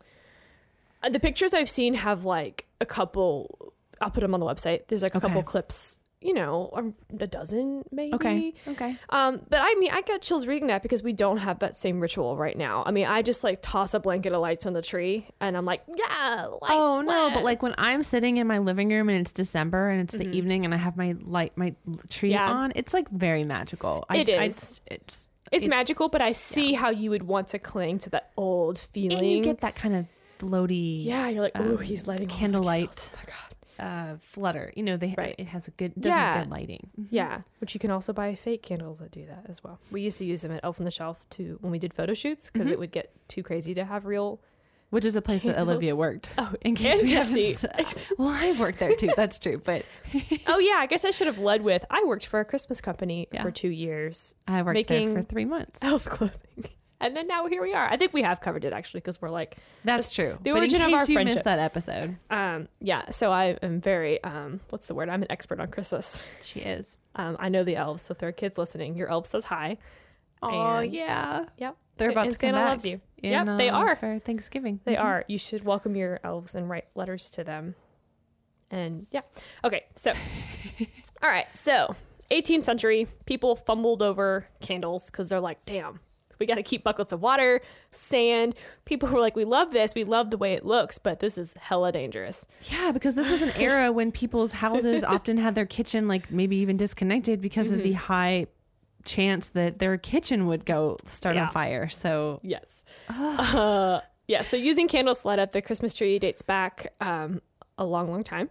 Uh, 1.02 1.08
the 1.08 1.20
pictures 1.22 1.54
I've 1.54 1.70
seen 1.70 1.94
have 1.94 2.26
like 2.26 2.66
a 2.82 2.86
couple. 2.86 3.72
I'll 4.02 4.12
put 4.12 4.20
them 4.20 4.34
on 4.34 4.42
the 4.42 4.46
website. 4.46 4.88
There's 4.88 5.02
like 5.04 5.16
a 5.16 5.22
couple 5.22 5.44
clips. 5.44 6.00
You 6.24 6.34
know, 6.34 6.94
a 7.20 7.28
dozen 7.28 7.84
maybe. 7.92 8.14
Okay. 8.16 8.54
Okay. 8.68 8.98
Um, 9.10 9.42
but 9.50 9.60
I 9.62 9.76
mean, 9.76 9.92
I 9.92 10.02
got 10.02 10.22
chills 10.22 10.48
reading 10.48 10.68
that 10.68 10.82
because 10.82 11.04
we 11.04 11.14
don't 11.14 11.38
have 11.38 11.60
that 11.60 11.78
same 11.78 12.00
ritual 12.00 12.36
right 12.36 12.58
now. 12.58 12.84
I 12.86 12.92
mean, 12.92 13.06
I 13.06 13.22
just 13.22 13.44
like 13.44 13.60
toss 13.62 13.94
a 13.94 14.00
blanket 14.00 14.34
of 14.34 14.42
lights 14.42 14.66
on 14.66 14.74
the 14.74 14.82
tree, 14.82 15.28
and 15.40 15.56
I'm 15.56 15.66
like, 15.66 15.84
yeah. 15.96 16.48
Oh 16.62 17.02
no, 17.02 17.32
but 17.34 17.44
like 17.44 17.62
when 17.62 17.76
I'm 17.78 18.04
sitting 18.04 18.38
in 18.38 18.48
my 18.48 18.58
living 18.58 18.90
room 18.90 19.10
and 19.10 19.20
it's 19.20 19.32
December 19.32 19.90
and 19.90 20.02
it's 20.02 20.16
the 20.16 20.30
evening 20.30 20.66
and 20.66 20.74
I 20.74 20.78
have 20.78 20.98
my 20.98 21.16
light 21.22 21.54
my 21.56 21.76
tree 22.10 22.34
Mm-hmm. 22.34 22.34
Yeah. 22.34 22.52
on, 22.52 22.72
it's 22.76 22.94
like 22.94 23.10
very 23.10 23.44
magical. 23.44 24.06
It 24.10 24.30
I, 24.30 24.46
is. 24.46 24.82
I, 24.90 24.94
it's, 24.94 25.30
it's, 25.52 25.68
magical. 25.68 26.10
But 26.10 26.22
I 26.22 26.32
see 26.32 26.74
how 26.74 26.90
you 26.90 27.10
would 27.12 27.24
want 27.24 27.50
to 27.50 27.60
cling 27.60 28.00
to 28.00 28.10
that 28.12 28.32
old 28.38 28.80
feeling. 28.80 29.20
and 29.20 29.30
you 29.30 29.42
get 29.44 29.60
that 29.62 29.76
kind 29.76 29.96
of 29.96 30.06
floaty 30.40 31.04
yeah, 31.06 31.28
you're 31.30 31.44
like, 31.44 31.58
ooh, 31.60 31.78
um, 31.78 31.84
he's 31.84 32.08
lighting 32.08 32.28
candlelight. 32.28 33.10
Oh. 33.14 33.20
Uh, 33.80 34.16
flutter. 34.20 34.72
You 34.76 34.84
know, 34.84 34.98
they 34.98 35.14
Right. 35.18 35.36
it 35.38 35.48
has 35.48 35.68
a 35.68 35.72
good 35.72 35.94
does 36.00 36.10
Yeah. 36.12 36.42
good 36.42 36.50
lighting. 36.52 36.90
Yeah, 37.10 37.42
which 37.60 37.74
you 37.74 37.80
can 37.80 37.92
also 37.92 38.14
buy 38.14 38.34
fake 38.36 38.62
candles 38.64 39.00
that 39.00 39.12
do 39.12 39.26
that 39.26 39.46
as 39.50 39.64
well. 39.64 39.80
We 39.92 40.02
used 40.02 40.18
to 40.20 40.26
use 40.26 40.42
them 40.42 40.52
at 40.52 40.60
Elf 40.64 40.80
on 40.80 40.86
the 40.86 40.92
Shelf 40.92 41.28
to 41.32 41.58
when 41.62 41.72
we 41.72 41.80
did 41.80 41.94
photo 41.94 42.14
shoots 42.14 42.50
because 42.52 42.66
Mm-hmm. 42.68 42.74
it 42.74 42.80
would 42.80 42.92
get 42.92 43.12
too 43.28 43.44
crazy 43.44 43.74
to 43.74 43.86
have 43.86 44.06
real. 44.06 44.40
Which 44.90 45.06
is 45.06 45.16
a 45.16 45.24
place 45.24 45.42
that 45.42 45.58
Olivia 45.60 45.96
worked. 45.96 46.30
Oh, 46.38 46.54
In 46.62 46.76
case 46.76 47.02
we 47.02 47.10
haven't 47.14 47.66
well, 48.20 48.28
I 48.30 48.56
worked 48.60 48.78
there 48.78 48.96
too. 48.96 49.10
That's 49.16 49.40
true, 49.40 49.60
but 49.66 49.84
oh 50.48 50.60
yeah, 50.60 50.76
I 50.78 50.86
guess 50.86 51.04
I 51.04 51.10
should 51.10 51.26
have 51.26 51.40
led 51.40 51.64
with 51.64 51.84
I 51.90 52.04
worked 52.06 52.28
for 52.28 52.40
a 52.40 52.46
Christmas 52.46 52.80
company 52.80 53.28
Yeah. 53.32 53.42
for 53.42 53.50
two 53.50 53.70
years, 53.72 54.36
I 54.48 54.62
worked 54.62 54.76
Making- 54.76 55.14
there 55.16 55.24
for 55.24 55.28
three 55.28 55.46
months. 55.46 55.80
elf 55.82 56.06
clothing, 56.06 56.66
and 57.04 57.16
then 57.16 57.28
now 57.28 57.46
here 57.48 57.62
we 57.62 57.74
are. 57.74 57.88
I 57.88 57.98
think 57.98 58.13
we 58.13 58.24
have 58.24 58.42
covered 58.42 58.66
it 58.66 58.74
actually 58.74 59.02
because 59.02 59.22
we're 59.22 59.30
like, 59.30 59.58
That's 59.84 60.10
true. 60.12 60.38
the 60.42 60.52
but 60.52 60.60
origin 60.60 60.82
in 60.82 60.88
of 60.88 60.94
our 60.94 61.06
you 61.06 61.13
friendship. 61.13 61.36
missed 61.36 61.44
that 61.44 61.60
episode, 61.60 62.18
um, 62.32 62.68
yeah. 62.80 63.10
So 63.12 63.32
I 63.32 63.58
am 63.62 63.80
very 63.82 64.24
um, 64.24 64.60
what's 64.70 64.88
the 64.88 64.96
word? 64.96 65.10
I'm 65.10 65.22
an 65.22 65.32
expert 65.32 65.60
on 65.60 65.68
Christmas. 65.68 66.26
she 66.42 66.62
is. 66.62 66.98
Um, 67.16 67.36
I 67.39 67.50
know 67.50 67.63
the 67.63 67.76
elves, 67.76 68.02
so 68.04 68.13
if 68.13 68.18
there 68.18 68.30
are 68.30 68.34
kids 68.34 68.58
listening, 68.58 68.96
your 68.96 69.10
elf 69.10 69.28
says 69.28 69.46
hi. 69.46 69.78
Oh 70.42 70.80
yeah, 70.82 71.46
Yep, 71.58 71.78
They're 71.98 72.10
about 72.10 72.26
and 72.26 72.32
to 72.34 72.38
come 72.38 72.48
Santa 72.50 72.58
back. 72.58 72.70
loves 72.72 72.86
you. 72.86 73.00
In, 73.20 73.32
yep, 73.32 73.58
they 73.58 73.70
uh, 73.70 73.78
are. 73.78 73.96
for 73.96 74.20
Thanksgiving. 74.20 74.82
They 74.84 74.96
Mhm. 74.96 75.04
are. 75.04 75.26
You 75.30 75.38
should 75.38 75.63
welcome 75.63 75.96
your 75.96 76.20
elves 76.24 76.54
and 76.56 76.70
write 76.70 76.86
letters 76.96 77.30
to 77.32 77.44
them. 77.46 77.76
And 78.70 79.06
yeah. 79.12 79.22
Okay, 79.63 79.84
so 79.96 80.12
all 81.24 81.30
right, 81.30 81.46
so 81.56 81.96
18th 82.32 82.63
century, 82.66 83.08
people 83.26 83.56
fumbled 83.56 84.02
over 84.02 84.48
candles 84.62 85.10
because 85.12 85.28
they're 85.30 85.39
like, 85.39 85.63
damn, 85.66 86.00
we 86.39 86.46
got 86.46 86.56
to 86.56 86.63
keep 86.63 86.84
buckets 86.84 87.12
of 87.12 87.22
water, 87.22 87.62
sand. 87.91 88.56
People 88.86 89.10
were 89.10 89.19
like, 89.19 89.36
we 89.36 89.46
love 89.46 89.72
this, 89.72 89.96
we 89.96 90.04
love 90.04 90.30
the 90.32 90.38
way 90.38 90.54
it 90.54 90.65
looks, 90.65 90.98
but 91.00 91.19
this 91.19 91.38
is 91.38 91.54
hella 91.60 91.91
dangerous. 91.91 92.46
Yeah, 92.63 92.91
because 92.91 93.15
this 93.15 93.30
was 93.30 93.41
an 93.41 93.52
era 93.58 93.91
when 93.91 94.12
people's 94.12 94.54
houses 94.54 95.04
often 95.15 95.38
had 95.38 95.56
their 95.56 95.65
kitchen 95.65 96.08
like 96.08 96.32
maybe 96.32 96.56
even 96.58 96.78
disconnected 96.78 97.41
because 97.41 97.72
of 97.72 97.80
Mm-hmm. 97.80 97.84
the 97.89 97.93
high 97.93 98.48
chance 99.06 99.50
that 99.50 99.80
their 99.80 99.98
kitchen 99.98 100.48
would 100.48 100.65
go 100.65 100.96
start 101.08 101.36
Yeah. 101.36 101.48
on 101.48 101.52
fire. 101.52 101.89
So 101.89 102.39
Yes. 102.43 102.86
Uh, 103.10 104.00
yeah, 104.28 104.41
so 104.41 104.56
using 104.56 104.88
candles 104.88 105.22
to 105.22 105.28
light 105.28 105.39
up 105.39 105.52
the 105.52 105.62
Christmas 105.62 105.93
tree 105.93 106.17
dates 106.19 106.41
back 106.41 106.93
um, 107.02 107.41
a 107.78 107.84
long, 107.86 108.10
long 108.10 108.24
time. 108.24 108.50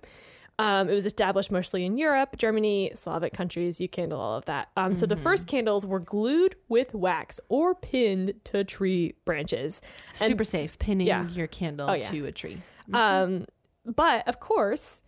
Um, 0.59 0.89
it 0.89 0.93
was 0.95 1.07
established 1.07 1.51
mostly 1.51 1.85
in 1.85 1.97
Europe, 1.97 2.37
Germany, 2.37 2.93
Slavic 2.95 3.33
countries. 3.33 3.81
You 3.81 3.89
candle 3.89 4.21
all 4.21 4.37
of 4.37 4.45
that. 4.45 4.69
Um, 4.77 4.95
So 4.95 5.07
the 5.07 5.15
Mm-hmm. 5.15 5.23
first 5.25 5.47
candles 5.47 5.85
were 5.87 5.99
glued 5.99 6.55
with 6.69 6.95
wax 6.95 7.41
or 7.49 7.75
pinned 7.75 8.35
to 8.45 8.63
tree 8.63 9.15
branches. 9.25 9.81
And- 10.21 10.29
Super 10.29 10.45
safe 10.45 10.79
pinning 10.79 11.07
Yeah. 11.07 11.27
your 11.29 11.47
candle 11.47 11.89
Oh, 11.91 11.95
yeah. 11.95 12.11
to 12.11 12.27
a 12.27 12.33
tree. 12.33 12.59
Um, 12.93 13.47
but 13.85 14.29
of 14.29 14.39
course, 14.41 15.03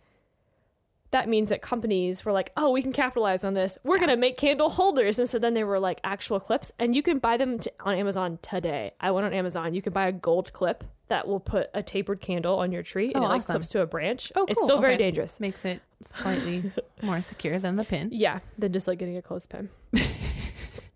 that 1.11 1.29
means 1.29 1.49
that 1.49 1.61
companies 1.61 2.25
were 2.25 2.33
like, 2.33 2.51
"Oh, 2.57 2.71
we 2.71 2.81
can 2.81 2.91
capitalize 2.91 3.43
on 3.45 3.53
this. 3.53 3.77
We're 3.85 3.99
gonna 3.99 4.17
make 4.17 4.35
candle 4.37 4.69
holders." 4.71 5.17
And 5.19 5.29
so 5.29 5.39
then 5.39 5.53
they 5.53 5.63
were 5.63 5.79
like 5.79 6.01
actual 6.03 6.39
clips, 6.41 6.73
and 6.79 6.93
you 6.95 7.01
can 7.01 7.19
buy 7.19 7.37
them 7.37 7.59
to, 7.59 7.71
on 7.81 7.95
Amazon 7.95 8.39
today. 8.41 8.91
I 8.99 9.11
went 9.11 9.25
on 9.25 9.31
Amazon. 9.33 9.73
You 9.73 9.81
can 9.81 9.93
buy 9.93 10.07
a 10.07 10.11
gold 10.11 10.51
clip 10.51 10.83
that 11.07 11.27
will 11.27 11.39
put 11.39 11.69
a 11.73 11.83
tapered 11.83 12.19
candle 12.21 12.57
on 12.57 12.71
your 12.71 12.81
tree, 12.83 13.13
and 13.13 13.23
Oh, 13.23 13.27
it 13.27 13.29
like 13.29 13.37
awesome. 13.39 13.53
clips 13.53 13.69
to 13.69 13.81
a 13.81 13.85
branch. 13.85 14.31
Oh, 14.35 14.39
cool. 14.41 14.45
It's 14.49 14.61
still 14.61 14.79
very 14.81 14.97
dangerous. 14.97 15.39
Makes 15.39 15.63
it 15.65 15.81
slightly 16.01 16.71
more 17.01 17.21
secure 17.21 17.59
than 17.59 17.75
the 17.75 17.85
pin. 17.85 18.09
Yeah, 18.11 18.39
than 18.57 18.73
just 18.73 18.87
like 18.87 18.97
getting 18.99 19.17
a 19.17 19.21
clothespin. 19.21 19.69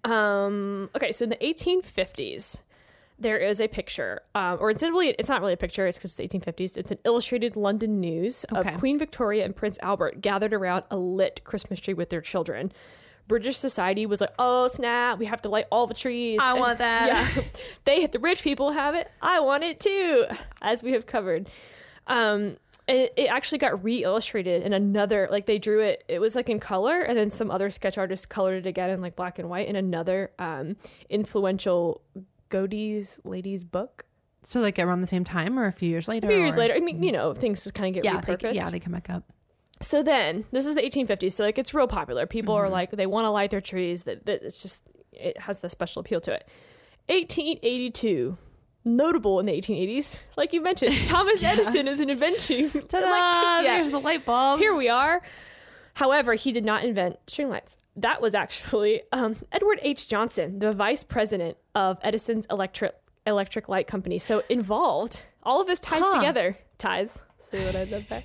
um, 0.04 0.90
okay, 0.96 1.12
so 1.12 1.24
in 1.24 1.30
the 1.30 1.36
1850s, 1.38 2.62
there 3.20 3.38
is 3.38 3.60
a 3.60 3.68
picture, 3.68 4.22
um, 4.34 4.58
or 4.62 4.70
it's 4.70 4.82
really 4.82 5.10
it's 5.10 5.28
not 5.30 5.42
really 5.42 5.54
a 5.54 5.58
picture. 5.58 5.86
It's 5.88 5.98
because 5.98 6.18
it's 6.18 6.34
the 6.34 6.40
1850s. 6.40 6.78
It's 6.78 6.92
an 6.92 7.00
illustrated 7.04 7.56
London 7.58 8.00
news 8.00 8.46
Okay. 8.54 8.74
of 8.74 8.80
Queen 8.80 8.98
Victoria 8.98 9.44
and 9.44 9.56
Prince 9.56 9.78
Albert 9.82 10.22
gathered 10.22 10.54
around 10.54 10.86
a 10.90 10.98
lit 10.98 11.42
Christmas 11.44 11.80
tree 11.80 11.94
with 11.94 12.10
their 12.10 12.22
children. 12.22 12.72
British 13.30 13.56
society 13.58 14.06
was 14.06 14.20
like, 14.20 14.34
"Oh 14.38 14.68
snap! 14.68 15.18
We 15.20 15.28
have 15.28 15.42
to 15.44 15.50
light 15.50 15.68
all 15.72 15.88
the 15.88 15.94
trees." 15.94 16.40
I 16.44 16.52
And- 16.52 16.60
want 16.60 16.80
that. 16.88 17.08
Yeah, 17.38 17.44
they 17.86 18.02
hit 18.02 18.12
the 18.12 18.20
rich 18.20 18.44
people 18.44 18.72
have 18.74 18.94
it. 18.96 19.10
I 19.22 19.40
want 19.40 19.64
it 19.64 19.80
too, 19.80 20.26
as 20.62 20.84
we 20.84 20.92
have 20.92 21.06
covered. 21.06 21.48
Um, 22.08 22.58
it, 22.88 23.14
it 23.16 23.30
actually 23.30 23.60
got 23.60 23.84
re-illustrated 23.84 24.64
in 24.64 24.74
another 24.74 25.28
like 25.32 25.46
they 25.46 25.60
drew 25.60 25.80
it 25.80 26.04
it 26.08 26.18
was 26.20 26.36
like 26.36 26.50
in 26.50 26.60
color 26.60 27.02
and 27.02 27.16
then 27.16 27.30
some 27.30 27.52
other 27.52 27.70
sketch 27.70 28.00
artists 28.00 28.26
colored 28.26 28.66
it 28.66 28.68
again 28.68 28.90
in 28.90 29.00
like 29.00 29.16
black 29.16 29.38
and 29.38 29.48
white 29.48 29.68
in 29.68 29.76
another 29.76 30.32
um 30.40 30.76
influential 31.08 32.02
Godey's 32.50 33.20
ladies 33.24 33.64
book 33.64 34.06
So 34.42 34.60
like 34.60 34.80
around 34.80 35.02
the 35.02 35.08
same 35.08 35.24
time 35.24 35.60
or 35.60 35.68
a 35.68 35.72
few 35.72 35.88
years 35.88 36.08
later? 36.08 36.26
a 36.28 36.32
few 36.32 36.40
years 36.40 36.58
or- 36.58 36.62
later 36.62 36.74
i 36.74 36.80
mean 36.80 37.04
you 37.04 37.12
know 37.12 37.34
things 37.36 37.64
just 37.64 37.76
kind 37.76 37.90
of 37.90 37.94
get 37.94 38.04
Yeah, 38.12 38.22
they, 38.22 38.36
repurposed 38.36 38.56
yeah, 38.56 38.72
they 38.72 38.80
come 38.80 38.94
back 38.94 39.08
up. 39.12 39.24
So 39.82 40.04
then 40.04 40.46
this 40.52 40.66
is 40.66 40.76
the 40.76 40.82
1850s 40.82 41.32
so 41.34 41.44
like 41.44 41.58
it's 41.58 41.74
real 41.74 41.88
popular 41.88 42.26
people 42.26 42.56
Mm-hmm. 42.56 42.66
are 42.66 42.70
like 42.70 42.92
they 42.92 43.06
want 43.08 43.26
to 43.26 43.30
light 43.30 43.50
their 43.52 43.62
trees 43.62 44.04
that, 44.04 44.26
that 44.26 44.44
it's 44.44 44.62
just 44.62 44.84
it 45.14 45.40
has 45.42 45.60
the 45.60 45.70
special 45.70 46.00
appeal 46.02 46.22
to 46.22 46.34
it 46.34 46.48
1882 47.08 48.38
notable 48.86 49.40
in 49.40 49.46
the 49.46 49.52
1880s 49.54 50.22
like 50.38 50.54
you 50.54 50.62
mentioned 50.62 50.94
thomas 51.06 51.44
edison 51.44 51.88
is 51.88 52.00
an 52.00 52.10
inventing 52.10 52.70
Ta-da! 52.72 52.98
electric- 52.98 53.66
yeah. 53.66 53.76
There's 53.76 53.90
the 53.92 54.00
light 54.00 54.26
bulb. 54.26 54.60
here 54.60 54.74
we 54.76 54.90
are. 54.90 55.22
However, 55.96 56.36
he 56.36 56.54
did 56.54 56.64
not 56.64 56.86
invent 56.86 57.18
string 57.28 57.50
lights. 57.50 57.78
That 57.98 58.22
was 58.22 58.34
actually 58.34 59.02
um, 59.12 59.36
Edward 59.52 59.80
H. 59.82 60.08
Johnson, 60.08 60.60
the 60.60 60.72
vice 60.72 61.04
president 61.04 61.58
of 61.76 61.98
Edison's 62.02 62.46
electric 62.50 62.96
electric 63.28 63.68
light 63.68 63.86
company. 63.86 64.18
So 64.18 64.44
involved, 64.48 65.24
all 65.44 65.60
of 65.60 65.68
this 65.68 65.80
ties 65.82 66.02
Huh. 66.02 66.16
together. 66.16 66.58
Ties. 66.78 67.20
See 67.52 67.60
what 67.66 67.76
I 67.76 67.84
did 67.84 68.08
there? 68.08 68.24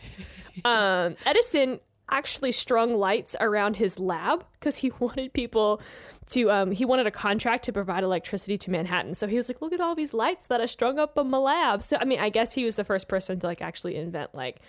Um, 0.65 1.17
Edison 1.27 1.81
actually 2.11 2.53
strung 2.53 2.97
lights 2.97 3.35
around 3.41 3.77
his 3.77 3.99
lab 3.99 4.45
because 4.53 4.77
he 4.79 4.91
wanted 4.99 5.33
people 5.33 5.81
to 6.27 6.51
um, 6.51 6.71
he 6.71 6.85
wanted 6.85 7.07
a 7.07 7.11
contract 7.11 7.65
to 7.65 7.73
provide 7.73 8.03
electricity 8.03 8.57
to 8.59 8.71
Manhattan. 8.71 9.15
So 9.15 9.27
he 9.27 9.37
was 9.37 9.49
like, 9.49 9.61
look 9.61 9.73
at 9.73 9.81
all 9.81 9.95
these 9.95 10.15
lights 10.15 10.47
that 10.49 10.61
I 10.61 10.67
strung 10.67 10.99
up 10.99 11.17
in 11.19 11.29
my 11.29 11.39
lab. 11.39 11.83
So 11.83 11.97
I 12.01 12.05
mean, 12.05 12.21
I 12.21 12.29
guess 12.31 12.55
he 12.55 12.65
was 12.65 12.77
the 12.77 12.85
first 12.85 13.09
person 13.09 13.39
to 13.41 13.47
like 13.47 13.61
actually 13.63 13.97
invent 13.97 14.35
like 14.35 14.61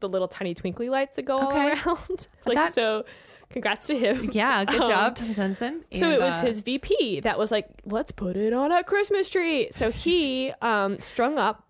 the 0.00 0.08
little 0.08 0.28
tiny 0.28 0.54
twinkly 0.54 0.88
lights 0.88 1.16
that 1.16 1.22
go 1.22 1.38
all 1.38 1.52
around. 1.56 2.28
like 2.46 2.56
that- 2.56 2.72
so 2.74 3.04
congrats 3.50 3.86
to 3.88 3.98
him. 3.98 4.30
Yeah, 4.32 4.64
good 4.64 4.80
Um, 4.82 4.88
job, 4.88 5.14
Thomas 5.16 5.38
Edison. 5.38 5.84
So 5.92 6.10
it 6.10 6.20
was 6.20 6.34
uh, 6.34 6.46
his 6.46 6.60
VP 6.60 7.20
that 7.20 7.38
was 7.38 7.50
like, 7.50 7.68
let's 7.84 8.10
put 8.12 8.36
it 8.36 8.52
on 8.52 8.72
a 8.72 8.82
Christmas 8.82 9.28
tree. 9.28 9.68
So 9.72 9.90
he 9.90 10.52
um, 10.62 11.00
strung 11.00 11.38
up 11.38 11.64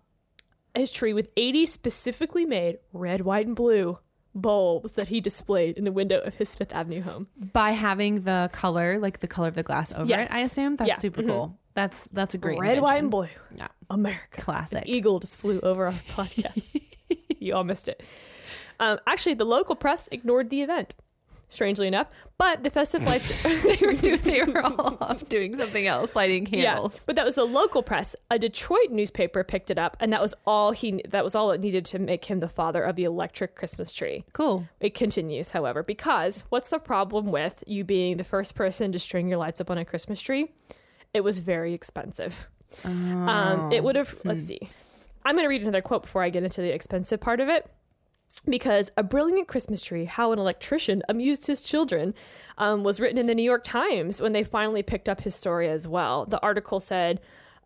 his 0.75 0.91
tree 0.91 1.13
with 1.13 1.29
80 1.37 1.65
specifically 1.65 2.45
made 2.45 2.79
red, 2.93 3.21
white, 3.21 3.45
and 3.47 3.55
blue 3.55 3.99
bulbs 4.35 4.93
that 4.93 5.09
he 5.09 5.21
displayed 5.21 5.77
in 5.77 5.83
the 5.83 5.91
window 5.91 6.19
of 6.19 6.35
his 6.35 6.55
Fifth 6.55 6.73
Avenue 6.73 7.01
home. 7.01 7.27
by 7.53 7.71
having 7.71 8.21
the 8.21 8.49
color, 8.51 8.97
like 8.99 9.19
the 9.19 9.27
color 9.27 9.47
of 9.47 9.53
the 9.53 9.61
glass 9.63 9.93
over 9.93 10.05
Yes. 10.09 10.27
it. 10.29 10.33
I 10.33 10.39
assume 10.39 10.75
that's 10.77 10.87
Yeah. 10.87 10.97
super 10.97 11.21
Mhm. 11.21 11.27
cool. 11.27 11.59
That's 11.75 12.07
that's 12.11 12.33
a 12.35 12.37
great 12.37 12.59
red, 12.59 12.81
white, 12.81 12.97
and 12.97 13.11
blue. 13.11 13.27
Yeah, 13.55 13.67
America. 13.89 14.41
classic. 14.41 14.83
Eagle 14.87 15.19
just 15.19 15.37
flew 15.37 15.59
over 15.61 15.85
our 15.87 15.91
podcast. 16.09 16.79
you 17.39 17.53
all 17.55 17.63
missed 17.63 17.87
it. 17.87 18.01
Um, 18.79 18.99
actually, 19.05 19.35
the 19.35 19.45
local 19.45 19.75
press 19.75 20.09
ignored 20.11 20.49
the 20.49 20.61
event, 20.63 20.93
strangely 21.53 21.87
enough. 21.87 22.07
But 22.37 22.63
the 22.63 22.69
festive 22.69 23.03
lights 23.07 23.43
they 23.63 23.85
were 23.85 23.93
doing, 23.93 24.19
they 24.19 24.43
were 24.43 24.61
all 24.61 24.97
off 25.01 25.27
doing 25.29 25.55
something 25.55 25.87
else, 25.87 26.15
lighting 26.15 26.45
candles. 26.45 26.95
Yeah, 26.95 26.99
but 27.05 27.15
that 27.15 27.25
was 27.25 27.35
the 27.35 27.45
local 27.45 27.83
press. 27.83 28.15
A 28.29 28.39
Detroit 28.39 28.91
newspaper 28.91 29.43
picked 29.43 29.71
it 29.71 29.77
up, 29.77 29.95
and 29.99 30.11
that 30.13 30.21
was 30.21 30.33
all 30.45 30.71
he. 30.71 31.01
That 31.07 31.23
was 31.23 31.35
all 31.35 31.51
it 31.51 31.61
needed 31.61 31.85
to 31.85 31.99
make 31.99 32.25
him 32.25 32.39
the 32.39 32.49
father 32.49 32.83
of 32.83 32.95
the 32.95 33.03
electric 33.03 33.55
Christmas 33.55 33.93
tree. 33.93 34.25
Cool. 34.33 34.67
It 34.79 34.93
continues, 34.93 35.51
however, 35.51 35.83
because 35.83 36.43
what's 36.49 36.69
the 36.69 36.79
problem 36.79 37.31
with 37.31 37.63
you 37.67 37.83
being 37.83 38.17
the 38.17 38.23
first 38.23 38.55
person 38.55 38.91
to 38.91 38.99
string 38.99 39.27
your 39.27 39.37
lights 39.37 39.61
up 39.61 39.71
on 39.71 39.77
a 39.77 39.85
Christmas 39.85 40.21
tree? 40.21 40.51
It 41.13 41.23
was 41.23 41.39
very 41.39 41.73
expensive. 41.73 42.47
Um, 42.83 43.71
it 43.71 43.83
would 43.83 43.95
have. 43.95 44.15
Let's 44.23 44.45
see. 44.45 44.69
I'm 45.25 45.35
going 45.35 45.45
to 45.45 45.49
read 45.49 45.61
another 45.61 45.81
quote 45.81 46.01
before 46.03 46.23
I 46.23 46.29
get 46.29 46.43
into 46.43 46.61
the 46.61 46.73
expensive 46.73 47.21
part 47.21 47.39
of 47.39 47.47
it. 47.47 47.69
Because 48.47 48.91
a 48.97 49.03
brilliant 49.03 49.47
Christmas 49.47 49.81
tree, 49.81 50.05
how 50.05 50.31
an 50.31 50.39
electrician 50.39 51.01
amused 51.07 51.47
his 51.47 51.61
children, 51.61 52.13
um, 52.57 52.83
was 52.83 52.99
written 52.99 53.17
in 53.17 53.27
the 53.27 53.35
New 53.35 53.43
York 53.43 53.63
Times 53.63 54.21
when 54.21 54.33
they 54.33 54.43
finally 54.43 54.83
picked 54.83 55.07
up 55.07 55.21
his 55.21 55.35
story 55.35 55.69
as 55.69 55.87
well. 55.87 56.25
The 56.25 56.41
article 56.41 56.79
said, 56.79 57.21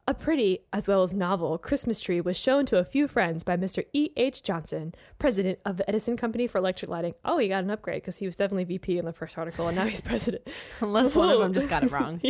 a 0.09 0.13
pretty, 0.13 0.59
as 0.71 0.87
well 0.87 1.03
as 1.03 1.13
novel, 1.13 1.57
Christmas 1.57 1.99
tree 1.99 2.21
was 2.21 2.39
shown 2.39 2.65
to 2.67 2.77
a 2.77 2.85
few 2.85 3.09
friends 3.09 3.43
by 3.43 3.57
Mr. 3.57 3.83
E. 3.91 4.11
H. 4.15 4.41
Johnson, 4.41 4.95
president 5.19 5.59
of 5.65 5.75
the 5.75 5.89
Edison 5.89 6.15
Company 6.15 6.47
for 6.47 6.59
Electric 6.59 6.89
Lighting. 6.89 7.13
Oh, 7.25 7.37
he 7.39 7.49
got 7.49 7.65
an 7.65 7.69
upgrade 7.69 8.03
because 8.03 8.17
he 8.17 8.25
was 8.25 8.37
definitely 8.37 8.63
VP 8.63 8.97
in 8.97 9.03
the 9.03 9.11
first 9.11 9.37
article, 9.37 9.67
and 9.67 9.75
now 9.75 9.85
he's 9.85 9.99
president. 10.11 10.47
Unless 10.79 11.13
one 11.13 11.29
of 11.29 11.39
them 11.39 11.53
just 11.53 11.67
got 11.67 11.83
it 11.83 11.91
wrong. 11.91 12.21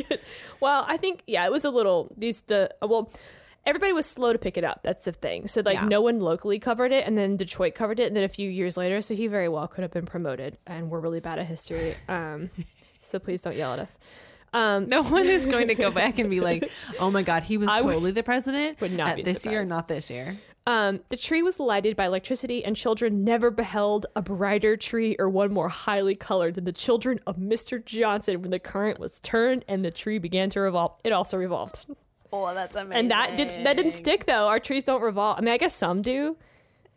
well, 0.59 0.85
I 0.87 0.97
think 0.97 1.21
yeah, 1.27 1.45
it 1.45 1.51
was 1.51 1.65
a 1.65 1.69
little 1.69 2.11
these 2.17 2.41
the 2.41 2.73
well. 2.81 3.11
Everybody 3.67 3.93
was 3.93 4.05
slow 4.05 4.31
to 4.33 4.39
pick 4.39 4.57
it 4.57 4.63
up. 4.63 4.79
That's 4.81 5.03
the 5.03 5.11
thing. 5.11 5.45
So 5.47 5.61
like 5.63 5.75
Yeah. 5.75 5.85
no 5.85 6.01
one 6.01 6.19
locally 6.19 6.57
covered 6.57 6.91
it, 6.91 7.05
and 7.05 7.17
then 7.17 7.37
Detroit 7.37 7.75
covered 7.75 7.99
it, 7.99 8.07
and 8.07 8.15
then 8.15 8.23
a 8.23 8.29
few 8.29 8.49
years 8.49 8.77
later, 8.77 9.01
so 9.01 9.13
he 9.13 9.27
very 9.27 9.49
well 9.49 9.67
could 9.67 9.81
have 9.83 9.91
been 9.91 10.05
promoted. 10.05 10.57
And 10.65 10.89
we're 10.89 11.01
really 11.01 11.19
bad 11.19 11.37
at 11.37 11.45
history, 11.47 11.95
um, 12.07 12.49
so 13.05 13.19
please 13.19 13.41
don't 13.41 13.55
yell 13.55 13.73
at 13.73 13.79
us. 13.79 13.99
Um, 14.53 14.87
No 14.87 15.03
one 15.03 15.27
is 15.27 15.45
going 15.53 15.67
to 15.67 15.75
go 15.75 15.91
back 15.91 16.17
and 16.17 16.29
be 16.29 16.39
like, 16.39 16.69
"Oh 16.99 17.11
my 17.11 17.21
God, 17.21 17.43
he 17.43 17.57
was 17.57 17.67
I 17.71 17.81
would- 17.81 17.91
totally 17.93 18.11
the 18.13 18.23
president." 18.23 18.79
would 18.81 18.93
not 18.93 19.17
be 19.17 19.21
this 19.21 19.45
year, 19.45 19.65
not 19.65 19.87
this 19.89 20.09
year. 20.09 20.37
Um, 20.65 20.99
the 21.09 21.15
tree 21.17 21.41
was 21.43 21.59
lighted 21.61 21.95
by 21.95 22.05
electricity, 22.05 22.63
and 22.65 22.75
children 22.75 23.23
never 23.23 23.51
beheld 23.51 24.05
a 24.17 24.21
brighter 24.21 24.75
tree 24.75 25.15
or 25.19 25.29
one 25.29 25.53
more 25.53 25.69
highly 25.69 26.13
colored 26.15 26.55
than 26.55 26.65
the 26.65 26.73
children 26.73 27.19
of 27.27 27.37
Mr. 27.37 27.83
Johnson 27.83 28.41
when 28.41 28.51
the 28.51 28.59
current 28.59 28.99
was 28.99 29.19
turned 29.19 29.63
and 29.67 29.83
the 29.85 29.91
tree 29.91 30.17
began 30.19 30.49
to 30.51 30.59
revolve. 30.61 30.93
It 31.05 31.11
also 31.13 31.37
revolved. 31.37 31.85
Oh, 32.33 32.53
that's 32.53 32.75
amazing. 32.75 32.97
And 32.99 33.11
that 33.11 33.37
did 33.37 33.65
that 33.65 33.75
didn't 33.77 33.93
stick 33.93 34.25
though. 34.25 34.47
Our 34.47 34.59
trees 34.59 34.83
don't 34.83 35.01
revolve. 35.01 35.37
I 35.37 35.41
mean, 35.41 35.53
I 35.53 35.57
guess 35.57 35.73
some 35.75 36.01
do. 36.01 36.35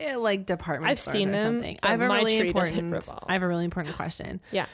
Yeah, 0.00 0.16
like 0.16 0.46
department 0.46 0.90
I've 0.90 0.98
stores 0.98 1.12
seen 1.12 1.28
or 1.28 1.32
them, 1.32 1.40
something. 1.56 1.78
I 1.82 1.88
have 1.90 2.00
a 2.00 2.08
my 2.08 2.18
really 2.18 2.38
tree 2.38 2.52
doesn't 2.52 2.78
important. 2.78 3.06
revolve. 3.08 3.24
I 3.28 3.32
have 3.34 3.42
a 3.42 3.48
really 3.48 3.64
important 3.66 3.96
question. 3.96 4.40
Yeah. 4.50 4.66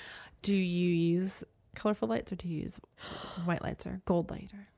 Do 0.42 0.54
you 0.54 0.88
use 0.88 1.42
colorful 1.74 2.08
lights 2.08 2.32
or 2.32 2.36
do 2.36 2.48
you 2.48 2.62
use 2.62 2.78
white 3.44 3.60
lights 3.62 3.86
or 3.86 4.00
gold 4.04 4.30
light? 4.30 4.50
Or 4.54 4.68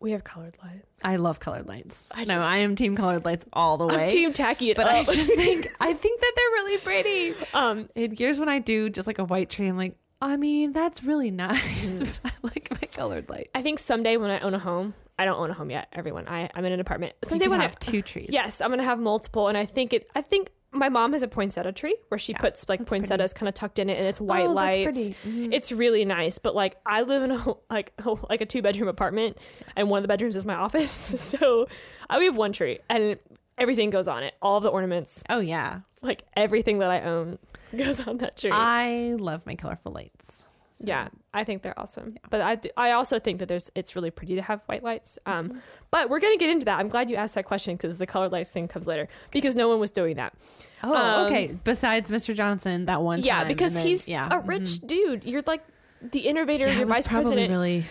We 0.00 0.12
have 0.12 0.24
colored 0.24 0.56
lights. 0.64 0.86
I 1.04 1.16
love 1.16 1.40
colored 1.40 1.68
lights. 1.68 2.08
I 2.10 2.24
no, 2.24 2.36
I 2.38 2.58
am 2.58 2.74
team 2.74 2.96
colored 2.96 3.24
lights 3.26 3.46
all 3.52 3.76
the 3.76 3.86
way. 3.86 4.04
I'm 4.04 4.08
team 4.10 4.32
tacky 4.32 4.70
it 4.70 4.76
but 4.78 4.86
I 4.86 5.04
just 5.04 5.32
think 5.34 5.70
I 5.80 5.92
think 5.92 6.20
that 6.22 6.32
they're 6.34 6.50
really 6.52 6.78
pretty. 6.78 7.34
um, 7.54 7.88
And 7.94 8.18
here's 8.18 8.38
when 8.40 8.48
I 8.48 8.60
do 8.60 8.88
just 8.88 9.06
like 9.06 9.18
a 9.18 9.24
white 9.24 9.50
tree. 9.50 9.66
I'm 9.68 9.76
like, 9.76 9.94
I 10.22 10.36
mean, 10.36 10.72
that's 10.72 11.04
really 11.04 11.30
nice, 11.30 12.00
Mm. 12.02 12.18
but 12.22 12.32
I 12.32 12.34
like 12.42 12.57
my 12.57 12.57
colored 12.98 13.28
light. 13.28 13.50
I 13.54 13.62
think 13.62 13.78
someday 13.78 14.16
when 14.16 14.30
I 14.30 14.40
own 14.40 14.54
a 14.54 14.58
home, 14.58 14.94
I 15.18 15.24
don't 15.24 15.38
own 15.38 15.50
a 15.50 15.54
home 15.54 15.70
yet. 15.70 15.88
Everyone, 15.92 16.28
I 16.28 16.50
I'm 16.54 16.64
in 16.64 16.72
an 16.72 16.80
apartment. 16.80 17.14
Someday 17.24 17.48
when 17.48 17.58
could 17.60 17.64
I 17.64 17.68
have 17.68 17.78
two 17.78 18.02
trees. 18.12 18.28
yes, 18.30 18.60
I'm 18.60 18.70
gonna 18.70 18.82
have 18.82 18.98
multiple, 19.00 19.48
and 19.48 19.56
I 19.56 19.64
think 19.64 19.92
it. 19.92 20.08
I 20.14 20.20
think 20.22 20.50
my 20.70 20.90
mom 20.90 21.12
has 21.14 21.22
a 21.22 21.28
poinsettia 21.28 21.72
tree 21.72 21.96
where 22.08 22.18
she 22.18 22.32
Yeah, 22.32 22.38
puts 22.40 22.68
like 22.68 22.84
poinsettias 22.86 23.32
kind 23.32 23.48
of 23.48 23.54
tucked 23.54 23.78
in 23.78 23.88
it, 23.88 23.96
and 23.98 24.06
it's 24.06 24.20
white 24.20 24.46
Oh, 24.46 24.52
lights. 24.52 24.98
Mhm. 25.26 25.48
It's 25.52 25.72
really 25.72 26.04
nice, 26.04 26.38
but 26.38 26.54
like 26.54 26.76
I 26.84 27.02
live 27.02 27.22
in 27.22 27.30
a 27.30 27.44
like 27.70 27.92
like 28.28 28.40
a 28.42 28.46
two 28.46 28.62
bedroom 28.62 28.88
apartment, 28.88 29.38
and 29.76 29.88
one 29.90 29.98
of 29.98 30.02
the 30.02 30.08
bedrooms 30.08 30.36
is 30.36 30.44
my 30.44 30.54
office. 30.66 30.90
so 30.90 31.66
I 32.10 32.18
we 32.18 32.26
have 32.26 32.36
one 32.36 32.52
tree, 32.52 32.80
and 32.90 33.18
everything 33.56 33.90
goes 33.90 34.08
on 34.08 34.22
it. 34.22 34.34
All 34.42 34.60
the 34.60 34.68
ornaments, 34.68 35.24
Oh 35.30 35.40
yeah, 35.40 35.80
like 36.02 36.24
everything 36.36 36.78
that 36.80 36.90
I 36.90 37.00
own, 37.02 37.38
goes 37.76 38.06
on 38.06 38.18
that 38.18 38.36
tree. 38.36 38.50
I 38.52 39.14
love 39.18 39.46
my 39.46 39.54
colorful 39.54 39.92
lights. 39.92 40.44
So- 40.78 40.84
Yeah, 40.86 41.08
I 41.34 41.44
think 41.44 41.62
they're 41.62 41.78
awesome. 41.78 42.14
But 42.30 42.40
I, 42.40 42.58
I 42.76 42.92
also 42.92 43.18
think 43.18 43.38
that 43.40 43.48
there's 43.48 43.70
it's 43.74 43.94
really 43.96 44.10
pretty 44.10 44.34
to 44.36 44.42
have 44.42 44.60
white 44.66 44.82
lights. 44.82 45.18
Um, 45.26 45.48
Mm-hmm. 45.48 45.58
but 45.90 46.08
we're 46.10 46.20
gonna 46.20 46.36
get 46.36 46.50
into 46.50 46.64
that. 46.66 46.78
I'm 46.78 46.88
glad 46.88 47.10
you 47.10 47.16
asked 47.16 47.34
that 47.34 47.44
question 47.44 47.76
because 47.76 47.96
the 47.98 48.06
colored 48.06 48.32
lights 48.32 48.50
thing 48.50 48.68
comes 48.68 48.86
later 48.86 49.08
because 49.30 49.54
no 49.54 49.68
one 49.68 49.80
was 49.80 49.90
doing 49.90 50.16
that. 50.16 50.34
Oh, 50.82 50.94
Um, 50.94 51.26
okay. 51.26 51.54
Besides 51.64 52.10
Mr. 52.10 52.34
Johnson, 52.34 52.86
that 52.86 53.02
one 53.02 53.22
Yeah, 53.22 53.38
time, 53.40 53.48
because 53.48 53.74
then- 53.74 53.86
he's 53.86 54.08
yeah. 54.08 54.28
a 54.30 54.38
rich 54.40 54.80
dude. 54.80 55.24
You're 55.24 55.42
like 55.46 55.64
the 56.00 56.20
innovator. 56.20 56.66
Yeah, 56.68 56.80
was 56.80 56.88
vice 56.88 57.08
probably 57.08 57.24
president. 57.32 57.50
really 57.50 57.84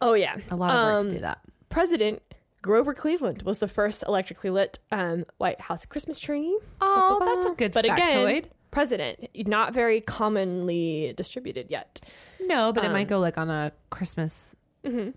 oh 0.00 0.14
yeah, 0.14 0.36
a 0.50 0.56
lot 0.56 0.70
of 0.74 0.92
work 0.92 1.00
Um, 1.02 1.08
to 1.08 1.14
do 1.14 1.20
that. 1.22 1.38
President 1.70 2.20
Grover 2.62 2.94
Cleveland 2.94 3.42
was 3.42 3.58
the 3.58 3.68
first 3.68 4.04
electrically 4.06 4.50
lit 4.50 4.78
um, 4.92 5.24
White 5.38 5.60
House 5.60 5.84
Christmas 5.86 6.18
tree. 6.20 6.58
Oh, 6.80 7.22
that's 7.24 7.46
a 7.46 7.50
good 7.56 7.72
But 7.72 7.84
again, 7.84 8.10
factoid. 8.26 8.44
President, 8.74 9.28
not 9.48 9.72
very 9.72 10.00
commonly 10.00 11.14
distributed 11.16 11.66
yet. 11.70 12.00
No, 12.40 12.72
but 12.72 12.84
it 12.84 12.88
um, 12.88 12.92
might 12.92 13.08
go 13.08 13.18
like 13.20 13.38
on 13.38 13.48
a 13.48 13.72
Christmas 13.90 14.54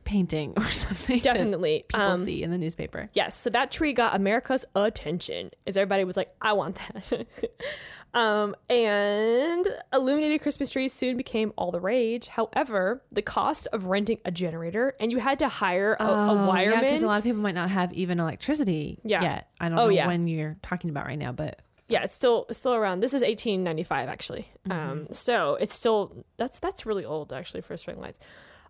painting 0.06 0.54
or 0.56 0.64
something. 0.70 1.20
Definitely. 1.20 1.84
people 1.90 2.02
Um, 2.06 2.24
see 2.24 2.42
in 2.42 2.52
the 2.52 2.58
newspaper. 2.58 3.10
Yes, 3.14 3.36
so 3.38 3.50
that 3.50 3.70
tree 3.70 3.92
got 3.92 4.16
America's 4.16 4.64
attention 4.76 5.52
as 5.66 5.76
everybody 5.76 6.06
was 6.06 6.16
like, 6.16 6.34
I 6.42 6.54
want 6.54 6.80
that. 7.10 7.28
um, 8.14 8.56
and 8.70 9.68
illuminated 9.94 10.42
Christmas 10.42 10.70
trees 10.72 10.94
soon 10.94 11.18
became 11.18 11.52
all 11.58 11.72
the 11.72 11.82
rage. 11.82 12.28
However, 12.30 13.04
the 13.12 13.22
cost 13.22 13.68
of 13.74 13.88
renting 13.88 14.20
a 14.24 14.32
generator 14.32 14.94
and 15.02 15.12
you 15.12 15.18
had 15.20 15.38
to 15.40 15.50
hire 15.50 15.98
a, 16.00 16.04
a 16.06 16.08
because 16.08 16.50
wireman. 16.50 17.04
a 17.04 17.06
lot 17.06 17.18
of 17.18 17.24
people 17.26 17.42
might 17.42 17.56
not 17.56 17.70
have 17.70 17.92
even 17.92 18.22
electricity 18.22 19.00
Yeah. 19.04 19.22
yet. 19.22 19.50
I 19.60 19.68
don't 19.68 19.78
Oh, 19.80 19.84
know 19.88 19.90
yeah. 19.90 20.08
when 20.08 20.28
you're 20.30 20.56
talking 20.62 20.90
about 20.90 21.08
right 21.08 21.20
now, 21.20 21.34
but 21.34 21.62
yeah, 21.90 22.04
it's 22.04 22.14
still 22.14 22.46
it's 22.50 22.60
still 22.60 22.74
around. 22.76 23.00
This 23.00 23.14
is 23.14 23.22
1895 23.22 24.10
actually. 24.10 24.48
Mm-hmm. 24.68 24.72
Um, 24.92 25.08
so 25.12 25.56
it's 25.56 25.74
still 25.76 26.26
that's 26.38 26.60
that's 26.60 26.86
really 26.86 27.06
old 27.06 27.32
actually 27.34 27.62
for 27.62 27.76
string 27.78 28.00
lights. 28.00 28.20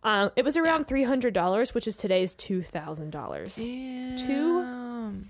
Um, 0.04 0.30
it 0.36 0.46
was 0.46 0.58
around 0.58 0.88
three 0.88 1.04
hundred 1.04 1.34
dollars, 1.34 1.74
which 1.74 1.88
is 1.88 1.98
today's 1.98 2.36
two 2.36 2.62
thousand 2.62 3.12
dollars. 3.12 3.56
Two 3.56 4.76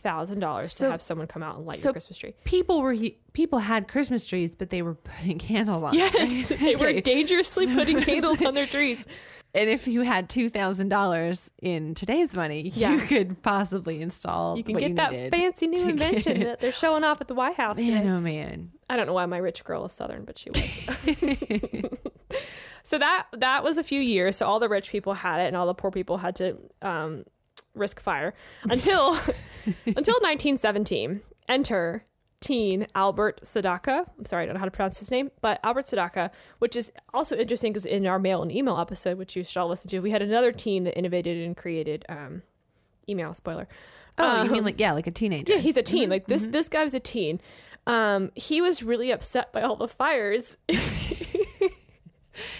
Thousand 0.01 0.39
dollars 0.39 0.73
So- 0.73 0.85
to 0.87 0.91
have 0.91 1.01
someone 1.01 1.27
come 1.27 1.43
out 1.43 1.55
and 1.55 1.65
light 1.65 1.75
so 1.77 1.89
your 1.89 1.93
Christmas 1.93 2.17
tree. 2.17 2.33
people 2.43 2.81
were 2.81 2.95
people 3.33 3.59
had 3.59 3.87
Christmas 3.87 4.25
trees, 4.25 4.55
but 4.55 4.69
they 4.71 4.81
were 4.81 4.95
putting 4.95 5.37
candles 5.49 5.83
on. 5.83 5.93
Yes, 5.93 6.51
right? 6.51 6.59
they 6.59 6.75
were 6.75 6.99
dangerously 6.99 7.67
putting 7.67 8.01
candles 8.01 8.41
on 8.41 8.53
their 8.55 8.65
trees. 8.65 9.05
And 9.57 9.69
if 9.69 9.87
you 9.87 10.01
had 10.01 10.29
two 10.29 10.49
thousand 10.49 10.89
dollars 10.89 11.49
in 11.61 11.95
today's 11.95 12.35
money, 12.35 12.71
Yeah. 12.75 12.91
you 12.91 12.99
could 12.99 13.41
possibly 13.41 14.01
install. 14.01 14.55
You 14.55 14.63
can 14.63 14.77
get 14.77 14.95
that 14.97 15.31
fancy 15.31 15.67
new 15.67 15.87
invention 15.87 16.41
that 16.41 16.59
they're 16.59 16.71
showing 16.71 17.03
off 17.03 17.19
at 17.21 17.27
the 17.27 17.33
White 17.33 17.55
House. 17.55 17.77
Man, 17.77 17.85
today. 18.03 18.09
oh 18.09 18.19
man. 18.19 18.71
I 18.89 18.95
don't 18.95 19.07
know 19.07 19.13
why 19.13 19.25
my 19.25 19.37
rich 19.37 19.63
girl 19.63 19.83
is 19.85 19.91
Southern, 19.91 20.25
but 20.25 20.37
she 20.37 20.49
was. 20.51 20.89
so 22.83 22.97
that 22.99 23.25
that 23.33 23.63
was 23.63 23.77
a 23.77 23.83
few 23.83 23.99
years. 23.99 24.37
So 24.37 24.45
all 24.45 24.59
the 24.59 24.69
rich 24.69 24.89
people 24.91 25.13
had 25.15 25.39
it, 25.41 25.47
and 25.47 25.55
all 25.57 25.65
the 25.65 25.73
poor 25.73 25.91
people 25.91 26.17
had 26.19 26.35
to 26.37 26.57
um, 26.81 27.25
risk 27.73 27.99
fire 27.99 28.33
until 28.69 29.13
until 29.85 30.15
1917. 30.21 31.21
Enter 31.49 32.03
teen 32.39 32.87
Albert 32.95 33.41
Sadacca. 33.43 34.05
I'm 34.17 34.25
sorry, 34.25 34.43
I 34.43 34.45
don't 34.45 34.55
know 34.55 34.59
how 34.59 34.65
to 34.65 34.71
pronounce 34.71 34.99
his 34.99 35.09
name, 35.11 35.31
but 35.41 35.59
Albert 35.63 35.85
Sadacca, 35.87 36.31
which 36.59 36.75
is 36.75 36.91
also 37.13 37.35
interesting 37.35 37.73
because 37.73 37.85
in 37.85 38.05
our 38.05 38.19
mail 38.19 38.41
and 38.41 38.51
email 38.51 38.77
episode, 38.77 39.17
which 39.17 39.35
you 39.35 39.43
should 39.43 39.59
all 39.59 39.67
listen 39.67 39.89
to, 39.89 39.99
we 39.99 40.11
had 40.11 40.21
another 40.21 40.51
teen 40.51 40.83
that 40.83 40.97
innovated 40.97 41.43
and 41.45 41.57
created 41.57 42.05
um, 42.09 42.43
email. 43.09 43.33
Spoiler. 43.33 43.67
Oh, 44.19 44.35
you 44.37 44.41
Um, 44.47 44.51
mean 44.51 44.63
like 44.65 44.79
yeah, 44.79 44.93
like 44.93 45.07
a 45.07 45.11
teenager? 45.11 45.53
yeah, 45.53 45.59
he's 45.59 45.77
a 45.77 45.83
teen. 45.83 46.03
Mm-hmm, 46.03 46.11
Like 46.11 46.27
this 46.27 46.45
this 46.47 46.69
guy 46.69 46.83
was 46.83 46.93
a 46.93 46.99
teen. 46.99 47.39
Um, 47.85 48.31
he 48.35 48.61
was 48.61 48.83
really 48.83 49.11
upset 49.11 49.53
by 49.53 49.61
all 49.61 49.75
the 49.75 49.87
fires. 49.87 50.57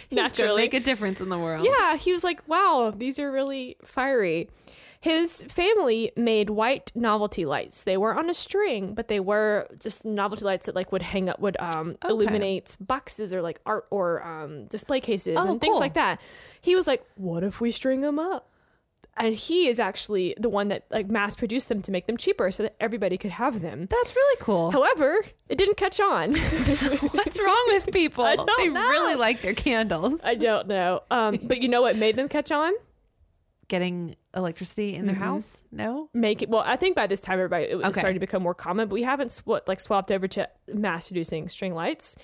Naturally. 0.10 0.64
make 0.64 0.74
a 0.74 0.80
difference 0.80 1.20
in 1.22 1.30
the 1.30 1.38
world. 1.38 1.64
yeah, 1.68 1.98
he 1.98 2.12
was 2.12 2.24
like, 2.24 2.48
"Wow, 2.48 2.92
these 2.96 3.20
are 3.20 3.32
really 3.32 3.78
fiery." 3.84 4.50
His 5.08 5.44
family 5.44 6.12
made 6.18 6.50
white 6.50 6.92
novelty 6.94 7.46
lights. 7.46 7.84
They 7.86 7.96
were 7.96 8.14
on 8.14 8.30
a 8.30 8.34
string, 8.34 8.94
but 8.94 9.08
they 9.08 9.22
were 9.22 9.68
just 9.80 10.04
novelty 10.04 10.44
lights 10.44 10.66
that 10.66 10.76
like 10.76 10.92
would 10.92 11.02
hang 11.02 11.30
up, 11.30 11.40
would 11.40 11.56
um, 11.62 11.92
Okay. 12.04 12.10
illuminate 12.10 12.76
boxes 12.82 13.34
or 13.34 13.42
like 13.42 13.62
art 13.66 13.86
or 13.90 14.22
um, 14.22 14.66
display 14.66 15.00
cases 15.00 15.38
Oh, 15.40 15.50
and 15.50 15.62
things 15.62 15.80
like 15.80 15.94
that. 15.94 16.20
He 16.60 16.76
was 16.76 16.88
like, 16.88 17.06
"What 17.16 17.44
if 17.44 17.62
we 17.62 17.72
string 17.72 18.02
them 18.02 18.20
up?" 18.20 18.50
And 19.20 19.34
he 19.34 19.68
is 19.68 19.80
actually 19.80 20.36
the 20.38 20.50
one 20.50 20.68
that 20.68 20.84
like 20.92 21.10
mass 21.10 21.36
produced 21.38 21.70
them 21.70 21.82
to 21.84 21.92
make 21.92 22.06
them 22.06 22.18
cheaper 22.18 22.52
so 22.52 22.64
that 22.64 22.76
everybody 22.80 23.18
could 23.18 23.32
have 23.32 23.62
them. 23.62 23.88
That's 23.90 24.16
really 24.16 24.38
cool. 24.42 24.72
However, 24.72 25.24
it 25.50 25.58
didn't 25.58 25.78
catch 25.78 26.00
on. 26.02 26.36
What's 26.36 27.40
wrong 27.40 27.64
with 27.68 27.92
people? 27.94 28.26
I 28.26 28.36
don't 28.36 28.50
they 28.58 28.68
know. 28.68 28.90
really 28.90 29.16
like 29.16 29.42
their 29.42 29.56
candles. 29.56 30.20
I 30.24 30.36
don't 30.36 30.68
know. 30.68 31.02
Um, 31.10 31.40
but 31.44 31.62
you 31.62 31.68
know 31.70 31.82
what 31.82 31.96
made 31.96 32.16
them 32.18 32.28
catch 32.28 32.52
on? 32.52 32.74
Getting 33.68 34.16
electricity 34.34 34.96
in 34.96 35.06
their 35.08 35.16
Mhm. 35.16 35.20
house? 35.20 35.64
No. 35.72 36.10
Make 36.14 36.42
it 36.42 36.50
well. 36.50 36.64
I 36.66 36.78
think 36.78 36.96
by 36.96 37.06
this 37.08 37.20
time, 37.20 37.34
everybody 37.34 37.66
it 37.66 37.76
was 37.76 37.86
Okay. 37.88 38.00
starting 38.00 38.16
to 38.16 38.20
become 38.20 38.42
more 38.42 38.54
common. 38.56 38.88
But 38.88 38.94
we 38.94 39.04
haven't 39.04 39.32
sw- 39.32 39.68
like 39.68 39.80
swapped 39.82 40.12
over 40.12 40.28
to 40.30 40.50
mass 40.74 41.08
producing 41.10 41.50
string 41.50 41.74
lights. 41.76 42.16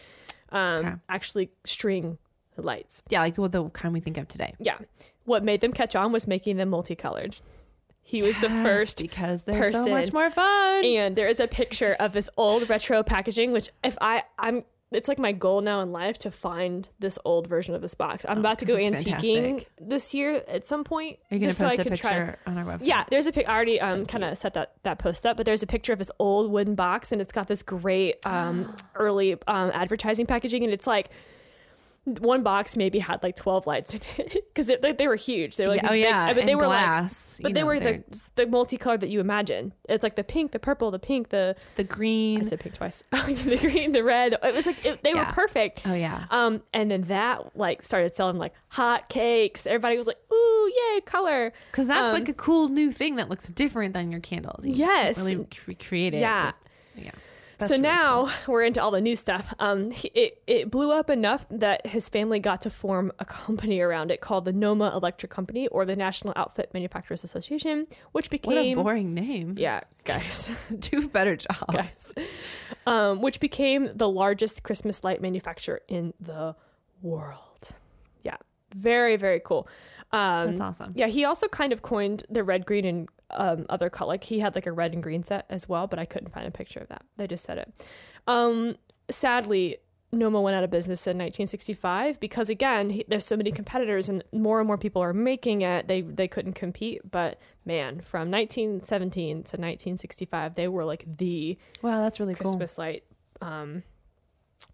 Um, 0.49 0.85
Okay. 0.85 0.93
Actually, 1.09 1.51
string 1.65 2.17
lights. 2.55 3.01
Yeah, 3.09 3.21
like 3.21 3.37
what 3.37 3.51
the 3.51 3.69
kind 3.71 3.93
we 3.93 3.99
think 3.99 4.17
of 4.17 4.27
today. 4.27 4.53
Yeah. 4.59 4.77
What 5.25 5.43
made 5.43 5.59
them 5.61 5.73
catch 5.73 5.95
on 5.95 6.11
was 6.11 6.27
making 6.27 6.57
them 6.57 6.69
multicolored. 6.69 7.35
He 8.05 8.21
was 8.21 8.39
the 8.41 8.49
first 8.49 8.99
because 9.01 9.43
they're 9.43 9.71
so 9.71 9.87
much 9.87 10.11
more 10.13 10.29
fun. 10.29 10.83
and 10.85 11.15
there 11.15 11.27
is 11.29 11.39
a 11.39 11.47
picture 11.47 11.93
of 11.99 12.13
this 12.13 12.29
old 12.37 12.69
retro 12.69 13.01
packaging 13.01 13.53
which 13.53 13.69
if 13.83 13.97
i 14.01 14.23
i'm 14.37 14.63
it's 14.95 15.07
like 15.07 15.19
my 15.19 15.31
goal 15.31 15.61
now 15.61 15.81
in 15.81 15.91
life 15.91 16.17
to 16.19 16.31
find 16.31 16.87
this 16.99 17.17
old 17.25 17.47
version 17.47 17.73
of 17.75 17.81
this 17.81 17.93
box 17.95 18.25
i'm 18.27 18.37
Oh, 18.37 18.39
about 18.39 18.59
to 18.59 18.65
go 18.65 18.75
antiquing 18.75 19.43
fantastic. 19.61 19.69
this 19.81 20.13
year 20.13 20.43
at 20.47 20.65
some 20.65 20.83
point 20.83 21.17
Are 21.31 21.35
you 21.35 21.39
gonna 21.39 21.49
just 21.49 21.59
so 21.59 21.67
post 21.67 21.79
I 21.79 21.81
a 21.81 21.85
can 21.85 21.95
try- 21.97 22.09
picture 22.11 22.39
on 22.47 22.57
our 22.57 22.65
website? 22.65 22.85
yeah, 22.85 23.03
there's 23.09 23.27
a 23.27 23.31
pic. 23.31 23.47
I 23.49 23.53
already 23.55 23.79
um, 23.81 24.01
So 24.01 24.05
kind 24.05 24.23
of 24.23 24.37
set 24.37 24.53
that 24.55 24.73
that 24.83 24.99
post 24.99 25.25
up, 25.25 25.37
but 25.37 25.45
there's 25.45 25.63
a 25.63 25.67
picture 25.67 25.93
of 25.93 25.99
this 25.99 26.11
old 26.19 26.51
wooden 26.51 26.75
box, 26.75 27.11
and 27.11 27.21
it's 27.21 27.31
got 27.31 27.47
this 27.47 27.63
great 27.63 28.25
um, 28.25 28.75
early 28.95 29.33
um, 29.47 29.71
advertising 29.73 30.25
packaging, 30.25 30.63
and 30.63 30.73
it's 30.73 30.87
like 30.87 31.09
one 32.06 32.43
box 32.43 32.76
maybe 32.76 32.99
had 32.99 33.24
like 33.24 33.36
12 33.36 33.66
lights 33.66 33.93
in 33.93 34.01
it 34.18 34.34
because 34.54 34.68
they, 34.68 34.91
they 34.91 35.08
were 35.08 35.16
huge. 35.16 35.56
They 35.56 35.64
were 35.66 35.72
like 35.72 35.82
Yeah, 35.84 35.89
oh 35.89 35.93
big- 35.93 36.01
yeah, 36.04 36.34
but 36.34 36.45
they 36.45 36.56
were 36.56 36.68
like 36.68 36.86
glass. 36.86 37.39
but 37.41 37.49
you 37.49 37.54
they 37.56 37.64
were 37.64 37.80
the 37.80 38.04
the 38.36 38.45
multicolored 38.45 38.99
that 39.01 39.10
you 39.10 39.22
imagine. 39.22 39.74
It's 39.88 40.04
like 40.04 40.16
the 40.16 40.24
pink, 40.24 40.51
the 40.51 40.60
purple, 40.60 40.91
the 40.91 40.99
pink, 40.99 41.30
the 41.30 41.56
the 41.78 41.84
green. 41.86 42.41
I 42.41 42.43
said 42.43 42.60
pink 42.60 42.76
twice. 42.76 43.04
the 43.12 43.58
green, 43.62 43.93
the 43.93 44.04
red. 44.04 44.36
It 44.43 44.54
was 44.54 44.66
like 44.68 44.86
it, 44.86 45.01
they 45.04 45.14
were 45.14 45.24
perfect. 45.26 45.84
Oh 45.86 45.93
yeah. 45.93 46.26
Um, 46.30 46.62
and 46.74 46.91
then 46.91 47.04
that 47.04 47.56
like 47.56 47.82
started 47.82 48.14
selling 48.16 48.38
like 48.38 48.54
hot 48.68 49.08
cakes. 49.08 49.66
Everybody 49.66 49.95
was 49.95 50.08
like, 50.08 50.20
"Ooh, 50.32 50.72
yay, 50.93 51.01
color!" 51.01 51.54
Because 51.72 51.88
that's 51.88 52.10
Um, 52.10 52.14
like 52.14 52.28
a 52.28 52.34
cool 52.34 52.68
new 52.68 52.91
thing 52.91 53.16
that 53.16 53.30
looks 53.30 53.47
different 53.49 53.93
than 53.93 54.12
your 54.12 54.20
candles. 54.22 54.66
You 54.66 54.74
Yes. 54.74 55.18
really 55.20 55.47
recreate 55.68 56.14
it. 56.14 56.20
Yeah. 56.20 56.47
with- 56.95 57.06
yeah. 57.06 57.12
So 57.60 57.68
really 57.70 57.82
now 57.82 58.32
we're 58.47 58.64
into 58.64 58.82
all 58.82 58.91
the 58.91 59.01
new 59.01 59.16
stuff. 59.16 59.54
Um, 59.60 59.91
he- 59.91 60.12
it 60.14 60.41
it 60.47 60.72
blew 60.72 60.91
up 60.91 61.10
enough 61.10 61.45
that 61.49 61.88
his 61.88 62.10
family 62.10 62.39
got 62.39 62.62
to 62.62 62.70
form 62.70 63.12
a 63.20 63.26
company 63.26 63.80
around 63.80 64.12
it 64.12 64.22
called 64.22 64.45
the 64.45 64.54
Noma 64.54 64.91
Electric 64.95 65.32
Company 65.32 65.68
or 65.68 65.86
the 65.86 65.95
National 65.95 66.34
Outfit 66.36 66.72
Manufacturers 66.74 67.24
Association, 67.24 67.88
which 68.12 68.30
cool. 68.30 68.39
what 68.43 68.58
a 68.58 68.62
became 68.62 68.84
boring 68.84 69.14
name. 69.14 69.56
yeah, 69.58 69.82
guys. 70.04 70.51
Do 70.80 71.04
a 71.06 71.08
better 71.08 71.36
job. 71.36 71.72
guys, 71.72 72.14
um, 72.88 73.22
which 73.22 73.39
became 73.39 73.89
the 73.95 74.10
largest 74.10 74.64
Christmas 74.64 75.04
light 75.04 75.22
manufacturer 75.22 75.82
in 75.88 76.14
the 76.20 76.56
world. 77.01 77.72
Yeah, 78.24 78.38
very 78.76 79.16
very 79.16 79.39
cool. 79.43 79.68
Um, 80.14 80.49
That's 80.49 80.61
awesome. 80.61 80.93
Yeah, 80.95 81.07
he 81.07 81.26
also 81.26 81.47
kind 81.47 81.74
of 81.74 81.82
coined 81.82 82.24
the 82.30 82.43
red, 82.43 82.66
green, 82.66 82.86
and 82.86 83.09
um, 83.32 83.66
other 83.68 83.89
color. 83.89 84.09
Like 84.09 84.24
he 84.24 84.39
had 84.39 84.55
like 84.55 84.68
a 84.68 84.72
red 84.72 84.93
and 84.93 85.01
green 85.01 85.24
set 85.24 85.45
as 85.49 85.68
well, 85.68 85.88
but 85.88 85.99
I 85.99 86.05
couldn't 86.05 86.32
find 86.32 86.47
a 86.47 86.51
picture 86.51 86.80
of 86.80 86.88
that. 86.89 87.03
They 87.18 87.28
just 87.28 87.43
said 87.43 87.57
it. 87.57 87.74
Um, 88.28 88.76
sadly, 89.09 89.78
Noma 90.11 90.39
went 90.39 90.55
out 90.55 90.64
of 90.64 90.70
business 90.70 91.07
in 91.07 91.18
1965 91.18 92.20
because 92.20 92.49
again, 92.49 92.91
he, 92.91 93.05
there's 93.07 93.26
so 93.26 93.36
many 93.36 93.51
competitors 93.51 94.07
and 94.07 94.24
more 94.32 94.59
and 94.59 94.68
more 94.68 94.78
people 94.78 95.01
are 95.01 95.14
making 95.14 95.64
it. 95.64 95.88
They 95.88 96.01
they 96.01 96.28
couldn't 96.28 96.53
compete. 96.53 97.01
But 97.09 97.39
man, 97.66 97.99
from 97.99 98.30
1917 98.30 99.38
to 99.38 99.39
1965, 99.39 100.53
they 100.53 100.68
were 100.68 100.86
like 100.86 101.05
the 101.18 101.57
Wow, 101.82 102.01
that's 102.01 102.20
really 102.20 102.36
cool. 102.36 102.51
Christmas 102.51 102.78
light 102.78 103.03
um, 103.41 103.82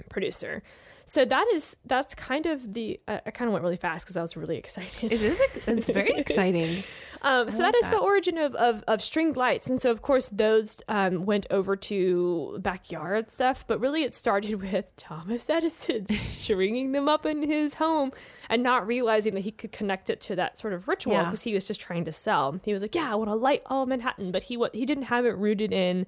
producer. 0.09 0.61
So 1.09 1.25
that 1.25 1.47
is 1.55 1.75
that's 1.85 2.13
kind 2.13 2.45
of 2.45 2.75
the 2.75 2.99
I, 3.07 3.19
I 3.25 3.31
kind 3.31 3.47
of 3.49 3.53
went 3.53 3.63
really 3.63 3.77
fast 3.77 4.05
because 4.05 4.15
I 4.15 4.21
was 4.21 4.37
really 4.37 4.57
excited. 4.57 5.11
It 5.11 5.23
is. 5.23 5.41
ex- 5.41 5.67
It's 5.67 5.89
very 5.89 6.11
exciting. 6.15 6.83
Um, 7.23 7.49
so 7.49 7.63
like 7.63 7.73
that 7.73 7.79
is 7.79 7.89
the 7.89 7.97
origin 7.97 8.37
of, 8.37 8.53
of, 8.55 8.83
of 8.87 9.01
stringed 9.01 9.35
lights. 9.35 9.67
And 9.67 9.81
so, 9.81 9.89
of 9.91 10.01
course, 10.03 10.29
those 10.29 10.81
um, 10.87 11.25
went 11.25 11.47
over 11.49 11.75
to 11.75 12.59
backyard 12.61 13.31
stuff. 13.31 13.65
But 13.67 13.79
really, 13.79 14.03
it 14.03 14.13
started 14.13 14.61
with 14.71 14.95
Thomas 14.97 15.49
Edison 15.49 16.05
stringing 16.09 16.91
them 16.91 17.09
up 17.09 17.25
in 17.25 17.41
his 17.41 17.73
home 17.73 18.11
and 18.47 18.61
not 18.61 18.85
realizing 18.85 19.33
that 19.33 19.41
he 19.41 19.51
could 19.51 19.71
connect 19.71 20.11
it 20.11 20.21
to 20.21 20.35
that 20.35 20.59
sort 20.59 20.73
of 20.73 20.87
ritual 20.87 21.13
Yeah. 21.13 21.25
because 21.25 21.41
he 21.41 21.55
was 21.55 21.65
just 21.65 21.81
trying 21.81 22.05
to 22.05 22.11
sell. 22.11 22.59
He 22.63 22.71
was 22.71 22.83
like, 22.83 22.93
Yeah, 22.93 23.11
I 23.11 23.15
want 23.15 23.31
to 23.31 23.35
light 23.35 23.63
all 23.65 23.81
of 23.81 23.89
Manhattan. 23.89 24.31
But 24.31 24.43
he, 24.43 24.63
he 24.73 24.85
didn't 24.85 25.05
have 25.05 25.25
it 25.25 25.35
rooted 25.37 25.73
in 25.73 26.05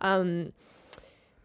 um, 0.00 0.52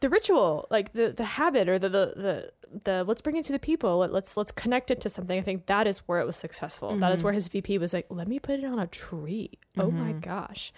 the 0.02 0.10
ritual, 0.10 0.68
like 0.72 0.94
the 0.94 1.10
the 1.12 1.24
habit 1.24 1.70
or 1.70 1.78
the 1.78 1.88
the 1.90 2.14
the, 2.16 2.52
the 2.84 3.04
let's 3.04 3.22
bring 3.22 3.36
it 3.38 3.46
to 3.46 3.52
the 3.54 3.60
people. 3.60 3.98
Let, 4.00 4.12
let's 4.14 4.38
let's 4.38 4.52
connect 4.52 4.92
it 4.92 5.02
to 5.02 5.10
something. 5.10 5.38
I 5.38 5.42
think 5.42 5.66
that 5.68 5.88
is 5.88 6.00
where 6.08 6.20
it 6.20 6.26
was 6.26 6.36
successful. 6.36 6.96
That 6.98 7.12
is 7.12 7.24
where 7.24 7.34
his 7.34 7.48
VP 7.50 7.78
was 7.78 7.94
like, 7.94 8.06
let 8.10 8.28
me 8.28 8.40
put 8.40 8.60
it 8.60 8.66
on 8.66 8.80
a 8.80 8.88
tree. 8.88 9.52
Oh 9.78 9.92
my 9.92 10.12
gosh, 10.14 10.72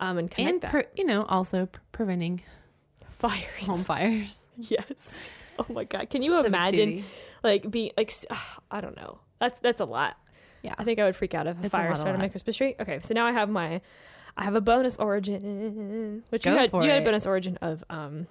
um, 0.00 0.18
and 0.18 0.30
connect 0.30 0.52
and 0.52 0.60
that 0.62 0.70
pre- 0.70 0.84
you 0.96 1.04
know, 1.04 1.24
also 1.24 1.66
p- 1.66 1.78
preventing 1.92 2.42
fires. 3.08 3.66
home 3.66 3.84
fires. 3.84 4.42
Yes. 4.62 5.30
Oh 5.58 5.66
my 5.72 5.84
god, 5.84 6.10
can 6.10 6.20
you 6.22 6.32
Civic 6.32 6.46
imagine 6.48 6.88
duty. 6.90 7.04
like 7.42 7.70
being 7.70 7.92
like 7.96 8.12
i 8.70 8.80
don't 8.82 8.94
know. 8.96 9.20
That's 9.38 9.58
that's 9.58 9.80
a 9.80 9.86
lot. 9.86 10.18
Yeah. 10.62 10.74
I 10.78 10.84
think 10.84 10.98
I 10.98 11.04
would 11.06 11.16
freak 11.16 11.34
out 11.34 11.46
if 11.46 11.56
a 11.56 11.58
It's 11.60 11.66
a 11.68 11.70
fire 11.70 11.88
lot, 11.88 11.96
started 11.98 12.18
on 12.18 12.22
my. 12.22 12.28
Christmas 12.28 12.56
tree. 12.56 12.74
Okay, 12.78 13.00
so 13.00 13.14
now 13.14 13.24
I 13.26 13.32
have 13.32 13.48
my, 13.48 13.80
I 14.36 14.44
have 14.44 14.54
a 14.54 14.60
bonus 14.60 14.98
origin, 14.98 16.22
which 16.28 16.44
you 16.44 16.52
had. 16.52 16.70
You 16.74 16.80
had 16.90 17.00
a 17.00 17.04
bonus 17.04 17.24
origin 17.26 17.56
of 17.62 17.82
um, 17.88 18.26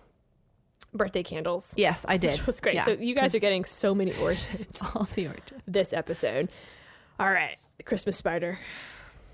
birthday 0.94 1.24
candles, 1.24 1.74
Yes, 1.78 2.06
I 2.08 2.18
did. 2.24 2.32
which 2.32 2.46
was 2.48 2.60
great. 2.60 2.76
Yeah, 2.76 2.86
so 2.86 2.92
you 2.92 3.16
guys 3.16 3.34
are 3.36 3.40
getting 3.40 3.64
so 3.64 3.94
many 3.96 4.14
origins 4.18 4.82
all 4.96 5.08
the 5.16 5.28
origin. 5.28 5.62
this 5.68 5.94
episode. 5.94 6.52
All 7.20 7.32
right, 7.32 7.58
the 7.78 7.84
Christmas 7.84 8.18
spider. 8.18 8.60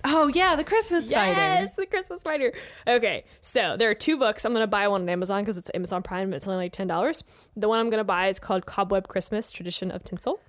Oh 0.08 0.28
yeah, 0.28 0.56
the 0.56 0.64
Christmas 0.64 1.08
spider. 1.08 1.32
Yes, 1.32 1.76
the 1.76 1.86
Christmas 1.88 2.22
spider. 2.22 2.54
Okay, 2.88 3.24
so 3.42 3.76
there 3.78 3.90
are 3.90 3.96
two 3.96 4.18
books. 4.18 4.46
I'm 4.46 4.54
gonna 4.54 4.68
buy 4.68 4.88
one 4.88 5.02
on 5.02 5.10
Amazon 5.10 5.42
because 5.42 5.58
it's 5.58 5.72
Amazon 5.74 6.04
Prime. 6.04 6.30
But 6.30 6.36
it's 6.38 6.48
only 6.48 6.64
like 6.66 6.74
ten 6.74 6.86
dollars. 6.88 7.24
The 7.56 7.68
one 7.68 7.80
I'm 7.80 7.90
gonna 7.90 8.04
buy 8.04 8.28
is 8.28 8.40
called 8.40 8.66
Cobweb 8.68 9.08
Christmas: 9.08 9.52
Tradition 9.52 9.90
of 9.92 10.04
Tinsel. 10.04 10.40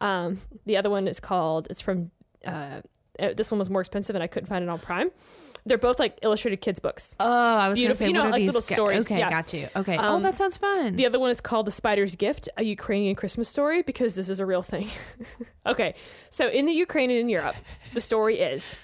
Um, 0.00 0.40
the 0.66 0.76
other 0.76 0.90
one 0.90 1.06
is 1.06 1.20
called. 1.20 1.68
It's 1.70 1.80
from. 1.80 2.10
Uh, 2.44 2.80
uh, 3.18 3.34
this 3.36 3.50
one 3.50 3.58
was 3.58 3.68
more 3.68 3.82
expensive 3.82 4.16
and 4.16 4.22
I 4.22 4.26
couldn't 4.26 4.48
find 4.48 4.62
it 4.62 4.68
on 4.70 4.78
Prime. 4.78 5.10
They're 5.66 5.78
both 5.78 5.98
like 5.98 6.18
illustrated 6.22 6.58
kids 6.60 6.80
books. 6.80 7.14
Oh, 7.20 7.26
I 7.26 7.68
was 7.68 7.78
Beautiful. 7.78 7.98
say, 7.98 8.06
You 8.08 8.12
know, 8.14 8.24
like 8.30 8.36
these 8.40 8.46
little 8.54 8.60
ga- 8.60 8.74
stories. 8.74 9.06
Okay, 9.06 9.18
Yeah. 9.18 9.30
got 9.30 9.52
you. 9.52 9.68
Okay. 9.76 9.96
oh, 9.98 10.14
Um, 10.16 10.22
that 10.22 10.36
sounds 10.36 10.56
fun. 10.56 10.96
The 10.96 11.06
other 11.06 11.20
one 11.20 11.30
is 11.30 11.40
called 11.40 11.66
The 11.66 11.70
Spider's 11.70 12.16
Gift, 12.16 12.48
a 12.56 12.64
Ukrainian 12.64 13.14
Christmas 13.14 13.48
story, 13.48 13.82
because 13.82 14.14
this 14.14 14.28
is 14.28 14.40
a 14.40 14.46
real 14.46 14.62
thing. 14.62 14.88
okay, 15.66 15.94
so 16.30 16.48
in 16.48 16.66
the 16.66 16.72
Ukraine 16.72 17.10
and 17.10 17.18
in 17.20 17.28
Europe, 17.28 17.56
the 17.94 18.00
story 18.00 18.38
is 18.40 18.76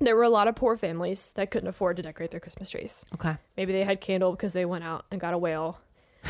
there 0.00 0.16
were 0.16 0.22
a 0.22 0.30
lot 0.30 0.48
of 0.48 0.54
poor 0.54 0.76
families 0.76 1.32
that 1.36 1.50
couldn't 1.50 1.68
afford 1.68 1.96
to 1.98 2.02
decorate 2.02 2.30
their 2.30 2.40
Christmas 2.40 2.70
trees. 2.70 3.04
okay. 3.14 3.36
Maybe 3.56 3.72
they 3.72 3.84
had 3.84 4.00
candle 4.00 4.30
because 4.32 4.52
they 4.52 4.64
went 4.64 4.84
out 4.84 5.04
and 5.10 5.20
got 5.20 5.34
a 5.34 5.38
whale. 5.38 5.78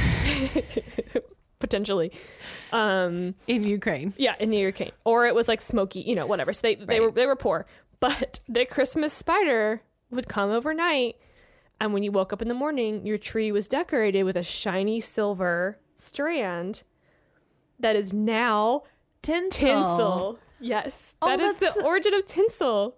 Potentially. 1.58 2.10
Um, 2.72 3.34
In 3.46 3.62
Ukraine. 3.64 4.14
yeah, 4.16 4.34
in 4.40 4.48
the 4.50 4.56
Ukraine. 4.56 4.92
Or 5.04 5.26
it 5.26 5.34
was 5.34 5.46
like 5.46 5.60
smoky, 5.60 6.00
you 6.00 6.14
know, 6.14 6.26
whatever. 6.26 6.52
So 6.54 6.62
they, 6.62 6.74
they 6.76 7.00
were 7.00 7.10
they 7.10 7.26
were 7.26 7.36
poor. 7.36 7.66
But 8.00 8.40
the 8.48 8.64
Christmas 8.64 9.12
spider 9.12 9.82
would 10.10 10.28
come 10.28 10.50
overnight 10.50 11.16
and 11.80 11.94
when 11.94 12.02
you 12.02 12.12
woke 12.12 12.32
up 12.32 12.42
in 12.42 12.48
the 12.48 12.54
morning, 12.54 13.06
your 13.06 13.16
tree 13.16 13.50
was 13.50 13.66
decorated 13.66 14.24
with 14.24 14.36
a 14.36 14.42
shiny 14.42 15.00
silver 15.00 15.78
strand 15.94 16.82
that 17.78 17.96
is 17.96 18.12
now 18.12 18.82
Tinsel. 19.22 19.50
tinsel. 19.50 20.38
Yes. 20.60 21.14
Oh, 21.22 21.28
that 21.28 21.40
is 21.40 21.56
the 21.56 21.72
so- 21.72 21.84
origin 21.86 22.12
of 22.12 22.26
tinsel. 22.26 22.96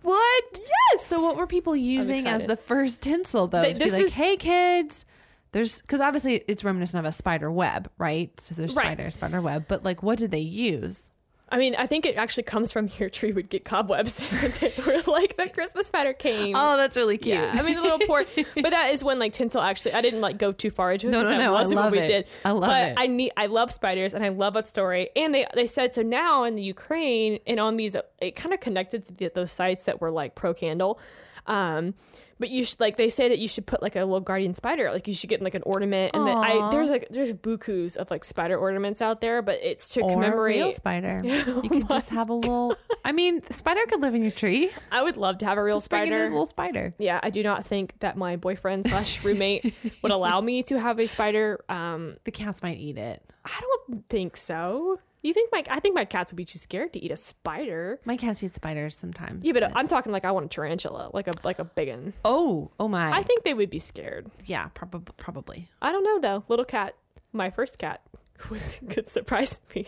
What? 0.00 0.44
Yes. 0.58 1.04
So 1.06 1.22
what 1.22 1.36
were 1.36 1.46
people 1.46 1.76
using 1.76 2.26
as 2.26 2.44
the 2.46 2.56
first 2.56 3.02
tinsel 3.02 3.46
though? 3.48 3.60
They- 3.62 3.74
this 3.74 3.92
like, 3.92 4.02
is- 4.02 4.12
hey 4.14 4.36
kids, 4.36 5.04
there's 5.52 5.82
because 5.82 6.00
obviously 6.00 6.42
it's 6.48 6.64
reminiscent 6.64 6.98
of 7.00 7.04
a 7.08 7.12
spider 7.12 7.52
web, 7.52 7.90
right? 7.98 8.38
So 8.40 8.54
there's 8.54 8.74
Right. 8.74 8.86
spider, 8.96 9.10
spider 9.10 9.40
web, 9.42 9.66
but 9.68 9.84
like, 9.84 10.02
what 10.02 10.18
did 10.18 10.30
they 10.30 10.38
use? 10.40 11.10
I 11.52 11.58
mean, 11.58 11.74
I 11.76 11.86
think 11.86 12.06
it 12.06 12.16
actually 12.16 12.44
comes 12.44 12.72
from 12.72 12.88
your 12.98 13.10
tree 13.10 13.30
would 13.30 13.50
get 13.50 13.62
cobwebs. 13.62 14.24
they 14.60 14.72
were 14.86 15.02
like 15.06 15.36
the 15.36 15.50
Christmas 15.50 15.86
spider 15.86 16.14
came. 16.14 16.56
Oh, 16.56 16.78
that's 16.78 16.96
really 16.96 17.18
cute. 17.18 17.36
Yeah, 17.36 17.52
I 17.54 17.60
mean 17.60 17.76
the 17.76 17.82
little 17.82 17.98
poor, 18.06 18.24
but 18.54 18.70
that 18.70 18.90
is 18.92 19.04
when 19.04 19.18
like 19.18 19.34
tinsel 19.34 19.60
actually. 19.60 19.92
I 19.92 20.00
didn't 20.00 20.22
like 20.22 20.38
go 20.38 20.52
too 20.52 20.70
far 20.70 20.92
into 20.92 21.08
it. 21.08 21.10
No, 21.10 21.22
no, 21.22 21.36
no, 21.36 21.54
I 21.54 21.62
love 21.64 21.74
what 21.74 21.92
we 21.92 21.98
it. 21.98 22.06
did. 22.06 22.26
I 22.42 22.52
love 22.52 22.62
but 22.62 22.92
it. 22.92 22.94
I 22.96 23.06
need. 23.06 23.32
I 23.36 23.46
love 23.46 23.70
spiders, 23.70 24.14
and 24.14 24.24
I 24.24 24.30
love 24.30 24.54
that 24.54 24.66
story. 24.66 25.10
And 25.14 25.34
they 25.34 25.46
they 25.54 25.66
said 25.66 25.94
so 25.94 26.00
now 26.00 26.44
in 26.44 26.54
the 26.54 26.62
Ukraine 26.62 27.38
and 27.46 27.60
on 27.60 27.76
these, 27.76 27.98
it 28.22 28.34
kind 28.34 28.54
of 28.54 28.60
connected 28.60 29.04
to 29.04 29.12
the, 29.12 29.30
those 29.34 29.52
sites 29.52 29.84
that 29.84 30.00
were 30.00 30.10
like 30.10 30.34
pro 30.34 30.54
candle. 30.54 30.98
Um, 31.46 31.94
but 32.42 32.50
you 32.50 32.64
should 32.64 32.80
like 32.80 32.96
they 32.96 33.08
say 33.08 33.28
that 33.28 33.38
you 33.38 33.46
should 33.48 33.64
put 33.66 33.80
like 33.80 33.94
a 33.96 34.00
little 34.00 34.20
guardian 34.20 34.52
spider, 34.52 34.90
like 34.90 35.06
you 35.08 35.14
should 35.14 35.30
get 35.30 35.40
like 35.40 35.54
an 35.54 35.62
ornament. 35.64 36.10
And 36.14 36.26
then 36.26 36.36
I 36.36 36.68
there's 36.72 36.90
like 36.90 37.06
there's 37.10 37.32
bukus 37.32 37.96
of 37.96 38.10
like 38.10 38.24
spider 38.24 38.58
ornaments 38.58 39.00
out 39.00 39.20
there, 39.20 39.40
but 39.42 39.58
it's 39.62 39.94
to 39.94 40.00
or 40.02 40.10
a 40.10 40.12
commemorate. 40.14 40.56
real 40.56 40.72
spider. 40.72 41.20
you 41.24 41.68
could 41.70 41.88
just 41.88 42.10
have 42.10 42.28
a 42.28 42.34
little. 42.34 42.76
I 43.04 43.12
mean, 43.12 43.42
spider 43.50 43.80
could 43.86 44.00
live 44.00 44.14
in 44.14 44.22
your 44.22 44.32
tree. 44.32 44.70
I 44.90 45.02
would 45.02 45.16
love 45.16 45.38
to 45.38 45.46
have 45.46 45.56
a 45.56 45.62
real 45.62 45.76
Just 45.76 45.92
in 45.92 46.02
a 46.02 46.06
spider. 46.06 46.22
little 46.24 46.46
spider. 46.46 46.92
Yeah, 46.98 47.20
I 47.22 47.30
do 47.30 47.42
not 47.44 47.64
think 47.64 47.98
that 48.00 48.16
my 48.16 48.34
boyfriend 48.36 48.86
slash 48.88 49.24
roommate 49.24 49.72
would 50.02 50.12
allow 50.12 50.40
me 50.40 50.62
to 50.64 50.80
have 50.80 50.98
a 50.98 51.06
spider. 51.06 51.64
Um, 51.68 52.16
The 52.24 52.32
cats 52.32 52.62
might 52.62 52.78
eat 52.78 52.98
it. 52.98 53.22
I 53.44 53.60
don't 53.88 54.08
think 54.08 54.36
so. 54.36 54.98
You 55.22 55.32
think 55.32 55.50
my? 55.52 55.62
I 55.70 55.78
think 55.80 55.94
my 55.94 56.04
cats 56.04 56.32
would 56.32 56.36
be 56.36 56.44
too 56.44 56.58
scared 56.58 56.92
to 56.94 56.98
eat 56.98 57.12
a 57.12 57.16
spider. 57.16 58.00
My 58.04 58.16
cats 58.16 58.42
eat 58.42 58.54
spiders 58.54 58.96
sometimes. 58.96 59.44
Yeah, 59.44 59.52
but 59.52 59.70
I'm 59.76 59.86
talking 59.86 60.10
like 60.10 60.24
I 60.24 60.32
want 60.32 60.46
a 60.46 60.48
tarantula, 60.48 61.10
like 61.12 61.28
a 61.28 61.32
like 61.44 61.60
a 61.60 61.64
big 61.64 61.88
one. 61.88 62.12
oh, 62.24 62.70
oh 62.80 62.88
my. 62.88 63.10
I 63.12 63.22
think 63.22 63.44
they 63.44 63.54
would 63.54 63.70
be 63.70 63.78
scared. 63.78 64.30
yeah, 64.46 64.68
probably, 64.74 65.14
probably. 65.16 65.68
I 65.80 65.92
don't 65.92 66.02
know 66.04 66.18
though. 66.18 66.44
Little 66.48 66.64
cat, 66.64 66.96
my 67.32 67.50
first 67.50 67.78
cat, 67.78 68.02
could 68.90 69.06
surprise 69.06 69.60
me. 69.74 69.86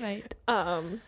Right. 0.00 0.34
Um, 0.48 1.00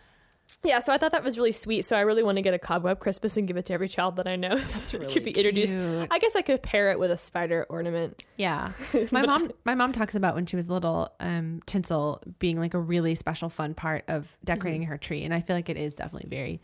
yeah, 0.63 0.79
so 0.79 0.91
I 0.93 0.97
thought 0.97 1.11
that 1.11 1.23
was 1.23 1.37
really 1.37 1.51
sweet. 1.51 1.83
So 1.83 1.95
I 1.95 2.01
really 2.01 2.23
want 2.23 2.37
to 2.37 2.41
get 2.41 2.53
a 2.53 2.59
cobweb 2.59 2.99
Christmas 2.99 3.37
and 3.37 3.47
give 3.47 3.57
it 3.57 3.65
to 3.67 3.73
every 3.73 3.87
child 3.87 4.15
that 4.15 4.25
I 4.27 4.35
know, 4.35 4.57
so 4.61 4.97
it 4.97 5.09
could 5.09 5.23
be 5.23 5.31
introduced. 5.31 5.77
cute. 5.77 6.07
I 6.09 6.17
guess 6.19 6.35
I 6.35 6.41
could 6.41 6.63
pair 6.63 6.91
it 6.91 6.99
with 6.99 7.11
a 7.11 7.17
spider 7.17 7.65
ornament. 7.69 8.23
Yeah. 8.37 8.71
My 9.11 9.25
mom 9.25 9.51
my 9.63 9.75
mom 9.75 9.91
talks 9.91 10.15
about 10.15 10.33
when 10.35 10.45
she 10.45 10.55
was 10.55 10.69
little, 10.69 11.11
um, 11.19 11.61
tinsel 11.65 12.21
being 12.39 12.59
like 12.59 12.73
a 12.73 12.79
really 12.79 13.15
special 13.15 13.49
fun 13.49 13.73
part 13.73 14.03
of 14.07 14.35
decorating 14.43 14.81
Mm-hmm. 14.83 14.91
her 14.91 14.97
tree. 14.97 15.23
And 15.23 15.33
I 15.33 15.41
feel 15.41 15.55
like 15.55 15.69
it 15.69 15.77
is 15.77 15.95
definitely 15.95 16.29
very 16.29 16.61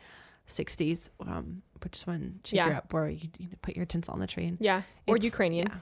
sixties, 0.47 1.11
um, 1.25 1.61
which 1.83 1.97
is 1.97 2.07
when 2.07 2.39
she 2.43 2.55
Yeah. 2.57 2.67
grew 2.67 2.75
up 2.77 2.93
where 2.93 3.09
you, 3.09 3.29
you 3.37 3.47
know, 3.47 3.55
put 3.61 3.75
your 3.75 3.85
tinsel 3.85 4.13
on 4.13 4.19
the 4.19 4.27
tree. 4.27 4.47
And, 4.47 4.57
Yeah, 4.59 4.81
or 5.07 5.17
Ukrainian. 5.17 5.67
Yeah. 5.67 5.75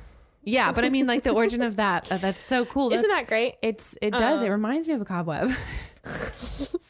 Yeah, 0.50 0.72
but 0.72 0.84
I 0.86 0.90
mean 0.90 1.08
like 1.08 1.24
the 1.24 1.32
origin 1.32 1.62
of 1.62 1.76
that, 1.78 2.12
uh, 2.12 2.18
that's 2.18 2.42
so 2.42 2.66
cool. 2.66 2.92
Isn't 2.92 3.10
that 3.10 3.28
great? 3.28 3.56
it's 3.62 3.98
it 4.02 4.12
does. 4.12 4.42
it 4.44 4.48
Uh, 4.50 4.52
reminds 4.52 4.88
me 4.88 4.94
of 4.96 5.02
a 5.02 5.06
cobweb. 5.06 5.52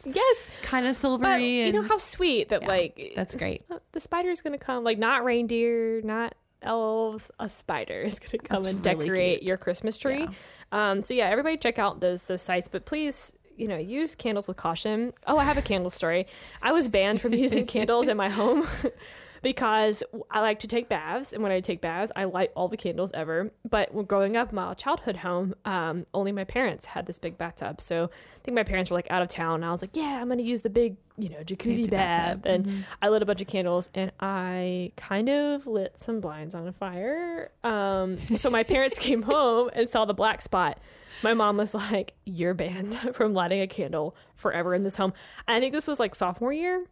Yes, 0.06 0.50
kind 0.62 0.86
of 0.88 0.92
but 0.92 0.98
silvery 0.98 1.66
you 1.66 1.74
know 1.74 1.82
how 1.84 1.98
sweet 1.98 2.50
that 2.50 2.62
Yeah, 2.62 2.68
like 2.68 3.14
that's 3.16 3.36
great. 3.36 3.64
the 3.92 4.00
spider 4.00 4.30
is 4.30 4.42
gonna 4.42 4.58
come, 4.58 4.84
like 4.84 4.98
not 4.98 5.24
reindeer, 5.26 6.02
not 6.02 6.36
elves, 6.62 7.30
a 7.40 7.50
spider 7.50 8.02
is 8.02 8.18
gonna 8.20 8.38
come 8.42 8.64
That's 8.64 8.68
and 8.68 8.86
really 8.86 9.06
decorate 9.06 9.40
cute. 9.40 9.48
your 9.50 9.58
Christmas 9.58 9.98
tree. 9.98 10.28
Um, 10.72 11.04
so 11.04 11.14
yeah, 11.14 11.26
everybody 11.30 11.58
check 11.58 11.80
out 11.80 12.00
those 12.00 12.28
those 12.28 12.42
sites, 12.42 12.68
but 12.68 12.86
please. 12.86 13.34
You 13.58 13.68
know, 13.68 13.76
use 13.76 14.16
candles 14.16 14.48
with 14.48 14.56
caution. 14.56 15.12
Oh, 15.28 15.38
I 15.38 15.44
have 15.44 15.58
a 15.58 15.62
candle 15.62 15.90
story. 15.90 16.28
I 16.62 16.72
was 16.72 16.88
banned 16.88 17.20
from 17.20 17.34
using 17.34 17.66
candles 17.76 18.08
in 18.08 18.16
my 18.16 18.30
home 18.30 18.66
because 19.42 20.04
I 20.30 20.42
like 20.42 20.60
to 20.60 20.68
take 20.68 20.90
baths, 20.90 21.34
and 21.34 21.42
when 21.44 21.52
I 21.52 21.60
take 21.62 21.82
baths, 21.82 22.12
I 22.16 22.26
light 22.26 22.52
all 22.56 22.68
the 22.68 22.78
candles 22.78 23.12
ever. 23.14 23.52
But 23.70 23.94
when 23.94 24.06
growing 24.06 24.36
up, 24.36 24.52
my 24.52 24.74
childhood 24.74 25.18
home, 25.18 25.56
um, 25.66 26.06
only 26.14 26.32
my 26.32 26.44
parents 26.44 26.86
had 26.86 27.06
this 27.06 27.20
big 27.20 27.38
bathtub. 27.38 27.82
So 27.82 28.06
I 28.06 28.40
think 28.44 28.56
my 28.56 28.64
parents 28.64 28.90
were 28.90 28.96
like 28.96 29.10
out 29.10 29.22
of 29.22 29.28
town, 29.28 29.56
and 29.56 29.66
I 29.66 29.72
was 29.72 29.82
like, 29.82 29.96
"Yeah, 29.96 30.20
I'm 30.22 30.30
gonna 30.30 30.42
use 30.42 30.62
the 30.62 30.70
big, 30.70 30.98
you 31.18 31.30
know, 31.30 31.38
jacuzzi 31.38 31.78
Fancy 31.78 31.90
bath." 31.90 32.42
bathtub. 32.42 32.66
Mm-hmm. 32.66 32.70
And 32.70 32.86
I 33.02 33.10
lit 33.10 33.22
a 33.22 33.26
bunch 33.26 33.42
of 33.42 33.48
candles, 33.48 33.90
and 33.94 34.12
I 34.20 34.92
kind 34.96 35.30
of 35.30 35.68
lit 35.68 36.00
some 36.00 36.20
blinds 36.20 36.56
on 36.56 36.68
a 36.68 36.74
fire. 36.74 37.52
Um, 37.64 38.18
so 38.36 38.50
my 38.50 38.64
parents 38.64 39.00
came 39.10 39.24
home 39.24 39.70
and 39.74 39.90
saw 39.90 40.06
the 40.06 40.14
black 40.14 40.42
spot. 40.42 40.80
My 41.24 41.34
mom 41.34 41.58
was 41.58 41.74
like, 41.74 42.14
"You're 42.26 42.54
banned 42.54 42.96
from 43.14 43.34
lighting 43.34 43.62
a 43.62 43.68
candle 43.68 44.16
forever 44.36 44.74
in 44.74 44.84
this 44.84 44.98
home." 44.98 45.14
And 45.48 45.56
I 45.56 45.60
think 45.60 45.74
this 45.74 45.88
was 45.88 46.00
like 46.00 46.16
sophomore 46.16 46.54
year 46.54 46.86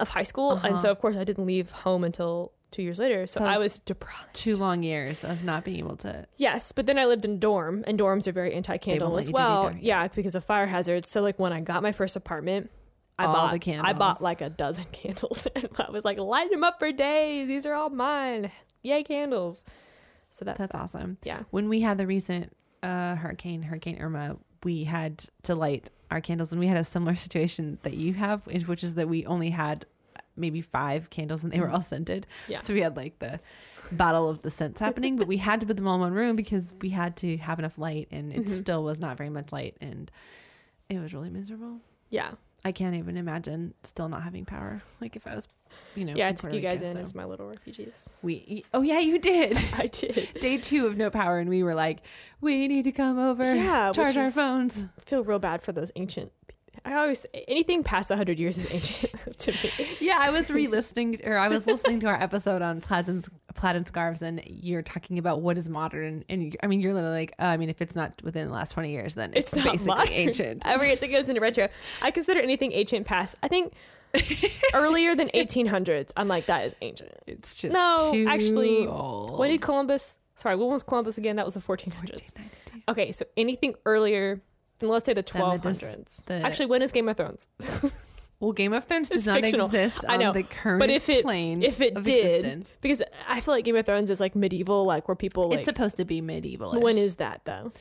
of 0.00 0.08
high 0.10 0.22
school, 0.22 0.52
and 0.52 0.74
Uh-huh. 0.74 0.78
so 0.82 0.90
of 0.90 0.98
course 1.00 1.16
I 1.16 1.24
didn't 1.24 1.46
leave 1.46 1.70
home 1.70 2.04
until 2.04 2.52
two 2.70 2.82
years 2.82 2.98
later. 2.98 3.26
So 3.26 3.42
I 3.42 3.58
was- 3.58 3.78
deprived. 3.78 4.34
Two 4.34 4.54
long 4.56 4.82
years 4.82 5.24
of 5.24 5.42
not 5.44 5.64
being 5.64 5.78
able 5.78 5.96
to. 5.98 6.26
Yes, 6.36 6.72
but 6.72 6.86
then 6.86 6.98
I 6.98 7.06
lived 7.06 7.24
in 7.24 7.32
a 7.32 7.36
dorm, 7.36 7.82
and 7.86 7.98
dorms 7.98 8.26
are 8.26 8.32
very 8.32 8.52
anti-candle 8.54 9.16
as 9.16 9.26
let 9.26 9.32
you 9.32 9.32
do 9.36 9.42
well. 9.42 9.66
either, 9.68 9.78
Yeah, 9.80 10.08
because 10.08 10.34
of 10.34 10.44
fire 10.44 10.66
hazards. 10.66 11.10
So 11.10 11.22
like 11.22 11.38
when 11.38 11.52
I 11.52 11.60
got 11.60 11.82
my 11.82 11.92
first 11.92 12.14
apartment, 12.16 12.70
I 13.18 13.24
All 13.24 13.32
bought 13.32 13.60
the 13.60 13.74
I 13.78 13.92
bought 13.94 14.20
like 14.22 14.40
a 14.42 14.50
dozen 14.50 14.84
candles, 14.92 15.48
and 15.54 15.68
I 15.76 15.90
was 15.90 16.04
like, 16.04 16.18
light 16.18 16.50
them 16.50 16.62
up 16.62 16.78
for 16.78 16.92
days. 16.92 17.48
These 17.48 17.66
are 17.66 17.74
all 17.74 17.90
mine. 17.90 18.50
Yay, 18.82 19.02
candles! 19.02 19.64
So 20.30 20.44
that 20.44 20.56
That's 20.58 20.74
awesome. 20.74 21.16
yeah, 21.24 21.42
When 21.50 21.68
we 21.68 21.80
had 21.80 21.98
the 21.98 22.06
recent 22.06 22.54
uh, 22.82 23.16
hurricane, 23.16 23.62
Hurricane 23.62 23.98
Irma, 24.00 24.36
we 24.62 24.84
had 24.84 25.24
to 25.44 25.54
light 25.56 25.90
our 26.10 26.20
candles, 26.20 26.52
and 26.52 26.60
we 26.60 26.66
had 26.66 26.76
a 26.76 26.84
similar 26.84 27.14
situation 27.26 27.78
that 27.82 27.94
you 27.94 28.14
have, 28.14 28.46
which 28.46 28.82
is 28.84 28.94
that 28.94 29.08
we 29.08 29.24
only 29.26 29.50
had 29.50 29.86
maybe 30.36 30.60
five 30.60 31.10
candles, 31.10 31.42
and 31.42 31.52
they 31.52 31.60
were 31.60 31.70
all 31.70 31.82
scented. 31.82 32.26
Mm-hmm. 32.44 32.52
Yeah. 32.52 32.58
So 32.58 32.74
we 32.74 32.80
had 32.80 32.96
like 32.96 33.18
the 33.18 33.40
battle 33.92 34.28
of 34.28 34.42
the 34.42 34.50
scents 34.50 34.80
happening, 34.80 35.16
but 35.16 35.26
we 35.26 35.38
had 35.38 35.60
to 35.60 35.66
put 35.66 35.76
them 35.76 35.88
all 35.88 35.94
in 35.96 36.00
one 36.00 36.12
room 36.12 36.36
because 36.36 36.74
we 36.80 36.90
had 36.90 37.16
to 37.18 37.36
have 37.38 37.58
enough 37.58 37.78
light, 37.78 38.08
and 38.10 38.32
it 38.32 38.44
Mhm. 38.44 38.48
still 38.48 38.84
was 38.84 39.00
not 39.00 39.16
very 39.16 39.30
much 39.30 39.50
light, 39.52 39.76
and 39.80 40.10
it 40.88 40.98
was 41.00 41.12
really 41.14 41.30
miserable. 41.30 41.80
yeah. 42.10 42.32
I 42.64 42.72
can't 42.72 42.96
even 42.96 43.16
imagine 43.16 43.74
still 43.82 44.08
not 44.08 44.22
having 44.22 44.44
power. 44.44 44.82
Like 45.00 45.16
if 45.16 45.26
I 45.26 45.34
was, 45.34 45.48
you 45.94 46.04
know, 46.04 46.14
yeah, 46.14 46.28
I 46.28 46.32
took 46.32 46.52
you 46.52 46.60
guys 46.60 46.82
in 46.82 46.94
so. 46.94 46.98
as 46.98 47.14
my 47.14 47.24
little 47.24 47.46
refugees. 47.46 48.18
we. 48.22 48.64
Oh 48.74 48.82
yeah, 48.82 48.98
you 48.98 49.18
did. 49.18 49.56
I 49.76 49.86
did. 49.86 50.28
Day 50.40 50.58
two 50.58 50.86
of 50.86 50.96
no 50.96 51.10
power, 51.10 51.38
and 51.38 51.48
we 51.48 51.62
were 51.62 51.74
like, 51.74 52.00
we 52.40 52.66
need 52.68 52.82
to 52.84 52.92
come 52.92 53.18
over. 53.18 53.54
Yeah, 53.54 53.92
charge 53.92 54.16
our 54.16 54.30
phones. 54.30 54.84
feel 55.04 55.24
real 55.24 55.38
bad 55.38 55.62
for 55.62 55.72
those 55.72 55.92
ancient. 55.96 56.32
I 56.88 56.94
always 56.94 57.26
anything 57.46 57.82
past 57.84 58.10
hundred 58.10 58.38
years 58.38 58.56
is 58.64 58.72
ancient 58.72 59.38
to 59.40 59.52
me. 59.52 59.88
Yeah, 60.00 60.16
I 60.18 60.30
was 60.30 60.50
re-listening, 60.50 61.20
or 61.24 61.36
I 61.36 61.48
was 61.48 61.66
listening 61.66 62.00
to 62.00 62.06
our 62.06 62.20
episode 62.20 62.62
on 62.62 62.80
plaids 62.80 63.10
and 63.10 63.26
plaid 63.54 63.76
and 63.76 63.86
scarves, 63.86 64.22
and 64.22 64.42
you're 64.46 64.80
talking 64.82 65.18
about 65.18 65.42
what 65.42 65.58
is 65.58 65.68
modern, 65.68 66.24
and 66.30 66.56
I 66.62 66.66
mean, 66.66 66.80
you're 66.80 66.94
literally 66.94 67.14
like, 67.18 67.32
uh, 67.38 67.42
I 67.44 67.56
mean, 67.58 67.68
if 67.68 67.82
it's 67.82 67.94
not 67.94 68.22
within 68.24 68.46
the 68.48 68.54
last 68.54 68.72
twenty 68.72 68.90
years, 68.92 69.14
then 69.14 69.32
it's, 69.34 69.52
It's 69.52 69.64
not 69.64 69.72
basically 69.72 69.96
modern. 69.96 70.12
ancient. 70.14 70.62
Goes 71.12 71.28
into 71.28 71.40
retro. 71.42 71.68
I 72.00 72.10
consider 72.10 72.40
anything 72.40 72.72
ancient 72.72 73.06
past. 73.06 73.36
I 73.42 73.48
think 73.48 73.74
earlier 74.74 75.14
than 75.14 75.28
1800s. 75.34 76.10
I'm 76.16 76.28
like 76.28 76.46
that 76.46 76.64
is 76.64 76.74
ancient. 76.80 77.12
It's 77.26 77.56
just 77.56 77.72
No, 77.74 78.10
too 78.12 78.26
actually, 78.28 78.86
old. 78.86 79.38
When 79.38 79.50
did 79.50 79.60
Columbus? 79.60 80.18
Sorry, 80.36 80.56
when 80.56 80.68
was 80.70 80.82
Columbus 80.82 81.18
again? 81.18 81.36
That 81.36 81.44
was 81.44 81.54
the 81.54 81.60
1400s. 81.60 82.32
Okay, 82.88 83.12
so 83.12 83.26
anything 83.36 83.74
earlier 83.84 84.40
let's 84.82 85.06
say 85.06 85.12
the 85.14 85.22
Then 85.22 85.60
the 85.60 85.68
dis- 85.70 85.80
1200s. 85.82 86.24
the- 86.26 86.34
Actually, 86.34 86.66
when 86.66 86.82
is 86.82 86.92
Game 86.92 87.08
of 87.08 87.16
Thrones? 87.16 87.48
Well, 88.40 88.52
Game 88.52 88.72
of 88.72 88.84
Thrones 88.84 89.10
does 89.10 89.26
not 89.26 89.40
fictional. 89.40 89.66
exist 89.66 90.04
I 90.08 90.14
on 90.14 90.20
know, 90.20 90.32
the 90.32 90.44
current 90.44 90.78
but 90.78 90.90
if 90.90 91.08
it- 91.08 91.24
plane 91.24 91.60
if 91.60 91.80
it 91.80 91.96
of 91.96 92.04
did, 92.04 92.24
existence. 92.36 92.76
Because 92.80 93.02
I 93.26 93.40
feel 93.40 93.52
like 93.52 93.64
Game 93.64 93.74
of 93.74 93.84
Thrones 93.84 94.12
is 94.12 94.20
like 94.20 94.36
medieval, 94.36 94.84
like 94.84 95.08
where 95.08 95.16
people 95.16 95.48
like. 95.48 95.58
it's 95.58 95.64
supposed 95.66 95.96
to 95.96 96.04
be 96.04 96.20
medieval. 96.20 96.78
when 96.80 96.96
is 96.96 97.16
that 97.16 97.40
though? 97.46 97.72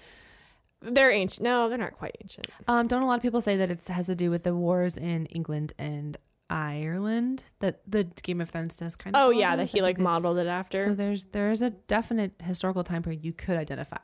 They're 0.81 1.11
ancient. 1.11 1.43
No, 1.43 1.69
they're 1.69 1.77
not 1.77 1.93
quite 1.93 2.17
ancient. 2.23 2.47
Um, 2.67 2.87
don't 2.87 3.03
a 3.03 3.05
lot 3.07 3.17
of 3.17 3.21
people 3.21 3.39
say 3.39 3.55
that 3.57 3.69
it 3.69 3.85
has 3.87 4.07
to 4.07 4.15
do 4.15 4.31
with 4.31 4.41
the 4.41 4.55
wars 4.55 4.97
in 4.97 5.27
England 5.27 5.73
and 5.77 6.17
Ireland 6.49 7.43
that 7.59 7.81
the 7.87 8.05
Game 8.23 8.41
of 8.41 8.49
Thrones 8.49 8.75
does 8.75 8.95
kind 8.95 9.15
of. 9.15 9.21
Oh 9.21 9.29
yeah, 9.29 9.55
that 9.55 9.69
he 9.69 9.81
like 9.81 9.99
modeled 9.99 10.39
it 10.39 10.47
after. 10.47 10.83
So 10.85 10.93
there's 10.95 11.25
there 11.25 11.51
is 11.51 11.61
a 11.61 11.69
definite 11.69 12.33
historical 12.43 12.83
time 12.83 13.03
period 13.03 13.23
you 13.23 13.31
could 13.33 13.57
identify. 13.57 13.97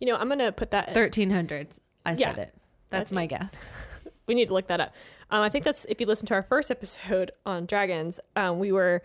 you 0.00 0.06
know, 0.06 0.16
I'm 0.16 0.28
gonna 0.30 0.52
put 0.52 0.70
that. 0.70 0.94
1300s. 0.94 1.80
I 2.08 2.12
Yeah. 2.14 2.30
said 2.34 2.38
it. 2.38 2.54
That's, 2.90 3.00
That's 3.10 3.12
my 3.12 3.24
it. 3.24 3.28
guess. 3.28 3.64
we 4.26 4.34
need 4.34 4.46
to 4.48 4.54
look 4.54 4.66
that 4.68 4.80
up. 4.80 4.94
Um, 5.30 5.42
I 5.42 5.48
think 5.50 5.64
that's 5.64 5.84
if 5.86 6.00
you 6.00 6.06
listen 6.06 6.26
to 6.28 6.34
our 6.34 6.42
first 6.42 6.70
episode 6.70 7.30
on 7.44 7.66
dragons, 7.66 8.18
um, 8.36 8.58
we 8.58 8.72
were 8.72 9.02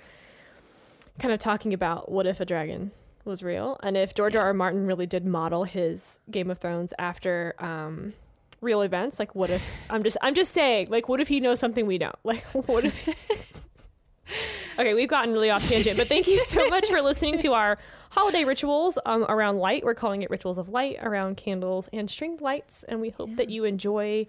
kind 1.19 1.33
of 1.33 1.39
talking 1.39 1.73
about 1.73 2.09
what 2.11 2.25
if 2.25 2.39
a 2.39 2.45
dragon 2.45 2.91
was 3.25 3.43
real, 3.43 3.79
and 3.83 3.95
if 3.97 4.13
George 4.13 4.35
R. 4.35 4.45
R. 4.45 4.53
Martin 4.53 4.85
really 4.85 5.05
did 5.05 5.25
model 5.25 5.63
his 5.63 6.19
Game 6.31 6.49
of 6.51 6.57
Thrones 6.59 6.93
after 6.99 7.55
um, 7.59 8.13
real 8.61 8.81
events. 8.81 9.19
Like, 9.19 9.33
what 9.35 9.49
if 9.49 9.65
I'm 9.89 10.03
just 10.03 10.17
I'm 10.21 10.33
just 10.33 10.51
saying, 10.51 10.87
like, 10.89 11.07
what 11.09 11.19
if 11.21 11.27
he 11.27 11.39
knows 11.39 11.59
something 11.59 11.85
we 11.85 11.97
don't? 11.97 12.15
Like, 12.23 12.43
what 12.45 12.85
if? 12.85 13.62
Okay, 14.79 14.93
we've 14.93 15.09
gotten 15.09 15.33
really 15.33 15.51
off 15.51 15.67
tangent, 15.67 15.97
but 15.97 16.07
thank 16.07 16.27
you 16.27 16.37
so 16.37 16.67
much 16.69 16.87
for 16.87 17.01
listening 17.01 17.37
to 17.39 17.53
our 17.53 17.77
holiday 18.11 18.43
rituals 18.43 18.97
um, 19.05 19.23
around 19.29 19.57
light. 19.57 19.83
We're 19.83 19.93
calling 19.93 20.23
it 20.23 20.29
rituals 20.29 20.57
of 20.57 20.69
light 20.69 20.97
around 21.01 21.37
candles 21.37 21.89
and 21.93 22.09
string 22.09 22.37
lights, 22.41 22.83
and 22.83 22.99
we 22.99 23.09
hope 23.09 23.35
that 23.35 23.49
you 23.49 23.65
enjoy 23.65 24.27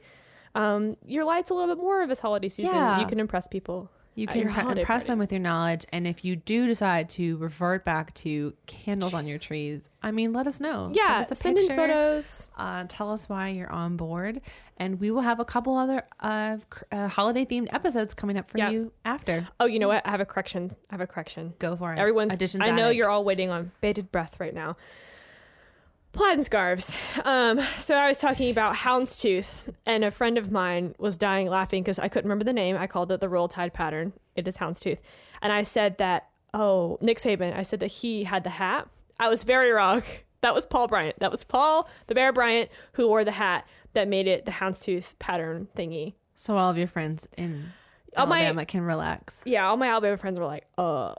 um, 0.55 0.97
your 1.07 1.24
lights 1.24 1.51
a 1.51 1.55
little 1.55 1.74
bit 1.74 1.82
more 1.82 2.07
this 2.07 2.20
holiday 2.20 2.49
season. 2.49 2.74
Yeah. 2.74 3.01
You 3.01 3.07
can 3.07 3.20
impress 3.20 3.49
people. 3.49 3.90
You 4.16 4.28
can 4.28 4.40
your 4.42 4.50
impre- 4.50 4.52
holiday 4.52 4.80
impress 4.82 5.04
them 5.04 5.18
with 5.18 5.32
your 5.32 5.40
knowledge, 5.40 5.84
and 5.92 6.06
if 6.06 6.24
you 6.24 6.36
do 6.36 6.66
decide 6.66 7.08
to 7.10 7.36
revert 7.38 7.84
back 7.84 8.14
to 8.14 8.54
candles 8.66 9.12
on 9.12 9.26
your 9.26 9.38
trees, 9.38 9.90
I 10.04 10.12
mean, 10.12 10.32
let 10.32 10.46
us 10.46 10.60
know. 10.60 10.92
Yeah, 10.94 11.20
send, 11.20 11.20
us 11.24 11.30
a 11.32 11.34
send 11.34 11.58
in 11.58 11.66
photos. 11.68 12.50
Uh, 12.56 12.84
tell 12.88 13.10
us 13.10 13.28
why 13.28 13.48
you're 13.48 13.72
on 13.72 13.96
board, 13.96 14.40
and 14.76 15.00
we 15.00 15.10
will 15.10 15.22
have 15.22 15.40
a 15.40 15.44
couple 15.44 15.76
other 15.76 16.04
uh, 16.20 16.58
cr- 16.70 16.84
uh, 16.92 17.08
holiday 17.08 17.44
themed 17.44 17.72
episodes 17.72 18.14
coming 18.14 18.36
up 18.36 18.50
for 18.50 18.58
Yeah. 18.58 18.70
you 18.70 18.92
after. 19.04 19.48
Oh, 19.58 19.66
you 19.66 19.80
know 19.80 19.88
what? 19.88 20.06
I 20.06 20.10
have 20.12 20.20
a 20.20 20.26
correction. 20.26 20.70
I 20.90 20.94
have 20.94 21.00
a 21.00 21.06
correction. 21.08 21.54
Go 21.58 21.74
for 21.74 21.92
it. 21.92 21.98
Everyone's. 21.98 22.34
Additions 22.34 22.62
I 22.64 22.70
know 22.70 22.90
you're 22.90 23.10
all 23.10 23.24
waiting 23.24 23.50
on 23.50 23.72
bated 23.80 24.12
breath 24.12 24.38
right 24.38 24.54
now. 24.54 24.76
Plaid 26.14 26.34
and 26.34 26.44
scarves. 26.44 26.96
Um, 27.24 27.60
so 27.76 27.94
I 27.96 28.06
was 28.08 28.18
talking 28.20 28.50
about 28.50 28.76
houndstooth, 28.76 29.72
and 29.84 30.04
a 30.04 30.10
friend 30.10 30.38
of 30.38 30.50
mine 30.52 30.94
was 30.98 31.16
dying 31.16 31.48
laughing 31.48 31.82
because 31.82 31.98
I 31.98 32.08
couldn't 32.08 32.28
remember 32.28 32.44
the 32.44 32.52
name. 32.52 32.76
I 32.76 32.86
called 32.86 33.10
it 33.10 33.20
the 33.20 33.28
roll 33.28 33.48
tide 33.48 33.72
pattern. 33.74 34.12
It 34.36 34.46
is 34.46 34.58
houndstooth, 34.58 34.98
and 35.42 35.52
I 35.52 35.62
said 35.62 35.98
that. 35.98 36.28
Oh, 36.56 36.98
Nick 37.00 37.18
Saban. 37.18 37.52
I 37.56 37.62
said 37.64 37.80
that 37.80 37.88
he 37.88 38.22
had 38.24 38.44
the 38.44 38.50
hat. 38.50 38.86
I 39.18 39.28
was 39.28 39.42
very 39.44 39.70
wrong. 39.72 40.02
That 40.40 40.54
was 40.54 40.66
Paul 40.66 40.88
Bryant. 40.88 41.18
That 41.20 41.30
was 41.32 41.42
Paul 41.42 41.88
the 42.06 42.14
Bear 42.14 42.30
Bryant 42.30 42.70
who 42.92 43.08
wore 43.08 43.24
the 43.24 43.30
hat 43.32 43.66
that 43.94 44.06
made 44.08 44.26
it 44.26 44.44
the 44.44 44.52
houndstooth 44.52 45.18
pattern 45.18 45.68
thingy. 45.74 46.12
So 46.34 46.58
all 46.58 46.70
of 46.70 46.76
your 46.76 46.86
friends 46.86 47.26
in 47.38 47.72
All 48.14 48.26
my- 48.26 48.40
Alabama 48.40 48.66
can 48.66 48.82
relax. 48.82 49.40
Yeah, 49.46 49.66
all 49.66 49.78
my 49.78 49.88
Alabama 49.88 50.18
friends 50.18 50.38
were 50.38 50.44
like, 50.44 50.66
"Uh, 50.76 51.14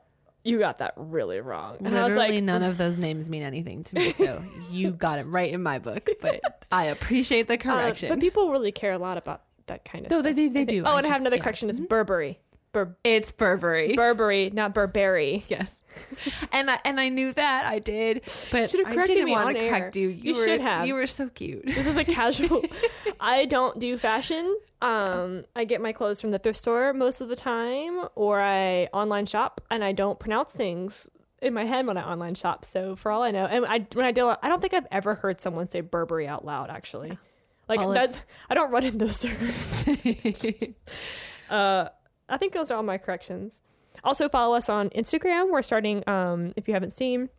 you 0.46 0.60
got 0.60 0.78
that 0.78 0.94
really 0.96 1.42
wrong." 1.42 1.78
And 1.84 1.98
I 1.98 2.04
was 2.04 2.14
Literally, 2.16 2.36
like, 2.36 2.44
none 2.46 2.64
of 2.64 2.78
those 2.78 2.98
names 2.98 3.30
mean 3.30 3.44
anything 3.44 3.84
to 3.86 3.96
me, 3.96 4.12
so 4.12 4.42
you 4.72 4.92
got 4.92 5.20
it 5.20 5.26
right 5.26 5.52
in 5.52 5.62
my 5.62 5.80
book. 5.80 6.10
But 6.22 6.40
I 6.72 6.86
appreciate 6.96 7.48
the 7.48 7.56
Uh, 7.56 7.58
correction. 7.58 8.10
but 8.10 8.20
people 8.22 8.52
really 8.52 8.72
care 8.72 8.92
a 8.94 8.98
lot 8.98 9.18
about 9.18 9.42
that 9.68 9.84
kind 9.84 10.06
of 10.06 10.12
No, 10.12 10.22
stuff. 10.22 10.36
they- 10.36 10.48
they- 10.48 10.54
they 10.54 10.66
do. 10.66 10.84
Oh, 10.86 10.94
I 10.94 10.98
and 11.00 11.08
I 11.08 11.10
have 11.10 11.22
another 11.22 11.38
yeah. 11.38 11.44
correction. 11.44 11.70
It's 11.70 11.80
Burberry. 11.80 12.40
Bur- 12.76 12.98
it's 13.06 13.32
Burberry. 13.32 13.96
Burberry, 13.96 14.50
not 14.50 14.74
Burberry. 14.74 15.46
yes, 15.48 15.84
and 16.52 16.70
I 16.70 16.80
and 16.84 17.00
I 17.00 17.08
knew 17.08 17.32
that 17.34 17.66
I 17.66 17.80
did, 17.80 18.22
but 18.52 18.70
Should've 18.70 18.88
I 18.88 18.94
corrected 18.94 19.16
didn't 19.16 19.26
me 19.28 19.32
want 19.32 19.48
on 19.48 19.54
to 19.56 19.70
correct 19.70 19.96
you. 19.96 20.10
You 20.10 20.36
were, 20.36 20.46
should 20.46 20.60
have. 20.60 20.86
You 20.86 20.96
were 20.96 21.08
so 21.08 21.30
cute. 21.30 21.66
This 21.66 21.88
is 21.88 21.96
a 21.96 22.04
casual. 22.04 22.64
I 23.20 23.46
don't 23.46 23.80
do 23.80 23.96
fashion. 23.96 24.58
Um, 24.82 25.46
I 25.56 25.64
get 25.64 25.80
my 25.80 25.94
clothes 25.94 26.20
from 26.20 26.32
the 26.32 26.38
thrift 26.38 26.60
store 26.60 26.94
most 26.94 27.22
of 27.22 27.30
the 27.30 27.36
time, 27.38 28.10
or 28.16 28.42
I 28.42 28.90
online 28.92 29.26
shop, 29.26 29.62
and 29.72 29.82
I 29.84 29.94
don't 29.94 30.20
pronounce 30.20 30.52
things 30.52 31.10
in 31.42 31.54
my 31.54 31.64
head 31.64 31.88
when 31.88 31.98
I 31.98 32.04
online 32.04 32.36
shop. 32.36 32.66
So 32.66 32.98
for 32.98 33.10
all 33.10 33.24
I 33.24 33.32
know, 33.32 33.46
and 33.46 33.66
I 33.66 33.88
when 33.94 34.06
I 34.06 34.12
do, 34.12 34.28
I 34.30 34.50
don't 34.50 34.62
think 34.62 34.74
I've 34.74 34.88
ever 34.92 35.16
heard 35.16 35.40
someone 35.40 35.70
say 35.70 35.80
Burberry 35.80 36.28
out 36.28 36.44
loud. 36.44 36.70
Actually, 36.70 37.18
like 37.70 37.80
Well, 37.80 37.92
that's 37.92 38.22
I 38.50 38.54
don't 38.54 38.70
run 38.70 38.84
in 38.84 38.98
those 38.98 39.16
circles. 39.16 39.86
uh, 41.50 41.88
I 42.30 42.38
think 42.38 42.54
those 42.54 42.72
are 42.72 42.76
all 42.76 42.84
my 42.84 42.98
corrections. 42.98 43.62
Also, 44.04 44.28
follow 44.28 44.56
us 44.56 44.70
on 44.70 44.90
Instagram. 44.90 45.52
We're 45.52 45.62
starting, 45.62 46.04
um, 46.08 46.52
if 46.56 46.68
you 46.68 46.74
haven't 46.74 46.92
seen, 46.94 47.30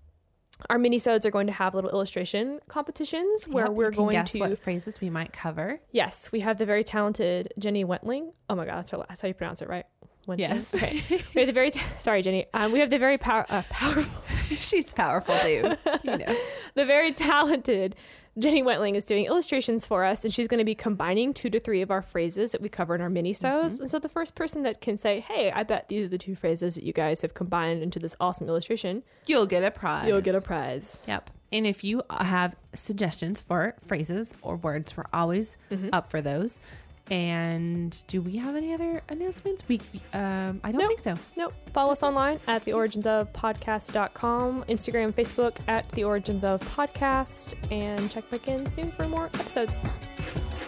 our 0.71 0.79
mini-sodes 0.79 1.27
are 1.27 1.31
going 1.31 1.49
to 1.49 1.53
have 1.53 1.75
little 1.75 1.91
illustration 1.91 2.61
competitions 2.69 3.47
where 3.47 3.67
Yep, 3.67 3.75
we're 3.75 3.91
going 3.91 4.13
guess 4.13 4.33
to. 4.33 4.39
what 4.41 4.59
phrases 4.59 5.01
we 5.01 5.11
might 5.11 5.33
cover. 5.33 5.81
Yes, 5.93 6.33
we 6.33 6.41
have 6.41 6.57
the 6.57 6.65
very 6.65 6.83
talented 6.83 7.53
Jenny 7.59 7.85
Wentling. 7.85 8.33
Oh 8.49 8.55
my 8.55 8.65
God, 8.65 8.77
that's, 8.79 8.91
her, 8.91 9.05
that's 9.09 9.21
how 9.21 9.29
you 9.29 9.35
pronounce 9.35 9.61
it, 9.61 9.69
right? 9.69 9.85
Wentling? 10.27 10.39
Yes. 10.49 10.75
Okay. 10.75 11.03
we 11.35 11.41
have 11.43 11.47
the 11.47 11.53
very, 11.53 11.71
t- 11.71 11.81
sorry, 11.99 12.23
Jenny. 12.23 12.47
Um, 12.55 12.73
we 12.73 12.81
have 12.81 12.89
the 12.89 12.99
very 12.99 13.19
power, 13.19 13.45
uh, 13.51 13.63
powerful, 13.71 14.23
She's 14.57 14.93
powerful 14.95 15.37
too. 15.41 15.77
You 16.05 16.19
know. 16.19 16.37
the 16.75 16.87
very 16.87 17.13
talented 17.13 17.95
Jenny 18.39 18.63
Wentling 18.63 18.95
is 18.97 19.05
doing 19.05 19.25
illustrations 19.25 19.87
for 19.87 20.05
us, 20.05 20.25
and 20.25 20.33
she's 20.33 20.47
going 20.49 20.59
to 20.59 20.65
be 20.65 20.75
combining 20.75 21.33
two 21.33 21.49
to 21.51 21.59
three 21.59 21.81
of 21.81 21.91
our 21.91 22.03
phrases 22.03 22.53
that 22.53 22.61
we 22.61 22.69
cover 22.69 22.95
in 22.95 23.01
our 23.01 23.09
mini-sodes. 23.09 23.75
Mm-hmm. 23.75 23.83
And 23.85 23.91
so 23.91 23.99
the 23.99 24.09
first 24.11 24.35
person 24.35 24.63
that 24.63 24.81
can 24.83 24.99
say, 24.99 25.21
hey, 25.21 25.51
I 25.51 25.63
bet 25.63 25.89
these 25.89 26.05
are 26.05 26.09
the 26.09 26.19
two 26.19 26.35
phrases 26.37 26.75
that 26.75 26.85
you 26.85 26.93
guys 26.93 27.23
have 27.23 27.33
combined 27.33 27.83
into 27.83 27.99
this 27.99 28.15
awesome 28.21 28.49
illustration, 28.49 29.03
You'll 29.27 29.47
get 29.47 29.63
a 29.65 29.71
prize. 29.71 30.07
you'll 30.07 30.21
get 30.21 30.35
a 30.35 30.41
prize. 30.43 31.03
Yep. 31.09 31.31
And 31.53 31.67
if 31.67 31.83
you 31.85 32.03
have 32.11 32.57
suggestions 32.75 33.41
for 33.41 33.75
phrases 33.87 34.35
or 34.43 34.57
words, 34.57 34.97
we're 34.97 35.05
always 35.13 35.57
Mm-hmm. 35.71 35.89
up 35.93 36.11
for 36.11 36.21
those. 36.21 36.61
And 37.09 38.03
do 38.09 38.21
we 38.21 38.37
have 38.39 38.57
any 38.57 38.75
other 38.75 39.01
announcements? 39.09 39.63
We 39.69 39.81
um 40.13 40.61
I 40.65 40.73
don't 40.73 40.81
No. 40.81 40.89
think 40.89 41.01
so. 41.01 41.17
Nope. 41.37 41.55
Follow 41.73 41.93
us 41.93 42.03
online 42.03 42.41
at 42.49 42.65
the 42.65 42.73
origins 42.73 43.07
of 43.07 43.33
podcast.com, 43.33 44.65
Instagram, 44.69 45.13
Facebook 45.13 45.57
at 45.69 45.89
the 45.91 46.03
origins 46.05 46.45
of 46.45 46.61
podcast, 46.63 47.55
and 47.71 48.11
check 48.11 48.29
back 48.31 48.49
in 48.49 48.69
soon 48.71 48.91
for 48.91 49.07
more 49.09 49.27
episodes. 49.35 49.73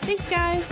Thanks 0.03 0.29
guys. 0.31 0.65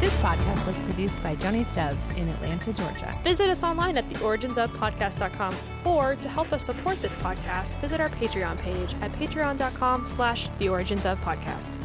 This 0.00 0.18
podcast 0.18 0.66
was 0.66 0.80
produced 0.80 1.22
by 1.22 1.36
Johnny 1.36 1.62
Stubbs 1.64 2.08
in 2.16 2.28
Atlanta, 2.28 2.72
Georgia. 2.72 3.14
Visit 3.22 3.48
us 3.50 3.62
online 3.62 3.96
at 3.96 4.08
theoriginsofpodcast.com 4.08 5.54
or 5.84 6.16
to 6.16 6.28
help 6.28 6.52
us 6.52 6.64
support 6.64 7.00
this 7.00 7.14
podcast, 7.16 7.76
visit 7.80 8.00
our 8.00 8.08
Patreon 8.08 8.58
page 8.58 8.96
at 9.00 9.12
patreon.com 9.12 10.08
slash 10.08 10.48
theoriginsofpodcast. 10.58 11.78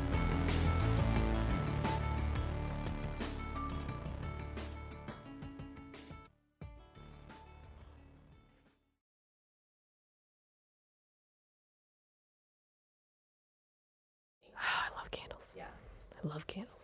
I 16.23 16.27
love 16.27 16.47
candles. 16.47 16.76